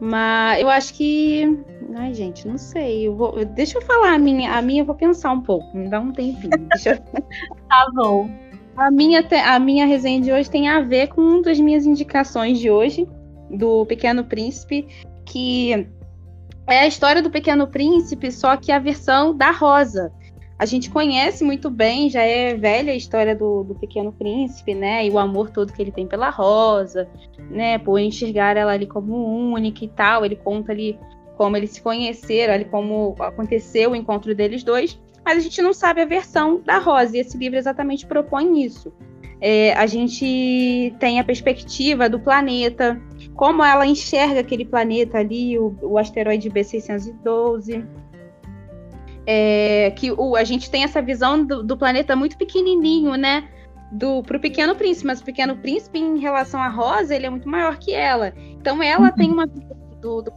Mas 0.00 0.62
eu 0.62 0.70
acho 0.70 0.94
que. 0.94 1.62
Ai, 1.94 2.14
gente, 2.14 2.48
não 2.48 2.56
sei. 2.56 3.08
Eu 3.08 3.14
vou... 3.14 3.44
Deixa 3.44 3.76
eu 3.76 3.82
falar 3.82 4.14
a 4.14 4.18
minha. 4.18 4.56
A 4.56 4.62
minha 4.62 4.80
eu 4.80 4.86
vou 4.86 4.94
pensar 4.94 5.32
um 5.32 5.42
pouco. 5.42 5.76
Me 5.76 5.90
dá 5.90 6.00
um 6.00 6.12
tempinho. 6.12 6.56
Deixa 6.72 6.92
eu... 6.92 6.96
tá 7.68 7.90
bom. 7.94 8.30
A 8.74 8.90
minha, 8.90 9.22
te... 9.22 9.34
a 9.34 9.58
minha 9.58 9.84
resenha 9.84 10.22
de 10.22 10.32
hoje 10.32 10.50
tem 10.50 10.66
a 10.66 10.80
ver 10.80 11.08
com 11.08 11.20
uma 11.20 11.42
das 11.42 11.60
minhas 11.60 11.84
indicações 11.84 12.58
de 12.58 12.70
hoje, 12.70 13.06
do 13.50 13.84
Pequeno 13.84 14.24
Príncipe, 14.24 14.88
que 15.26 15.86
é 16.66 16.80
a 16.80 16.86
história 16.86 17.22
do 17.22 17.30
Pequeno 17.30 17.66
Príncipe, 17.66 18.30
só 18.30 18.56
que 18.56 18.72
a 18.72 18.78
versão 18.78 19.36
da 19.36 19.50
Rosa. 19.50 20.12
A 20.58 20.64
gente 20.64 20.88
conhece 20.90 21.44
muito 21.44 21.68
bem, 21.68 22.08
já 22.08 22.22
é 22.22 22.54
velha 22.54 22.92
a 22.92 22.96
história 22.96 23.36
do, 23.36 23.62
do 23.62 23.74
Pequeno 23.74 24.10
Príncipe, 24.12 24.74
né? 24.74 25.06
E 25.06 25.10
o 25.10 25.18
amor 25.18 25.50
todo 25.50 25.72
que 25.72 25.82
ele 25.82 25.92
tem 25.92 26.06
pela 26.06 26.30
Rosa, 26.30 27.06
né? 27.50 27.78
Por 27.78 27.98
enxergar 27.98 28.56
ela 28.56 28.72
ali 28.72 28.86
como 28.86 29.52
única 29.52 29.84
e 29.84 29.88
tal. 29.88 30.24
Ele 30.24 30.36
conta 30.36 30.72
ali 30.72 30.98
como 31.36 31.56
eles 31.56 31.70
se 31.72 31.82
conheceram, 31.82 32.54
ali 32.54 32.64
como 32.64 33.14
aconteceu 33.20 33.90
o 33.90 33.96
encontro 33.96 34.34
deles 34.34 34.64
dois 34.64 34.98
mas 35.26 35.38
a 35.38 35.40
gente 35.40 35.60
não 35.60 35.72
sabe 35.72 36.00
a 36.00 36.04
versão 36.04 36.62
da 36.64 36.78
Rosa, 36.78 37.16
e 37.16 37.20
esse 37.20 37.36
livro 37.36 37.58
exatamente 37.58 38.06
propõe 38.06 38.64
isso. 38.64 38.92
É, 39.40 39.72
a 39.74 39.84
gente 39.84 40.94
tem 41.00 41.18
a 41.18 41.24
perspectiva 41.24 42.08
do 42.08 42.20
planeta, 42.20 42.96
como 43.36 43.62
ela 43.62 43.86
enxerga 43.86 44.40
aquele 44.40 44.64
planeta 44.64 45.18
ali, 45.18 45.58
o, 45.58 45.76
o 45.82 45.98
asteroide 45.98 46.50
B612. 46.50 47.86
É, 49.28 49.92
que 49.96 50.12
o, 50.12 50.36
a 50.36 50.44
gente 50.44 50.70
tem 50.70 50.84
essa 50.84 51.02
visão 51.02 51.44
do, 51.44 51.62
do 51.62 51.76
planeta 51.76 52.14
muito 52.14 52.38
pequenininho, 52.38 53.14
né? 53.16 53.48
Do, 53.90 54.22
pro 54.22 54.40
Pequeno 54.40 54.74
Príncipe, 54.74 55.06
mas 55.06 55.20
o 55.20 55.24
Pequeno 55.24 55.56
Príncipe, 55.56 55.98
em 55.98 56.18
relação 56.18 56.60
à 56.60 56.68
Rosa, 56.68 57.14
ele 57.14 57.26
é 57.26 57.30
muito 57.30 57.48
maior 57.48 57.76
que 57.76 57.92
ela. 57.92 58.32
Então 58.36 58.82
ela 58.82 59.08
uhum. 59.08 59.14
tem 59.14 59.30
uma 59.30 59.46
visão 59.46 59.76
do, 60.00 60.22
do 60.22 60.32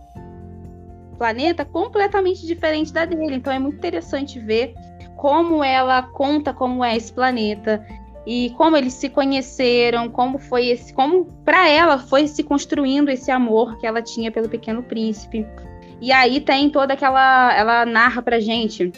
planeta 1.18 1.64
completamente 1.64 2.45
diferente 2.45 2.91
da 2.91 3.06
dele. 3.06 3.36
Então 3.36 3.54
é 3.54 3.60
muito 3.60 3.78
interessante 3.78 4.39
ver 4.39 4.74
como 5.16 5.64
ela 5.64 6.02
conta 6.02 6.54
como 6.54 6.84
é 6.84 6.95
esse 6.95 7.14
planeta 7.14 7.86
e 8.30 8.52
como 8.52 8.78
eles 8.78 8.94
se 8.94 9.10
conheceram, 9.10 10.08
como 10.08 10.38
foi 10.38 10.68
esse, 10.68 10.94
como 10.94 11.26
para 11.44 11.68
ela 11.68 11.98
foi 11.98 12.28
se 12.28 12.44
construindo 12.44 13.10
esse 13.10 13.32
amor 13.32 13.80
que 13.80 13.88
ela 13.88 14.04
tinha 14.04 14.32
pelo 14.32 14.48
pequeno 14.48 14.84
príncipe. 14.84 15.48
E 16.00 16.12
aí 16.12 16.40
tem 16.40 16.70
toda 16.70 16.94
aquela, 16.94 17.52
ela 17.58 17.88
narra 17.88 18.22
pra 18.22 18.40
gente 18.40 18.92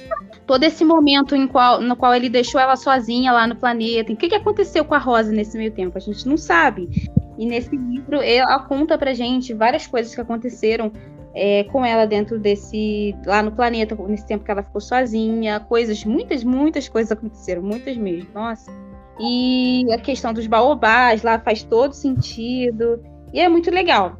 todo 0.45 0.65
esse 0.65 0.83
momento 0.83 1.33
em 1.33 1.47
qual, 1.47 1.79
no 1.79 1.95
qual 1.95 2.13
ele 2.13 2.27
deixou 2.27 2.59
ela 2.59 2.75
sozinha 2.75 3.31
lá 3.31 3.47
no 3.47 3.55
planeta. 3.55 4.11
O 4.11 4.17
que, 4.17 4.27
que 4.27 4.35
aconteceu 4.35 4.83
com 4.83 4.95
a 4.95 4.97
Rosa 4.97 5.31
nesse 5.31 5.57
meio 5.57 5.71
tempo? 5.71 5.97
A 5.97 6.01
gente 6.01 6.27
não 6.27 6.35
sabe. 6.35 6.89
E 7.37 7.45
nesse 7.45 7.73
livro 7.73 8.21
ela 8.21 8.59
conta 8.59 8.97
pra 8.97 9.13
gente 9.13 9.53
várias 9.53 9.87
coisas 9.87 10.13
que 10.13 10.19
aconteceram 10.19 10.91
é, 11.33 11.63
com 11.71 11.85
ela 11.85 12.05
dentro 12.05 12.37
desse. 12.37 13.15
lá 13.25 13.41
no 13.41 13.53
planeta, 13.53 13.95
nesse 14.09 14.27
tempo 14.27 14.43
que 14.43 14.51
ela 14.51 14.61
ficou 14.61 14.81
sozinha. 14.81 15.61
Coisas, 15.61 16.03
muitas, 16.03 16.43
muitas 16.43 16.89
coisas 16.89 17.13
aconteceram, 17.13 17.61
muitas 17.61 17.95
mesmo. 17.95 18.27
Nossa. 18.33 18.90
E 19.19 19.85
a 19.91 19.97
questão 19.97 20.33
dos 20.33 20.47
baobás 20.47 21.21
lá 21.23 21.39
faz 21.39 21.63
todo 21.63 21.93
sentido. 21.93 23.01
E 23.33 23.39
é 23.39 23.47
muito 23.47 23.69
legal. 23.69 24.17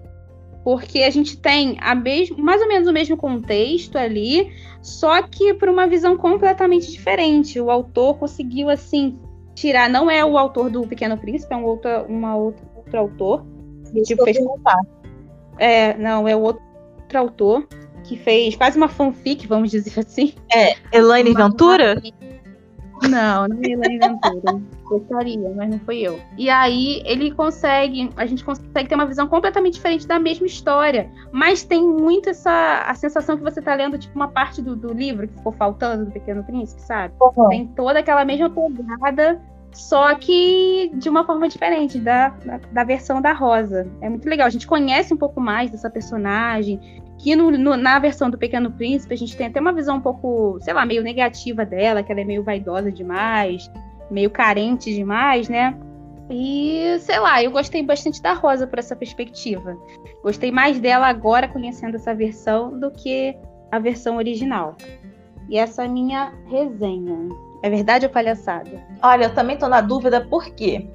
Porque 0.64 1.00
a 1.00 1.10
gente 1.10 1.38
tem 1.38 1.78
a 1.82 1.96
mesmo, 1.96 2.38
mais 2.38 2.62
ou 2.62 2.68
menos 2.68 2.88
o 2.88 2.94
mesmo 2.94 3.18
contexto 3.18 3.98
ali, 3.98 4.52
só 4.82 5.24
que 5.24 5.56
por 5.56 5.70
uma 5.70 5.88
visão 5.88 6.16
completamente 6.16 6.92
diferente. 6.92 7.60
O 7.60 7.72
autor 7.72 8.18
conseguiu, 8.18 8.70
assim, 8.70 9.18
tirar. 9.56 9.90
Não 9.90 10.10
é 10.10 10.24
o 10.24 10.38
autor 10.38 10.70
do 10.70 10.86
Pequeno 10.86 11.18
Príncipe, 11.18 11.54
é 11.54 11.58
um 11.58 11.66
outro, 11.66 12.04
uma 12.08 12.36
outra, 12.36 12.64
outro 12.76 13.00
autor. 13.00 13.46
Tipo, 14.04 14.24
fez... 14.24 14.38
É, 15.58 15.98
não, 15.98 16.28
é 16.28 16.36
o 16.36 16.42
outro 16.42 16.62
autor 17.16 17.68
que 18.04 18.18
fez 18.18 18.56
quase 18.56 18.78
uma 18.78 18.88
fanfic, 18.88 19.48
vamos 19.48 19.72
dizer 19.72 20.00
assim. 20.00 20.34
É, 20.54 20.76
Elaine 20.92 21.34
Ventura? 21.34 21.96
Não, 21.96 22.12
não 23.10 23.46
é 23.46 23.70
Elaine 23.70 24.00
Ventura. 24.00 24.62
Gostaria, 24.86 25.50
mas 25.56 25.70
não 25.70 25.80
foi 25.80 26.00
eu. 26.00 26.20
E 26.38 26.50
aí 26.50 27.02
ele 27.06 27.32
consegue, 27.32 28.10
a 28.16 28.26
gente 28.26 28.44
consegue 28.44 28.90
ter 28.90 28.96
uma 28.96 29.06
visão 29.06 29.28
completamente 29.28 29.76
diferente 29.76 30.08
da 30.08 30.20
mesma 30.20 30.46
história. 30.46 31.10
Mas 31.32 31.64
tem 31.64 31.82
muito 31.82 32.30
essa 32.30 32.84
a 32.86 32.94
sensação 32.94 33.38
que 33.38 33.44
você 33.44 33.62
tá 33.62 33.74
lendo, 33.74 33.98
tipo, 33.98 34.16
uma 34.16 34.28
parte 34.28 34.62
do, 34.62 34.76
do 34.76 34.94
livro 34.94 35.28
que 35.28 35.34
ficou 35.36 35.52
faltando 35.52 36.06
do 36.06 36.12
Pequeno 36.12 36.44
Príncipe, 36.44 36.82
sabe? 36.82 37.14
Uhum. 37.20 37.50
Tem 37.50 37.68
toda 37.68 38.00
aquela 38.00 38.26
mesma 38.26 38.50
pegada 38.50 39.42
só 39.74 40.14
que 40.16 40.92
de 40.96 41.10
uma 41.10 41.26
forma 41.26 41.48
diferente 41.48 41.98
da, 41.98 42.30
da, 42.30 42.60
da, 42.72 42.84
versão 42.84 43.22
da 43.22 43.32
Rosa. 43.32 43.88
É 44.02 44.10
muito 44.10 44.28
legal. 44.28 44.48
A 44.48 44.50
gente 44.50 44.68
conhece 44.68 45.14
um 45.14 45.18
pouco 45.18 45.40
mais 45.40 45.72
dessa 45.72 45.90
personagem. 45.90 47.02
Que 47.22 47.36
no, 47.36 47.52
no, 47.52 47.78
na 47.78 48.00
versão 48.00 48.30
do 48.30 48.38
Pequeno 48.38 48.72
Príncipe 48.72 49.14
a 49.14 49.18
gente 49.18 49.38
tem 49.38 49.48
até 49.48 49.62
uma 49.62 49.72
visão 49.72 49.98
um 49.98 50.02
pouco, 50.02 50.58
sei 50.62 50.74
lá, 50.74 50.86
meio 50.86 51.04
negativa 51.04 51.64
dela, 51.64 52.02
que 52.02 52.12
ela 52.12 52.22
é 52.22 52.26
meio 52.26 52.44
vaidosa 52.44 52.92
demais, 52.92 53.70
meio 54.10 54.30
carente 54.30 54.94
demais, 54.94 55.48
né? 55.48 55.78
E 56.30 56.98
sei 57.00 57.20
lá, 57.20 57.44
eu 57.44 57.52
gostei 57.52 57.84
bastante 57.84 58.22
da 58.22 58.34
Rosa 58.34 58.66
por 58.66 58.80
essa 58.80 58.96
perspectiva. 58.96 59.78
Gostei 60.24 60.52
mais 60.52 60.80
dela 60.80 61.08
agora 61.08 61.48
conhecendo 61.48 61.96
essa 61.96 62.16
versão 62.16 62.80
do 62.80 62.90
que 62.90 63.38
a 63.72 63.78
versão 63.78 64.18
original. 64.18 64.76
E 65.50 65.58
essa 65.58 65.84
é 65.84 65.86
a 65.86 65.90
minha 65.90 66.34
resenha. 66.48 67.30
É 67.62 67.70
verdade 67.70 68.06
ou 68.06 68.12
palhaçada? 68.12 68.82
Olha, 69.04 69.26
eu 69.26 69.34
também 69.34 69.58
tô 69.58 69.68
na 69.68 69.82
dúvida 69.82 70.22
por 70.22 70.46
quê? 70.56 70.90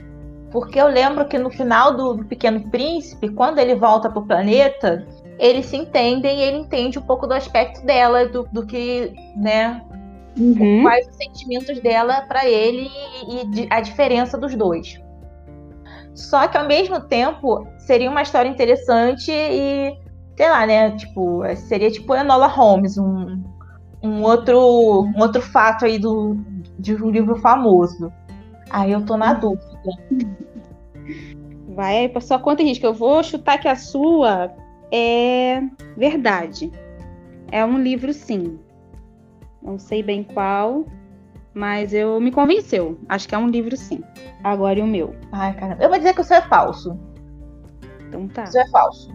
Porque 0.51 0.81
eu 0.81 0.87
lembro 0.87 1.29
que 1.29 1.39
no 1.39 1.51
final 1.51 1.95
do, 1.95 2.25
Pequeno 2.25 2.69
Príncipe, 2.71 3.29
quando 3.29 3.59
ele 3.59 3.75
volta 3.75 4.09
pro 4.09 4.23
planeta, 4.23 5.07
eles 5.39 5.67
se 5.67 5.77
entendem 5.77 6.39
e 6.39 6.43
ele 6.43 6.59
entende 6.59 6.99
um 6.99 7.03
pouco 7.03 7.27
do 7.27 7.35
aspecto 7.35 7.85
dela, 7.85 8.27
do, 8.27 8.49
do 8.53 8.67
que, 8.67 9.13
né? 9.37 9.83
Uhum. 10.39 10.83
Quais 10.83 11.09
os 11.09 11.17
sentimentos 11.17 11.81
dela 11.81 12.23
para 12.23 12.47
ele 12.47 12.89
e, 13.29 13.63
e 13.63 13.67
a 13.71 13.81
diferença 13.81 14.37
dos 14.37 14.55
dois. 14.55 15.01
Só 16.15 16.49
que 16.49 16.57
ao 16.57 16.67
mesmo 16.67 17.01
tempo 17.01 17.67
seria 17.79 18.11
uma 18.11 18.23
história 18.23 18.49
interessante 18.49 19.31
e, 19.31 19.95
sei 20.37 20.51
lá, 20.51 20.67
né? 20.67 20.91
Tipo, 20.93 21.43
seria 21.57 21.91
tipo 21.91 22.15
Enola 22.15 22.47
Holmes, 22.47 22.97
um, 22.97 23.43
um 24.03 24.23
outro, 24.23 25.03
um 25.03 25.21
outro 25.21 25.43
fato 25.43 25.85
aí 25.85 25.99
do, 25.99 26.37
de 26.79 26.95
um 26.95 27.11
livro 27.11 27.37
famoso. 27.37 28.13
Aí 28.71 28.93
eu 28.93 29.05
tô 29.05 29.17
na 29.17 29.35
dúvida. 29.35 29.67
Vai 31.69 32.11
sua 32.21 32.39
conta 32.39 32.63
risco. 32.63 32.87
Eu 32.87 32.95
vou 32.95 33.23
chutar 33.23 33.59
que 33.59 33.69
a 33.69 33.77
sua 33.77 34.51
é 34.93 35.63
verdade. 35.97 36.71
É 37.51 37.65
um 37.65 37.79
livro, 37.79 38.13
sim. 38.13 38.59
Não 39.63 39.79
sei 39.79 40.03
bem 40.03 40.23
qual, 40.23 40.85
mas 41.55 41.93
eu 41.93 42.21
me 42.21 42.31
convenceu. 42.31 42.99
Acho 43.09 43.29
que 43.29 43.35
é 43.35 43.39
um 43.39 43.49
livro, 43.49 43.77
sim. 43.77 44.03
Agora 44.43 44.79
e 44.79 44.83
o 44.83 44.87
meu. 44.87 45.15
Ai, 45.33 45.55
caramba. 45.55 45.83
Eu 45.83 45.89
vou 45.89 45.99
dizer 45.99 46.15
que 46.15 46.21
o 46.21 46.25
seu 46.25 46.37
é 46.37 46.43
falso. 46.43 46.99
Então 48.09 48.29
tá. 48.29 48.45
O 48.45 48.47
seu 48.47 48.63
é 48.63 48.69
falso. 48.69 49.11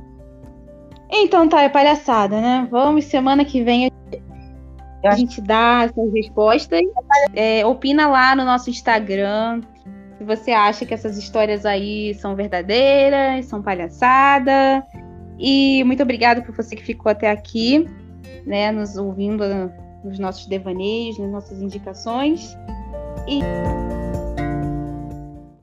Então 1.10 1.48
tá, 1.48 1.62
é 1.62 1.70
palhaçada, 1.70 2.40
né? 2.40 2.68
Vamos 2.72 3.06
semana 3.06 3.44
que 3.44 3.64
vem 3.64 3.92
a 5.04 5.16
gente 5.16 5.42
dá 5.42 5.84
essas 5.84 6.14
respostas. 6.14 6.82
É, 7.34 7.66
opina 7.66 8.08
lá 8.08 8.36
no 8.36 8.46
nosso 8.46 8.70
Instagram 8.70 9.62
se 10.22 10.24
você 10.24 10.52
acha 10.52 10.86
que 10.86 10.94
essas 10.94 11.18
histórias 11.18 11.66
aí 11.66 12.14
são 12.14 12.36
verdadeiras, 12.36 13.46
são 13.46 13.60
palhaçada. 13.60 14.86
E 15.42 15.84
muito 15.86 16.04
obrigada 16.04 16.44
por 16.44 16.56
você 16.56 16.76
que 16.76 16.84
ficou 16.84 17.12
até 17.12 17.32
aqui, 17.32 17.88
né, 18.46 18.72
nos 18.72 18.96
ouvindo 18.96 19.44
nos 20.04 20.20
nossos 20.20 20.46
devaneios, 20.46 21.18
nas 21.18 21.32
nossas 21.32 21.62
indicações. 21.62 22.56
E 23.28 23.42